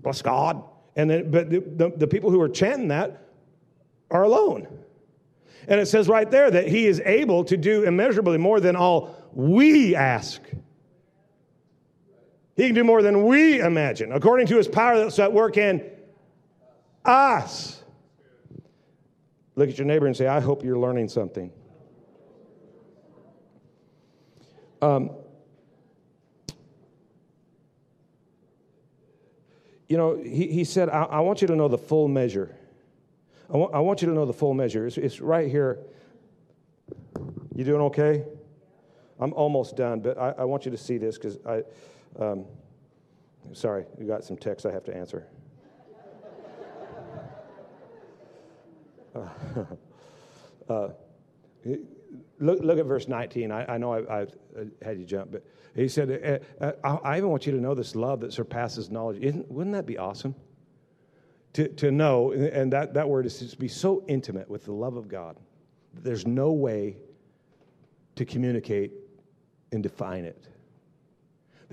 Bless 0.00 0.22
God. 0.22 0.62
And 0.94 1.10
then, 1.10 1.30
but 1.30 1.50
the, 1.50 1.58
the, 1.58 1.92
the 1.96 2.06
people 2.06 2.30
who 2.30 2.40
are 2.40 2.48
chanting 2.48 2.88
that 2.88 3.24
are 4.12 4.22
alone. 4.22 4.68
And 5.66 5.80
it 5.80 5.86
says 5.86 6.08
right 6.08 6.30
there 6.30 6.50
that 6.50 6.68
he 6.68 6.86
is 6.86 7.00
able 7.04 7.44
to 7.44 7.56
do 7.56 7.84
immeasurably 7.84 8.38
more 8.38 8.60
than 8.60 8.76
all 8.76 9.16
we 9.32 9.96
ask 9.96 10.40
he 12.56 12.66
can 12.66 12.74
do 12.74 12.84
more 12.84 13.02
than 13.02 13.24
we 13.24 13.60
imagine, 13.60 14.12
according 14.12 14.46
to 14.48 14.56
his 14.56 14.68
power 14.68 14.98
that's 14.98 15.18
at 15.18 15.32
work 15.32 15.56
in 15.56 15.90
us. 17.04 17.82
Look 19.56 19.70
at 19.70 19.78
your 19.78 19.86
neighbor 19.86 20.06
and 20.06 20.16
say, 20.16 20.26
I 20.26 20.40
hope 20.40 20.64
you're 20.64 20.78
learning 20.78 21.08
something. 21.08 21.50
Um, 24.80 25.10
you 29.88 29.96
know, 29.96 30.16
he, 30.16 30.48
he 30.48 30.64
said, 30.64 30.88
I, 30.88 31.04
I, 31.04 31.20
want 31.20 31.40
you 31.40 31.46
to 31.48 31.54
know 31.54 31.68
the 31.68 31.78
full 31.78 32.08
measure. 32.08 32.56
I, 33.52 33.58
I 33.58 33.78
want 33.78 34.02
you 34.02 34.08
to 34.08 34.14
know 34.14 34.26
the 34.26 34.32
full 34.32 34.54
measure. 34.54 34.86
It's, 34.86 34.98
it's 34.98 35.20
right 35.20 35.48
here. 35.48 35.78
You 37.54 37.64
doing 37.64 37.82
okay? 37.82 38.24
I'm 39.20 39.32
almost 39.34 39.76
done, 39.76 40.00
but 40.00 40.18
I, 40.18 40.34
I 40.38 40.44
want 40.44 40.64
you 40.64 40.70
to 40.72 40.78
see 40.78 40.98
this 40.98 41.16
because 41.16 41.38
I. 41.46 41.62
Um, 42.18 42.44
sorry, 43.52 43.84
you 43.98 44.06
got 44.06 44.24
some 44.24 44.36
text 44.36 44.66
I 44.66 44.72
have 44.72 44.84
to 44.84 44.96
answer. 44.96 45.26
uh, 50.68 50.88
look, 52.38 52.60
look 52.60 52.78
at 52.78 52.86
verse 52.86 53.08
19. 53.08 53.50
I, 53.50 53.74
I 53.74 53.78
know 53.78 53.94
I, 53.94 54.22
I, 54.22 54.26
had 54.82 54.98
you 54.98 55.04
jump, 55.04 55.32
but 55.32 55.44
he 55.74 55.88
said, 55.88 56.40
uh, 56.60 56.64
uh, 56.64 56.72
I, 56.84 57.10
I, 57.10 57.16
even 57.18 57.30
want 57.30 57.46
you 57.46 57.52
to 57.52 57.60
know 57.60 57.74
this 57.74 57.94
love 57.94 58.20
that 58.20 58.32
surpasses 58.32 58.90
knowledge. 58.90 59.18
Isn't, 59.22 59.50
wouldn't 59.50 59.74
that 59.74 59.86
be 59.86 59.98
awesome? 59.98 60.34
To, 61.54 61.68
to 61.68 61.90
know, 61.90 62.32
and 62.32 62.72
that, 62.72 62.94
that 62.94 63.08
word 63.08 63.26
is 63.26 63.38
to 63.50 63.56
be 63.56 63.68
so 63.68 64.04
intimate 64.08 64.48
with 64.48 64.64
the 64.64 64.72
love 64.72 64.96
of 64.96 65.08
God, 65.08 65.36
there's 65.92 66.26
no 66.26 66.52
way 66.52 66.96
to 68.16 68.24
communicate 68.24 68.92
and 69.72 69.82
define 69.82 70.24
it 70.24 70.46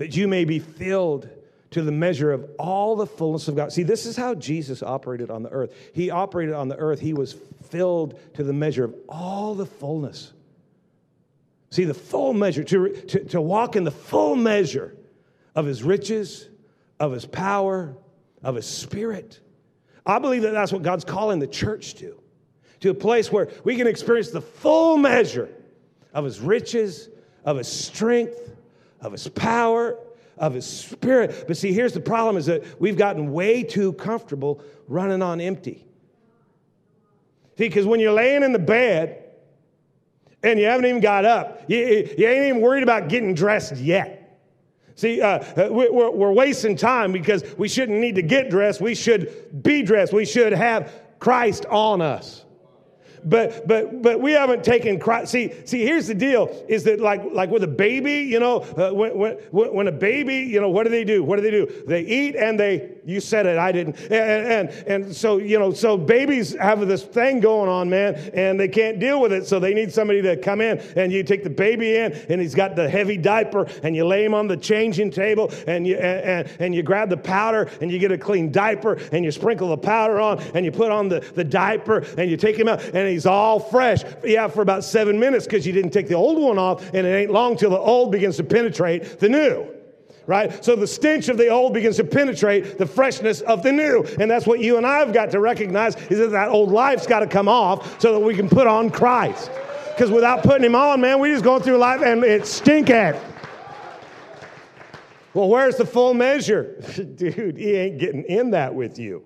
that 0.00 0.16
you 0.16 0.26
may 0.26 0.46
be 0.46 0.58
filled 0.58 1.28
to 1.72 1.82
the 1.82 1.92
measure 1.92 2.32
of 2.32 2.50
all 2.58 2.96
the 2.96 3.04
fullness 3.04 3.48
of 3.48 3.54
God. 3.54 3.70
See, 3.70 3.82
this 3.82 4.06
is 4.06 4.16
how 4.16 4.34
Jesus 4.34 4.82
operated 4.82 5.30
on 5.30 5.42
the 5.42 5.50
earth. 5.50 5.74
He 5.92 6.08
operated 6.08 6.54
on 6.54 6.68
the 6.68 6.76
earth, 6.76 7.00
he 7.00 7.12
was 7.12 7.36
filled 7.64 8.18
to 8.32 8.42
the 8.42 8.54
measure 8.54 8.82
of 8.82 8.94
all 9.10 9.54
the 9.54 9.66
fullness. 9.66 10.32
See, 11.68 11.84
the 11.84 11.92
full 11.92 12.32
measure, 12.32 12.64
to, 12.64 13.02
to, 13.08 13.24
to 13.26 13.40
walk 13.42 13.76
in 13.76 13.84
the 13.84 13.90
full 13.90 14.36
measure 14.36 14.96
of 15.54 15.66
his 15.66 15.82
riches, 15.82 16.48
of 16.98 17.12
his 17.12 17.26
power, 17.26 17.94
of 18.42 18.54
his 18.54 18.64
spirit. 18.64 19.38
I 20.06 20.18
believe 20.18 20.42
that 20.42 20.52
that's 20.52 20.72
what 20.72 20.82
God's 20.82 21.04
calling 21.04 21.40
the 21.40 21.46
church 21.46 21.96
to, 21.96 22.18
to 22.80 22.88
a 22.88 22.94
place 22.94 23.30
where 23.30 23.50
we 23.64 23.76
can 23.76 23.86
experience 23.86 24.30
the 24.30 24.40
full 24.40 24.96
measure 24.96 25.50
of 26.14 26.24
his 26.24 26.40
riches, 26.40 27.10
of 27.44 27.58
his 27.58 27.68
strength, 27.68 28.50
of 29.00 29.12
his 29.12 29.28
power, 29.28 29.98
of 30.38 30.54
his 30.54 30.66
spirit. 30.66 31.44
But 31.46 31.56
see, 31.56 31.72
here's 31.72 31.92
the 31.92 32.00
problem 32.00 32.36
is 32.36 32.46
that 32.46 32.80
we've 32.80 32.96
gotten 32.96 33.32
way 33.32 33.62
too 33.62 33.92
comfortable 33.94 34.62
running 34.88 35.22
on 35.22 35.40
empty. 35.40 35.86
See, 37.58 37.68
because 37.68 37.86
when 37.86 38.00
you're 38.00 38.12
laying 38.12 38.42
in 38.42 38.52
the 38.52 38.58
bed 38.58 39.24
and 40.42 40.58
you 40.58 40.66
haven't 40.66 40.86
even 40.86 41.00
got 41.00 41.24
up, 41.24 41.64
you, 41.68 41.78
you 41.78 42.26
ain't 42.26 42.46
even 42.46 42.60
worried 42.60 42.82
about 42.82 43.08
getting 43.08 43.34
dressed 43.34 43.76
yet. 43.76 44.16
See, 44.94 45.20
uh, 45.20 45.70
we're, 45.70 46.10
we're 46.10 46.32
wasting 46.32 46.76
time 46.76 47.12
because 47.12 47.42
we 47.56 47.68
shouldn't 47.68 47.98
need 47.98 48.16
to 48.16 48.22
get 48.22 48.50
dressed. 48.50 48.80
We 48.80 48.94
should 48.94 49.62
be 49.62 49.82
dressed. 49.82 50.12
We 50.12 50.26
should 50.26 50.52
have 50.52 50.92
Christ 51.18 51.66
on 51.66 52.02
us. 52.02 52.44
But 53.24 53.66
but 53.66 54.02
but 54.02 54.20
we 54.20 54.32
haven't 54.32 54.64
taken 54.64 54.98
Christ. 54.98 55.32
See 55.32 55.52
see 55.64 55.84
here's 55.84 56.06
the 56.06 56.14
deal: 56.14 56.64
is 56.68 56.84
that 56.84 57.00
like 57.00 57.22
like 57.32 57.50
with 57.50 57.64
a 57.64 57.68
baby, 57.68 58.20
you 58.20 58.40
know, 58.40 58.60
uh, 58.76 58.90
when, 58.92 59.16
when 59.18 59.36
when 59.50 59.86
a 59.88 59.92
baby, 59.92 60.36
you 60.36 60.60
know, 60.60 60.70
what 60.70 60.84
do 60.84 60.90
they 60.90 61.04
do? 61.04 61.22
What 61.22 61.36
do 61.36 61.42
they 61.42 61.50
do? 61.50 61.84
They 61.86 62.02
eat 62.02 62.36
and 62.36 62.58
they. 62.58 62.96
You 63.04 63.20
said 63.20 63.46
it, 63.46 63.58
I 63.58 63.72
didn't. 63.72 63.96
And 64.10 64.70
and, 64.70 64.86
and 64.86 65.16
so 65.16 65.38
you 65.38 65.58
know, 65.58 65.72
so 65.72 65.96
babies 65.96 66.54
have 66.56 66.86
this 66.86 67.02
thing 67.02 67.40
going 67.40 67.68
on, 67.68 67.90
man, 67.90 68.14
and 68.34 68.58
they 68.58 68.68
can't 68.68 69.00
deal 69.00 69.20
with 69.20 69.32
it, 69.32 69.46
so 69.46 69.58
they 69.58 69.74
need 69.74 69.92
somebody 69.92 70.22
to 70.22 70.36
come 70.36 70.60
in 70.60 70.78
and 70.96 71.12
you 71.12 71.22
take 71.22 71.44
the 71.44 71.50
baby 71.50 71.96
in, 71.96 72.12
and 72.28 72.40
he's 72.40 72.54
got 72.54 72.76
the 72.76 72.88
heavy 72.88 73.16
diaper, 73.16 73.66
and 73.82 73.96
you 73.96 74.06
lay 74.06 74.24
him 74.24 74.34
on 74.34 74.46
the 74.46 74.56
changing 74.56 75.10
table, 75.10 75.52
and 75.66 75.86
you 75.86 75.96
and, 75.96 76.48
and 76.60 76.74
you 76.74 76.82
grab 76.82 77.08
the 77.10 77.16
powder, 77.16 77.70
and 77.80 77.90
you 77.90 77.98
get 77.98 78.12
a 78.12 78.18
clean 78.18 78.52
diaper, 78.52 78.94
and 79.12 79.24
you 79.24 79.30
sprinkle 79.30 79.68
the 79.68 79.76
powder 79.76 80.20
on, 80.20 80.40
and 80.54 80.64
you 80.64 80.72
put 80.72 80.90
on 80.90 81.08
the 81.08 81.20
the 81.34 81.44
diaper, 81.44 82.04
and 82.16 82.30
you 82.30 82.36
take 82.36 82.56
him 82.56 82.68
out, 82.68 82.82
and 82.82 83.09
he's 83.10 83.26
all 83.26 83.60
fresh. 83.60 84.02
Yeah, 84.24 84.48
for 84.48 84.62
about 84.62 84.84
seven 84.84 85.18
minutes 85.18 85.44
because 85.44 85.66
you 85.66 85.72
didn't 85.72 85.90
take 85.90 86.08
the 86.08 86.14
old 86.14 86.38
one 86.38 86.58
off, 86.58 86.82
and 86.94 87.06
it 87.06 87.10
ain't 87.10 87.30
long 87.30 87.56
till 87.56 87.70
the 87.70 87.78
old 87.78 88.12
begins 88.12 88.36
to 88.38 88.44
penetrate 88.44 89.18
the 89.20 89.28
new. 89.28 89.66
Right? 90.26 90.64
So 90.64 90.76
the 90.76 90.86
stench 90.86 91.28
of 91.28 91.38
the 91.38 91.48
old 91.48 91.74
begins 91.74 91.96
to 91.96 92.04
penetrate 92.04 92.78
the 92.78 92.86
freshness 92.86 93.40
of 93.40 93.62
the 93.62 93.72
new. 93.72 94.04
And 94.20 94.30
that's 94.30 94.46
what 94.46 94.60
you 94.60 94.76
and 94.76 94.86
I 94.86 94.98
have 94.98 95.12
got 95.12 95.32
to 95.32 95.40
recognize 95.40 95.96
is 96.08 96.18
that 96.18 96.30
that 96.30 96.50
old 96.50 96.70
life's 96.70 97.06
got 97.06 97.20
to 97.20 97.26
come 97.26 97.48
off 97.48 98.00
so 98.00 98.12
that 98.12 98.20
we 98.20 98.34
can 98.34 98.48
put 98.48 98.68
on 98.68 98.90
Christ. 98.90 99.50
Because 99.88 100.10
without 100.10 100.44
putting 100.44 100.64
him 100.64 100.76
on, 100.76 101.00
man, 101.00 101.18
we're 101.18 101.34
just 101.34 101.42
going 101.42 101.62
through 101.62 101.78
life 101.78 102.00
and 102.02 102.22
it's 102.22 102.48
stinking. 102.48 103.14
Well, 105.34 105.48
where's 105.48 105.76
the 105.76 105.86
full 105.86 106.14
measure? 106.14 106.80
Dude, 107.16 107.56
he 107.56 107.72
ain't 107.76 107.98
getting 107.98 108.24
in 108.24 108.50
that 108.50 108.74
with 108.74 108.98
you. 108.98 109.24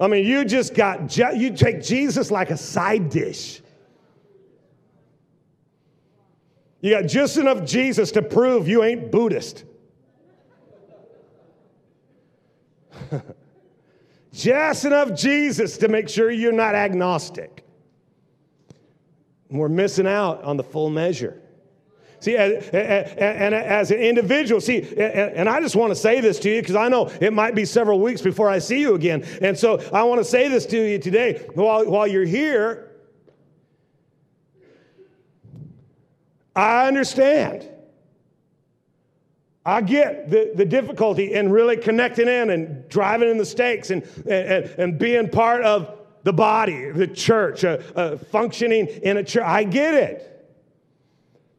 I 0.00 0.06
mean, 0.06 0.26
you 0.26 0.46
just 0.46 0.74
got, 0.74 1.14
you 1.16 1.54
take 1.54 1.82
Jesus 1.82 2.30
like 2.30 2.50
a 2.50 2.56
side 2.56 3.10
dish. 3.10 3.60
You 6.80 6.92
got 6.98 7.06
just 7.06 7.36
enough 7.36 7.66
Jesus 7.66 8.10
to 8.12 8.22
prove 8.22 8.66
you 8.66 8.82
ain't 8.82 9.10
Buddhist. 9.10 9.64
just 14.32 14.86
enough 14.86 15.14
Jesus 15.14 15.76
to 15.78 15.88
make 15.88 16.08
sure 16.08 16.30
you're 16.30 16.52
not 16.52 16.74
agnostic. 16.74 17.62
we're 19.50 19.68
missing 19.68 20.06
out 20.06 20.42
on 20.44 20.56
the 20.56 20.64
full 20.64 20.88
measure. 20.88 21.42
See, 22.20 22.36
and, 22.36 23.54
as 23.54 23.90
an 23.90 23.98
individual, 23.98 24.60
see, 24.60 24.82
and 24.98 25.48
I 25.48 25.60
just 25.60 25.74
want 25.74 25.90
to 25.90 25.96
say 25.96 26.20
this 26.20 26.38
to 26.40 26.50
you 26.50 26.60
because 26.60 26.76
I 26.76 26.88
know 26.88 27.06
it 27.20 27.32
might 27.32 27.54
be 27.54 27.64
several 27.64 27.98
weeks 27.98 28.20
before 28.20 28.48
I 28.48 28.58
see 28.58 28.78
you 28.78 28.94
again. 28.94 29.24
And 29.40 29.58
so 29.58 29.80
I 29.90 30.02
want 30.02 30.20
to 30.20 30.24
say 30.24 30.48
this 30.48 30.66
to 30.66 30.76
you 30.76 30.98
today. 30.98 31.46
While, 31.54 31.86
while 31.86 32.06
you're 32.06 32.26
here, 32.26 32.90
I 36.54 36.86
understand. 36.88 37.66
I 39.64 39.80
get 39.80 40.30
the, 40.30 40.52
the 40.54 40.66
difficulty 40.66 41.32
in 41.32 41.50
really 41.50 41.78
connecting 41.78 42.28
in 42.28 42.50
and 42.50 42.86
driving 42.88 43.30
in 43.30 43.38
the 43.38 43.46
stakes 43.46 43.90
and, 43.90 44.02
and, 44.26 44.66
and 44.78 44.98
being 44.98 45.30
part 45.30 45.62
of 45.62 45.98
the 46.22 46.34
body, 46.34 46.90
the 46.90 47.06
church, 47.06 47.64
uh, 47.64 47.78
uh, 47.96 48.16
functioning 48.18 48.88
in 48.88 49.16
a 49.16 49.24
church. 49.24 49.44
I 49.44 49.64
get 49.64 49.94
it. 49.94 50.29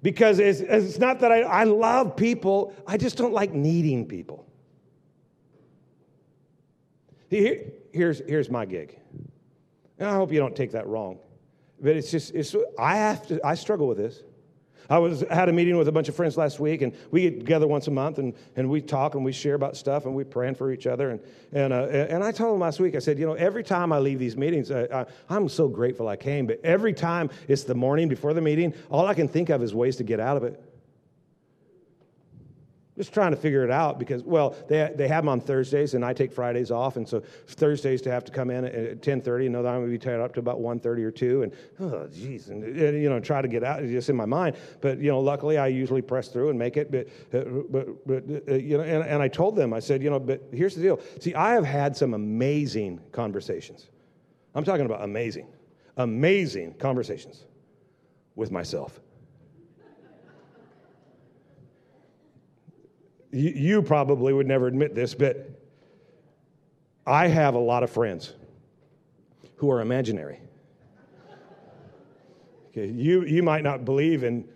Because 0.01 0.39
it's, 0.39 0.61
it's 0.61 0.97
not 0.97 1.19
that 1.19 1.31
I, 1.31 1.41
I 1.41 1.63
love 1.65 2.15
people, 2.15 2.73
I 2.87 2.97
just 2.97 3.17
don't 3.17 3.33
like 3.33 3.53
needing 3.53 4.07
people. 4.07 4.47
Here, 7.29 7.71
here's, 7.93 8.19
here's 8.27 8.49
my 8.49 8.65
gig. 8.65 8.97
And 9.99 10.09
I 10.09 10.15
hope 10.15 10.31
you 10.31 10.39
don't 10.39 10.55
take 10.55 10.71
that 10.71 10.87
wrong. 10.87 11.19
But 11.79 11.95
it's 11.95 12.11
just, 12.11 12.33
it's, 12.33 12.55
I 12.77 12.97
have 12.97 13.27
to, 13.27 13.39
I 13.45 13.55
struggle 13.55 13.87
with 13.87 13.97
this. 13.97 14.21
I 14.91 14.97
was 14.97 15.23
had 15.31 15.47
a 15.47 15.53
meeting 15.53 15.77
with 15.77 15.87
a 15.87 15.91
bunch 15.91 16.09
of 16.09 16.15
friends 16.15 16.35
last 16.35 16.59
week, 16.59 16.81
and 16.81 16.91
we 17.11 17.21
get 17.21 17.39
together 17.39 17.65
once 17.65 17.87
a 17.87 17.91
month, 17.91 18.17
and, 18.17 18.33
and 18.57 18.69
we 18.69 18.81
talk 18.81 19.15
and 19.15 19.23
we 19.23 19.31
share 19.31 19.55
about 19.55 19.77
stuff, 19.77 20.05
and 20.05 20.13
we 20.13 20.25
praying 20.25 20.55
for 20.55 20.69
each 20.69 20.85
other. 20.85 21.11
And 21.11 21.21
and 21.53 21.71
uh, 21.71 21.83
and 22.09 22.21
I 22.21 22.33
told 22.33 22.55
them 22.55 22.59
last 22.59 22.81
week, 22.81 22.95
I 22.95 22.99
said, 22.99 23.17
you 23.17 23.25
know, 23.25 23.35
every 23.35 23.63
time 23.63 23.93
I 23.93 23.99
leave 23.99 24.19
these 24.19 24.35
meetings, 24.35 24.69
I, 24.69 25.05
I, 25.29 25.35
am 25.35 25.47
so 25.47 25.69
grateful 25.69 26.09
I 26.09 26.17
came, 26.17 26.45
but 26.45 26.59
every 26.61 26.91
time 26.91 27.29
it's 27.47 27.63
the 27.63 27.73
morning 27.73 28.09
before 28.09 28.33
the 28.33 28.41
meeting, 28.41 28.73
all 28.89 29.07
I 29.07 29.13
can 29.13 29.29
think 29.29 29.47
of 29.49 29.63
is 29.63 29.73
ways 29.73 29.95
to 29.95 30.03
get 30.03 30.19
out 30.19 30.35
of 30.35 30.43
it. 30.43 30.61
Just 33.01 33.15
trying 33.15 33.31
to 33.31 33.37
figure 33.37 33.63
it 33.63 33.71
out 33.71 33.97
because, 33.97 34.21
well, 34.21 34.55
they, 34.67 34.91
they 34.95 35.07
have 35.07 35.23
them 35.23 35.29
on 35.29 35.41
Thursdays, 35.41 35.95
and 35.95 36.05
I 36.05 36.13
take 36.13 36.31
Fridays 36.31 36.69
off, 36.69 36.97
and 36.97 37.09
so 37.09 37.23
Thursdays 37.47 37.99
to 38.03 38.11
have 38.11 38.23
to 38.25 38.31
come 38.31 38.51
in 38.51 38.63
at 38.63 39.01
10.30 39.01 39.45
and 39.45 39.53
know 39.53 39.63
that 39.63 39.69
I'm 39.69 39.79
going 39.79 39.87
to 39.87 39.91
be 39.91 39.97
tied 39.97 40.19
up 40.19 40.35
to 40.35 40.39
about 40.39 40.59
1.30 40.59 40.85
or 40.99 41.09
2, 41.09 41.41
and, 41.41 41.51
oh, 41.79 42.07
geez, 42.13 42.49
and, 42.49 42.63
and, 42.63 43.01
you 43.01 43.09
know, 43.09 43.19
try 43.19 43.41
to 43.41 43.47
get 43.47 43.63
out, 43.63 43.81
just 43.81 44.11
in 44.11 44.15
my 44.15 44.27
mind. 44.27 44.55
But, 44.81 44.99
you 44.99 45.09
know, 45.09 45.19
luckily 45.19 45.57
I 45.57 45.65
usually 45.65 46.03
press 46.03 46.27
through 46.27 46.51
and 46.51 46.59
make 46.59 46.77
it. 46.77 46.91
But, 46.91 47.07
uh, 47.33 47.43
but, 47.71 48.05
but 48.05 48.23
uh, 48.47 48.53
you 48.53 48.77
know, 48.77 48.83
and, 48.83 49.03
and 49.03 49.19
I 49.19 49.27
told 49.27 49.55
them, 49.55 49.73
I 49.73 49.79
said, 49.79 50.03
you 50.03 50.11
know, 50.11 50.19
but 50.19 50.43
here's 50.53 50.75
the 50.75 50.83
deal. 50.83 50.99
See, 51.19 51.33
I 51.33 51.53
have 51.53 51.65
had 51.65 51.97
some 51.97 52.13
amazing 52.13 52.99
conversations. 53.11 53.89
I'm 54.53 54.63
talking 54.63 54.85
about 54.85 55.03
amazing, 55.03 55.47
amazing 55.97 56.75
conversations 56.75 57.45
with 58.35 58.51
myself. 58.51 59.01
You, 63.31 63.81
probably 63.81 64.33
would 64.33 64.47
never 64.47 64.67
admit 64.67 64.95
this, 64.95 65.13
but 65.13 65.49
I 67.05 67.27
have 67.27 67.55
a 67.55 67.59
lot 67.59 67.83
of 67.83 67.89
friends 67.89 68.33
who 69.55 69.71
are 69.71 69.81
imaginary. 69.81 70.39
Okay, 72.69 72.87
you, 72.87 73.23
you 73.25 73.43
might 73.43 73.63
not 73.63 73.85
believe 73.85 74.23
in 74.23 74.47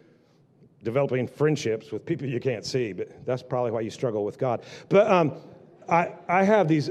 developing 0.83 1.27
friendships 1.27 1.91
with 1.91 2.05
people 2.05 2.27
you 2.27 2.39
can't 2.39 2.65
see, 2.65 2.93
but 2.93 3.25
that's 3.25 3.43
probably 3.43 3.71
why 3.71 3.81
you 3.81 3.89
struggle 3.89 4.23
with 4.23 4.37
God. 4.37 4.63
But 4.87 5.09
um, 5.11 5.33
I, 5.89 6.13
I 6.27 6.43
have 6.43 6.67
these 6.67 6.89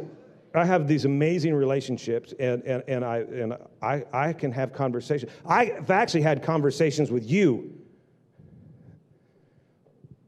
I 0.55 0.65
have 0.65 0.87
these 0.87 1.05
amazing 1.05 1.53
relationships, 1.53 2.33
and, 2.39 2.63
and, 2.63 2.85
and, 2.87 3.05
I, 3.05 3.19
and 3.19 3.57
I, 3.83 4.05
I 4.13 4.33
can 4.33 4.53
have 4.53 4.73
conversations. 4.73 5.33
I've 5.45 5.91
actually 5.91 6.23
had 6.23 6.45
conversations 6.45 7.11
with 7.11 7.29
you 7.29 7.77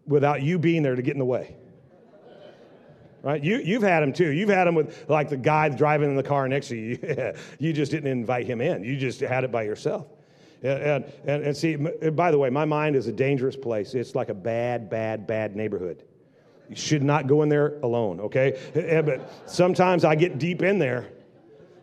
without 0.07 0.43
you 0.43 0.59
being 0.59 0.83
there 0.83 0.95
to 0.95 1.03
get 1.03 1.13
in 1.13 1.19
the 1.19 1.25
way. 1.25 1.57
Right? 3.23 3.43
You, 3.43 3.57
you've 3.59 3.83
had 3.83 4.01
them 4.01 4.13
too. 4.13 4.31
You've 4.31 4.49
had 4.49 4.67
them 4.67 4.77
with 4.77 5.09
like 5.09 5.29
the 5.29 5.37
guy 5.37 5.69
driving 5.69 6.11
in 6.11 6.17
the 6.17 6.23
car 6.23 6.47
next 6.47 6.69
to 6.69 6.77
you. 6.77 7.35
you 7.59 7.73
just 7.73 7.91
didn't 7.91 8.11
invite 8.11 8.47
him 8.47 8.61
in. 8.61 8.85
You 8.85 8.97
just 8.97 9.21
had 9.21 9.43
it 9.43 9.51
by 9.51 9.65
yourself. 9.65 10.07
And, 10.63 11.05
and, 11.25 11.45
and 11.45 11.57
see, 11.57 11.77
by 11.77 12.31
the 12.31 12.39
way, 12.39 12.51
my 12.51 12.65
mind 12.65 12.97
is 12.97 13.09
a 13.09 13.13
dangerous 13.13 13.57
place. 13.57 13.95
It's 13.95 14.15
like 14.15 14.29
a 14.29 14.35
bad, 14.35 14.89
bad, 14.89 15.27
bad 15.27 15.57
neighborhood. 15.57 16.05
You 16.69 16.77
should 16.77 17.03
not 17.03 17.27
go 17.27 17.43
in 17.43 17.49
there 17.49 17.79
alone, 17.81 18.21
okay? 18.21 18.59
Eh, 18.75 18.81
eh, 18.81 19.03
but 19.03 19.31
sometimes 19.47 20.05
I 20.05 20.15
get 20.15 20.39
deep 20.39 20.63
in 20.63 20.79
there. 20.79 21.09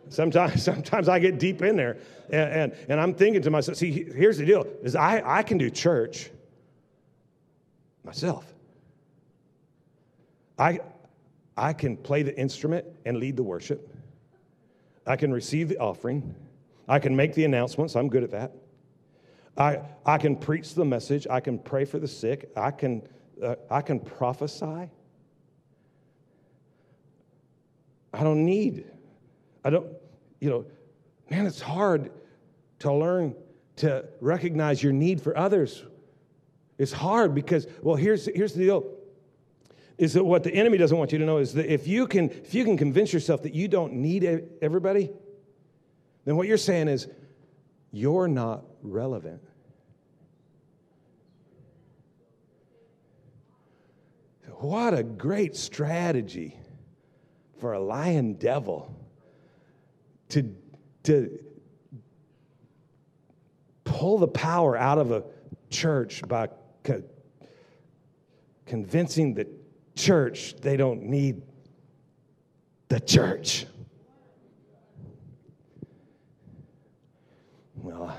Sometimes, 0.08 0.62
sometimes 0.70 1.08
I 1.08 1.18
get 1.18 1.38
deep 1.38 1.62
in 1.62 1.76
there. 1.76 1.98
And, 2.30 2.52
and, 2.52 2.76
and 2.88 3.00
I'm 3.00 3.14
thinking 3.14 3.42
to 3.42 3.50
myself, 3.50 3.78
see, 3.78 4.04
here's 4.04 4.38
the 4.38 4.46
deal, 4.46 4.66
is 4.82 4.96
I, 4.96 5.22
I 5.24 5.42
can 5.42 5.58
do 5.58 5.70
church 5.70 6.30
myself. 8.04 8.52
I, 10.58 10.80
I 11.56 11.72
can 11.72 11.96
play 11.96 12.22
the 12.22 12.38
instrument 12.38 12.84
and 13.04 13.16
lead 13.16 13.36
the 13.36 13.42
worship. 13.42 13.94
I 15.06 15.16
can 15.16 15.32
receive 15.32 15.68
the 15.68 15.78
offering. 15.78 16.34
I 16.88 16.98
can 16.98 17.16
make 17.16 17.34
the 17.34 17.44
announcements. 17.44 17.96
I'm 17.96 18.08
good 18.08 18.22
at 18.22 18.30
that. 18.30 18.52
I, 19.56 19.80
I 20.04 20.18
can 20.18 20.36
preach 20.36 20.74
the 20.74 20.84
message. 20.84 21.26
I 21.28 21.40
can 21.40 21.58
pray 21.58 21.84
for 21.84 21.98
the 21.98 22.08
sick. 22.08 22.50
I 22.56 22.70
can, 22.70 23.02
uh, 23.42 23.56
I 23.70 23.80
can 23.80 24.00
prophesy. 24.00 24.90
I 28.12 28.22
don't 28.22 28.44
need, 28.44 28.84
I 29.64 29.70
don't, 29.70 29.86
you 30.40 30.50
know, 30.50 30.66
man, 31.30 31.46
it's 31.46 31.60
hard 31.60 32.12
to 32.80 32.92
learn 32.92 33.34
to 33.76 34.04
recognize 34.20 34.82
your 34.82 34.92
need 34.92 35.20
for 35.20 35.36
others 35.36 35.84
it's 36.78 36.92
hard 36.92 37.34
because, 37.34 37.66
well, 37.82 37.96
here's, 37.96 38.26
here's 38.26 38.52
the 38.52 38.64
deal. 38.64 38.84
Is 39.96 40.14
that 40.14 40.24
what 40.24 40.42
the 40.42 40.52
enemy 40.52 40.76
doesn't 40.76 40.96
want 40.96 41.12
you 41.12 41.18
to 41.18 41.24
know 41.24 41.38
is 41.38 41.54
that 41.54 41.72
if 41.72 41.86
you 41.86 42.08
can 42.08 42.28
if 42.28 42.52
you 42.52 42.64
can 42.64 42.76
convince 42.76 43.12
yourself 43.12 43.44
that 43.44 43.54
you 43.54 43.68
don't 43.68 43.92
need 43.92 44.24
everybody 44.60 45.08
then 46.24 46.36
what 46.36 46.48
you're 46.48 46.56
saying 46.56 46.88
is 46.88 47.06
you're 47.92 48.28
not 48.28 48.64
relevant. 48.82 49.40
What 54.56 54.94
a 54.94 55.02
great 55.02 55.56
strategy 55.56 56.58
for 57.60 57.74
a 57.74 57.80
lying 57.80 58.34
devil 58.34 58.94
to 60.30 60.54
to 61.04 61.38
pull 63.84 64.18
the 64.18 64.28
power 64.28 64.76
out 64.76 64.98
of 64.98 65.12
a 65.12 65.22
church 65.70 66.22
by 66.26 66.48
co- 66.84 67.02
convincing 68.66 69.34
the 69.34 69.48
church 69.96 70.54
they 70.60 70.76
don't 70.76 71.02
need 71.02 71.42
the 72.88 73.00
church. 73.00 73.66
Well, 77.74 78.16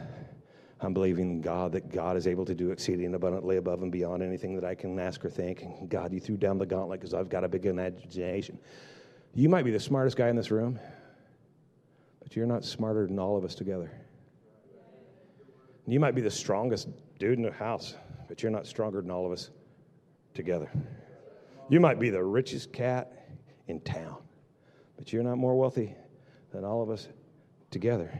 I'm 0.81 0.93
believing 0.93 1.41
God 1.41 1.71
that 1.71 1.91
God 1.91 2.17
is 2.17 2.27
able 2.27 2.45
to 2.45 2.53
do 2.53 2.71
exceeding 2.71 3.15
abundantly 3.15 3.57
above 3.57 3.81
and 3.81 3.91
beyond 3.91 4.21
anything 4.21 4.53
that 4.55 4.65
I 4.65 4.75
can 4.75 4.99
ask 4.99 5.23
or 5.23 5.29
think. 5.29 5.63
God, 5.89 6.13
you 6.13 6.19
threw 6.19 6.37
down 6.37 6.57
the 6.57 6.65
gauntlet 6.65 6.99
because 6.99 7.13
I've 7.13 7.29
got 7.29 7.43
a 7.43 7.47
big 7.47 7.65
imagination. 7.65 8.59
You 9.33 9.49
might 9.49 9.63
be 9.63 9.71
the 9.71 9.79
smartest 9.79 10.17
guy 10.17 10.29
in 10.29 10.35
this 10.35 10.51
room, 10.51 10.79
but 12.21 12.35
you're 12.35 12.45
not 12.45 12.63
smarter 12.63 13.07
than 13.07 13.17
all 13.17 13.37
of 13.37 13.43
us 13.43 13.55
together. 13.55 13.91
You 15.87 15.99
might 15.99 16.15
be 16.15 16.21
the 16.21 16.31
strongest 16.31 16.89
dude 17.19 17.37
in 17.37 17.43
the 17.43 17.51
house, 17.51 17.95
but 18.27 18.41
you're 18.43 18.51
not 18.51 18.67
stronger 18.67 19.01
than 19.01 19.11
all 19.11 19.25
of 19.25 19.31
us 19.31 19.49
together. 20.33 20.71
You 21.69 21.79
might 21.79 21.99
be 21.99 22.09
the 22.09 22.23
richest 22.23 22.71
cat 22.71 23.27
in 23.67 23.79
town, 23.81 24.17
but 24.97 25.11
you're 25.11 25.23
not 25.23 25.37
more 25.37 25.57
wealthy 25.57 25.95
than 26.51 26.63
all 26.63 26.81
of 26.81 26.89
us 26.89 27.07
together. 27.71 28.19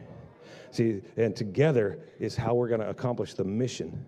See, 0.70 1.00
and 1.16 1.34
together 1.34 2.00
is 2.18 2.36
how 2.36 2.54
we're 2.54 2.68
going 2.68 2.80
to 2.80 2.90
accomplish 2.90 3.34
the 3.34 3.44
mission 3.44 4.04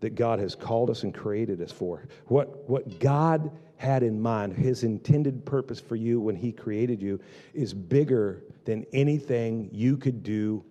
that 0.00 0.14
God 0.14 0.38
has 0.38 0.54
called 0.54 0.90
us 0.90 1.02
and 1.02 1.12
created 1.12 1.60
us 1.60 1.72
for. 1.72 2.06
What, 2.26 2.68
what 2.68 3.00
God 3.00 3.50
had 3.76 4.02
in 4.02 4.20
mind, 4.20 4.52
his 4.54 4.84
intended 4.84 5.44
purpose 5.44 5.80
for 5.80 5.96
you 5.96 6.20
when 6.20 6.36
he 6.36 6.52
created 6.52 7.02
you, 7.02 7.20
is 7.54 7.74
bigger 7.74 8.42
than 8.64 8.86
anything 8.92 9.68
you 9.72 9.96
could 9.96 10.22
do 10.22 10.64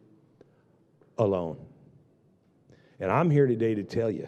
alone. 1.18 1.58
And 3.00 3.12
I'm 3.12 3.30
here 3.30 3.48
today 3.48 3.76
to 3.76 3.84
tell 3.84 4.10
you 4.10 4.28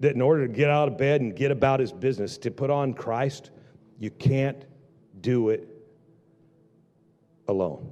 that 0.00 0.14
in 0.14 0.20
order 0.20 0.46
to 0.46 0.52
get 0.52 0.70
out 0.70 0.88
of 0.88 0.98
bed 0.98 1.20
and 1.20 1.34
get 1.34 1.50
about 1.50 1.80
his 1.80 1.92
business, 1.92 2.38
to 2.38 2.50
put 2.50 2.70
on 2.70 2.94
Christ, 2.94 3.50
you 3.98 4.10
can't 4.10 4.64
do 5.20 5.48
it 5.48 5.68
alone. 7.48 7.90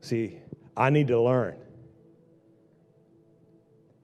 See, 0.00 0.38
I 0.76 0.90
need 0.90 1.08
to 1.08 1.20
learn 1.20 1.56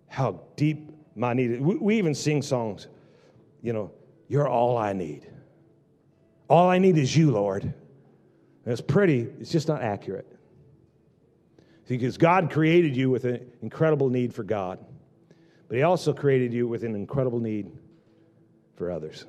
how 0.08 0.40
deep 0.56 0.90
my 1.14 1.32
need 1.32 1.52
is. 1.52 1.60
We, 1.60 1.96
even 1.96 2.14
sing 2.14 2.42
songs, 2.42 2.88
you 3.62 3.72
know, 3.72 3.90
you're 4.28 4.48
all 4.48 4.76
I 4.76 4.92
need. 4.92 5.26
All 6.48 6.68
I 6.68 6.78
need 6.78 6.96
is 6.98 7.16
you, 7.16 7.30
Lord. 7.30 7.62
And 7.62 7.74
it's 8.66 8.80
pretty, 8.80 9.28
it's 9.40 9.50
just 9.50 9.68
not 9.68 9.82
accurate. 9.82 10.37
Because 11.88 12.18
God 12.18 12.50
created 12.50 12.94
you 12.94 13.08
with 13.08 13.24
an 13.24 13.50
incredible 13.62 14.10
need 14.10 14.34
for 14.34 14.42
God, 14.42 14.78
but 15.68 15.76
He 15.76 15.82
also 15.82 16.12
created 16.12 16.52
you 16.52 16.68
with 16.68 16.84
an 16.84 16.94
incredible 16.94 17.40
need 17.40 17.72
for 18.76 18.90
others. 18.90 19.24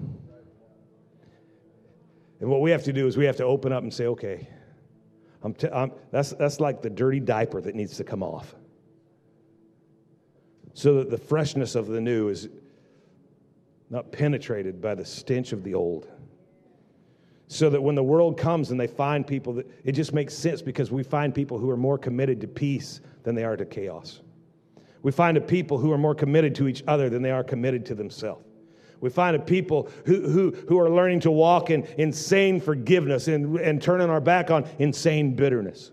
And 2.42 2.50
what 2.50 2.60
we 2.62 2.72
have 2.72 2.84
to 2.84 2.94
do 2.94 3.08
is 3.08 3.16
we 3.16 3.26
have 3.26 3.38
to 3.38 3.46
open 3.46 3.72
up 3.72 3.84
and 3.84 3.94
say, 3.94 4.08
okay, 4.08 4.48
I'm 5.42 5.54
t- 5.54 5.70
I'm, 5.70 5.94
that's, 6.12 6.32
that's 6.32 6.60
like 6.60 6.82
the 6.82 6.90
dirty 6.90 7.22
diaper 7.22 7.62
that 7.62 7.76
needs 7.76 7.96
to 7.98 8.04
come 8.04 8.22
off. 8.22 8.54
So 10.74 10.96
that 10.96 11.10
the 11.10 11.18
freshness 11.18 11.76
of 11.76 11.88
the 11.88 12.02
new 12.02 12.28
is 12.28 12.50
not 13.90 14.12
penetrated 14.12 14.82
by 14.82 14.96
the 14.96 15.06
stench 15.06 15.54
of 15.54 15.64
the 15.64 15.76
old. 15.76 16.10
So 17.52 17.70
that 17.72 17.82
when 17.82 17.96
the 17.96 18.04
world 18.04 18.38
comes 18.38 18.70
and 18.70 18.80
they 18.80 18.88
find 18.88 19.26
people, 19.26 19.54
that 19.54 19.68
it 19.84 19.94
just 19.94 20.14
makes 20.14 20.36
sense 20.36 20.62
because 20.62 20.92
we 20.92 21.02
find 21.02 21.34
people 21.34 21.58
who 21.58 21.70
are 21.72 21.78
more 21.78 21.98
committed 21.98 22.40
to 22.42 22.48
peace 22.48 23.02
than 23.24 23.34
they 23.34 23.44
are 23.44 23.58
to 23.58 23.66
chaos. 23.66 24.22
We 25.02 25.12
find 25.12 25.36
a 25.36 25.42
people 25.42 25.80
who 25.80 25.92
are 25.92 25.98
more 25.98 26.14
committed 26.14 26.54
to 26.56 26.68
each 26.68 26.84
other 26.88 27.10
than 27.10 27.24
they 27.24 27.32
are 27.32 27.44
committed 27.44 27.88
to 27.88 27.96
themselves. 27.96 28.46
We 29.02 29.10
find 29.10 29.36
a 29.36 29.40
people 29.40 29.90
who, 30.06 30.30
who, 30.30 30.52
who 30.68 30.78
are 30.80 30.92
learning 30.92 31.22
to 31.22 31.32
walk 31.32 31.72
in 31.72 31.88
insane 31.98 32.62
forgiveness 32.62 33.28
and, 33.28 33.58
and 33.58 33.82
turning 33.82 34.10
our 34.10 34.22
back 34.22 34.52
on 34.52 34.68
insane 34.78 35.36
bitterness. 35.36 35.92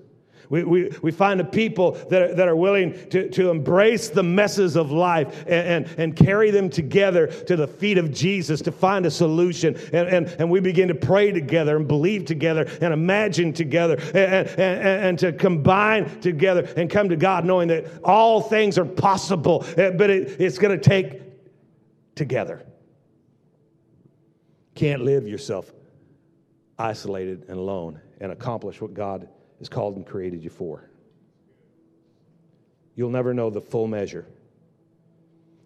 We, 0.49 0.64
we, 0.64 0.90
we 1.03 1.11
find 1.11 1.40
a 1.40 1.44
people 1.44 1.92
that 2.11 2.22
are, 2.22 2.34
that 2.34 2.49
are 2.49 2.57
willing 2.57 2.92
to, 3.11 3.28
to 3.30 3.51
embrace 3.51 4.09
the 4.09 4.22
messes 4.22 4.76
of 4.76 4.90
life 4.90 5.44
and, 5.47 5.86
and, 5.86 5.99
and 5.99 6.16
carry 6.16 6.51
them 6.51 6.70
together 6.70 7.26
to 7.26 7.57
the 7.57 7.66
feet 7.66 7.99
of 7.99 8.12
Jesus 8.12 8.61
to 8.62 8.72
find 8.72 9.07
a 9.07 9.11
solution. 9.11 9.76
And, 9.92 10.09
and, 10.09 10.26
and 10.38 10.51
we 10.51 10.61
begin 10.61 10.88
to 10.88 10.94
pray 10.94 11.32
together 11.32 11.76
and 11.76 11.86
believe 11.86 12.24
together 12.24 12.68
and 12.80 12.92
imagine 12.92 13.53
together 13.53 13.97
and, 14.14 14.49
and, 14.49 14.59
and 14.59 15.18
to 15.20 15.32
combine 15.32 16.20
together 16.20 16.68
and 16.76 16.90
come 16.90 17.09
to 17.09 17.16
God 17.16 17.44
knowing 17.44 17.68
that 17.68 17.86
all 18.05 18.40
things 18.40 18.78
are 18.78 18.84
possible, 18.84 19.64
eh, 19.76 19.90
but 19.90 20.11
it, 20.11 20.40
it's 20.40 20.59
going 20.59 20.78
to 20.78 20.82
take 20.82 21.22
together 22.14 22.64
can't 24.76 25.03
live 25.03 25.26
yourself 25.26 25.72
isolated 26.78 27.47
and 27.49 27.59
alone 27.59 27.99
and 28.20 28.30
accomplish 28.30 28.80
what 28.80 28.94
God 28.94 29.28
has 29.59 29.69
called 29.69 29.97
and 29.97 30.07
created 30.07 30.43
you 30.43 30.51
for. 30.51 30.89
You'll 32.95 33.11
never 33.11 33.35
know 33.35 33.51
the 33.51 33.61
full 33.61 33.87
measure. 33.87 34.27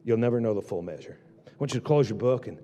You'll 0.05 0.19
never 0.19 0.41
know 0.41 0.55
the 0.55 0.63
full 0.63 0.83
measure. 0.83 1.19
I 1.47 1.51
want 1.59 1.75
you 1.75 1.81
to 1.81 1.87
close 1.87 2.09
your 2.09 2.19
book 2.19 2.47
and 2.47 2.59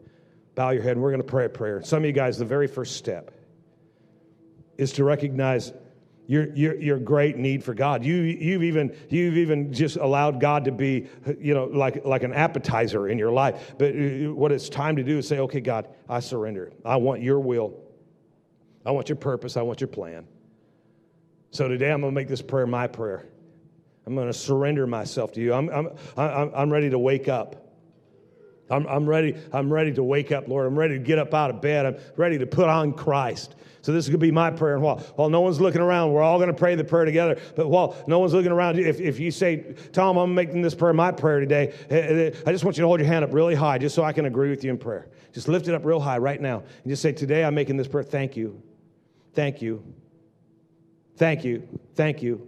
bow 0.55 0.70
your 0.70 0.83
head, 0.83 0.93
and 0.93 1.03
we're 1.03 1.11
going 1.11 1.22
to 1.22 1.29
pray 1.29 1.45
a 1.45 1.49
prayer. 1.49 1.83
Some 1.83 1.99
of 1.99 2.07
you 2.07 2.12
guys, 2.12 2.39
the 2.39 2.45
very 2.45 2.66
first 2.66 2.97
step 2.97 3.31
is 4.77 4.93
to 4.93 5.05
recognize 5.05 5.72
your, 6.27 6.53
your, 6.55 6.74
your 6.81 6.99
great 6.99 7.37
need 7.37 7.62
for 7.62 7.74
God. 7.74 8.05
You, 8.05 8.16
you've, 8.16 8.64
even, 8.64 8.97
you've 9.09 9.37
even 9.37 9.72
just 9.72 9.97
allowed 9.97 10.41
God 10.41 10.64
to 10.64 10.72
be, 10.72 11.07
you 11.39 11.55
know, 11.55 11.66
like, 11.66 12.05
like 12.05 12.24
an 12.24 12.33
appetizer 12.33 13.09
in 13.09 13.18
your 13.18 13.31
life. 13.31 13.74
But 13.79 13.95
uh, 13.95 14.35
what 14.35 14.51
it's 14.51 14.68
time 14.68 14.97
to 14.97 15.05
do 15.05 15.18
is 15.18 15.29
say, 15.29 15.39
okay, 15.41 15.61
God, 15.61 15.89
I 16.09 16.20
surrender. 16.20 16.72
I 16.85 16.97
want 16.97 17.22
your 17.22 17.39
will. 17.39 17.74
I 18.85 18.91
want 18.91 19.09
your 19.09 19.16
purpose. 19.16 19.57
I 19.57 19.62
want 19.62 19.81
your 19.81 19.89
plan. 19.89 20.27
So 21.51 21.68
today 21.68 21.90
I'm 21.90 22.01
going 22.01 22.12
to 22.12 22.14
make 22.14 22.28
this 22.28 22.42
prayer 22.42 22.66
my 22.66 22.86
prayer. 22.86 23.26
I'm 24.07 24.14
going 24.14 24.28
to 24.28 24.34
surrender 24.34 24.86
myself 24.86 25.32
to 25.32 25.40
you. 25.40 25.53
I'm, 25.53 25.68
I'm, 25.68 25.88
I'm, 26.16 26.53
I'm 26.55 26.72
ready 26.72 26.90
to 26.90 26.99
wake 26.99 27.28
up. 27.28 27.66
I'm, 28.70 28.86
I'm, 28.86 29.09
ready, 29.09 29.36
I'm 29.53 29.72
ready 29.72 29.92
to 29.94 30.03
wake 30.03 30.32
up, 30.32 30.49
Lord. 30.49 30.66
I'm 30.66 30.78
ready 30.78 30.99
to 30.99 31.05
get 31.05 31.18
up 31.18 31.34
out 31.34 31.51
of 31.51 31.61
bed. 31.61 31.86
I'm 31.86 31.97
ready 32.16 32.38
to 32.38 32.47
put 32.47 32.68
on 32.68 32.92
Christ. 32.92 33.55
So 33.82 33.92
this 33.92 34.05
is 34.05 34.09
going 34.09 34.18
to 34.18 34.26
be 34.26 34.32
my 34.32 34.51
prayer. 34.51 34.74
And 34.74 34.82
while, 34.82 34.99
while 35.14 35.28
no 35.28 35.40
one's 35.40 35.61
looking 35.61 35.80
around, 35.80 36.12
we're 36.12 36.22
all 36.22 36.38
going 36.38 36.49
to 36.49 36.55
pray 36.55 36.74
the 36.74 36.82
prayer 36.82 37.05
together. 37.05 37.40
But 37.55 37.68
while 37.68 37.97
no 38.09 38.18
one's 38.18 38.34
looking 38.34 38.51
around, 38.51 38.78
if, 38.80 39.01
if 39.01 39.20
you 39.20 39.30
say, 39.30 39.74
Tom, 39.92 40.16
I'm 40.16 40.34
making 40.34 40.62
this 40.62 40.74
prayer 40.74 40.92
my 40.92 41.12
prayer 41.12 41.38
today, 41.38 41.72
eh, 41.90 41.97
eh, 41.97 42.30
I 42.44 42.51
just 42.51 42.64
want 42.64 42.76
you 42.76 42.82
to 42.82 42.88
hold 42.88 42.99
your 42.99 43.07
hand 43.07 43.24
up 43.24 43.32
really 43.32 43.55
high 43.55 43.78
just 43.78 43.94
so 43.94 44.03
I 44.03 44.12
can 44.12 44.26
agree 44.26 44.51
with 44.51 44.64
you 44.64 44.70
in 44.70 44.78
prayer. 44.78 45.09
Just 45.32 45.47
lift 45.47 45.68
it 45.68 45.74
up 45.74 45.84
real 45.84 46.01
high 46.01 46.18
right 46.18 46.40
now. 46.40 46.64
And 46.82 46.90
just 46.90 47.03
say, 47.03 47.12
today 47.12 47.44
I'm 47.44 47.55
making 47.55 47.76
this 47.76 47.86
prayer. 47.86 48.03
Thank 48.03 48.36
you. 48.36 48.61
Thank 49.34 49.62
you. 49.62 49.84
Thank 51.16 51.44
you. 51.44 51.66
Thank 51.94 52.22
you. 52.22 52.46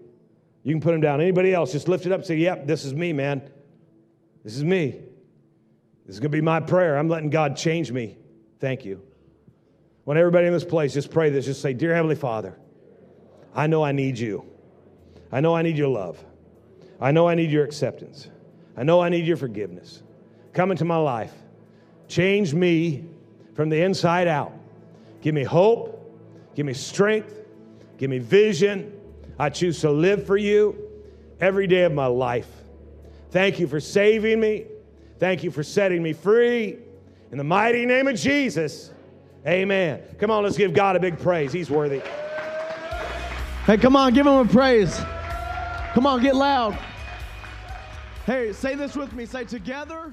You 0.63 0.75
can 0.75 0.81
put 0.81 0.93
them 0.93 1.01
down. 1.01 1.21
Anybody 1.21 1.55
else, 1.55 1.73
just 1.73 1.89
lift 1.89 2.07
it 2.07 2.13
up 2.13 2.25
say, 2.25 2.37
yep, 2.37 2.67
this 2.67 2.85
is 2.85 2.95
me, 2.95 3.13
man. 3.13 3.49
This 4.45 4.57
is 4.57 4.65
me. 4.65 5.01
This 6.07 6.17
is 6.17 6.21
going 6.21 6.31
to 6.31 6.37
be 6.37 6.43
my 6.43 6.61
prayer. 6.61 6.97
I'm 6.99 7.09
letting 7.09 7.31
God 7.31 7.57
change 7.57 7.91
me. 7.93 8.17
Thank 8.61 8.85
you. 8.85 9.03
When 10.05 10.17
everybody 10.17 10.47
in 10.47 10.53
this 10.53 10.65
place 10.65 10.95
just 10.95 11.11
pray 11.11 11.31
this, 11.31 11.45
just 11.45 11.61
say, 11.61 11.75
Dear 11.75 11.95
Heavenly 11.95 12.15
Father, 12.15 12.59
I 13.55 13.67
know 13.67 13.85
I 13.85 13.93
need 13.93 14.19
you. 14.19 14.45
I 15.31 15.41
know 15.41 15.55
I 15.55 15.63
need 15.63 15.77
your 15.77 15.89
love. 15.89 16.23
I 17.01 17.13
know 17.13 17.29
I 17.29 17.35
need 17.35 17.51
your 17.51 17.65
acceptance. 17.65 18.29
I 18.77 18.85
know 18.85 19.01
I 19.01 19.09
need 19.09 19.27
your 19.27 19.37
forgiveness. 19.37 20.03
Come 20.53 20.71
into 20.71 20.85
my 20.85 20.97
life. 20.97 21.33
Change 22.09 22.55
me 22.55 23.05
from 23.55 23.69
the 23.69 23.83
inside 23.83 24.29
out. 24.29 24.53
Give 25.21 25.35
me 25.35 25.45
hope. 25.45 25.95
Give 26.55 26.65
me 26.65 26.73
strength. 26.73 27.38
Give 27.99 28.09
me 28.09 28.19
vision. 28.19 28.93
I 29.39 29.51
choose 29.51 29.81
to 29.81 29.91
live 29.91 30.27
for 30.27 30.37
you 30.37 30.77
every 31.41 31.67
day 31.67 31.83
of 31.83 31.93
my 31.93 32.07
life. 32.07 32.49
Thank 33.31 33.59
you 33.59 33.67
for 33.67 33.81
saving 33.81 34.41
me. 34.41 34.65
Thank 35.19 35.45
you 35.45 35.51
for 35.51 35.63
setting 35.63 36.03
me 36.03 36.13
free. 36.13 36.79
In 37.31 37.39
the 37.39 37.45
mighty 37.45 37.85
name 37.85 38.09
of 38.09 38.17
Jesus. 38.17 38.93
Amen. 39.47 40.03
Come 40.19 40.31
on, 40.31 40.45
let's 40.45 40.57
give 40.57 40.73
God 40.73 40.97
a 40.97 41.01
big 41.01 41.19
praise. 41.19 41.53
He's 41.53 41.71
worthy. 41.71 42.01
Hey, 43.67 43.77
come 43.77 43.97
on, 43.97 44.15
give 44.15 44.27
him 44.27 44.33
a 44.33 44.45
praise. 44.47 44.99
Come 45.93 46.07
on, 46.07 46.23
get 46.23 46.35
loud. 46.35 46.79
Hey, 48.25 48.53
say 48.53 48.75
this 48.75 48.95
with 48.95 49.13
me. 49.13 49.27
Say, 49.27 49.45
together 49.45 50.13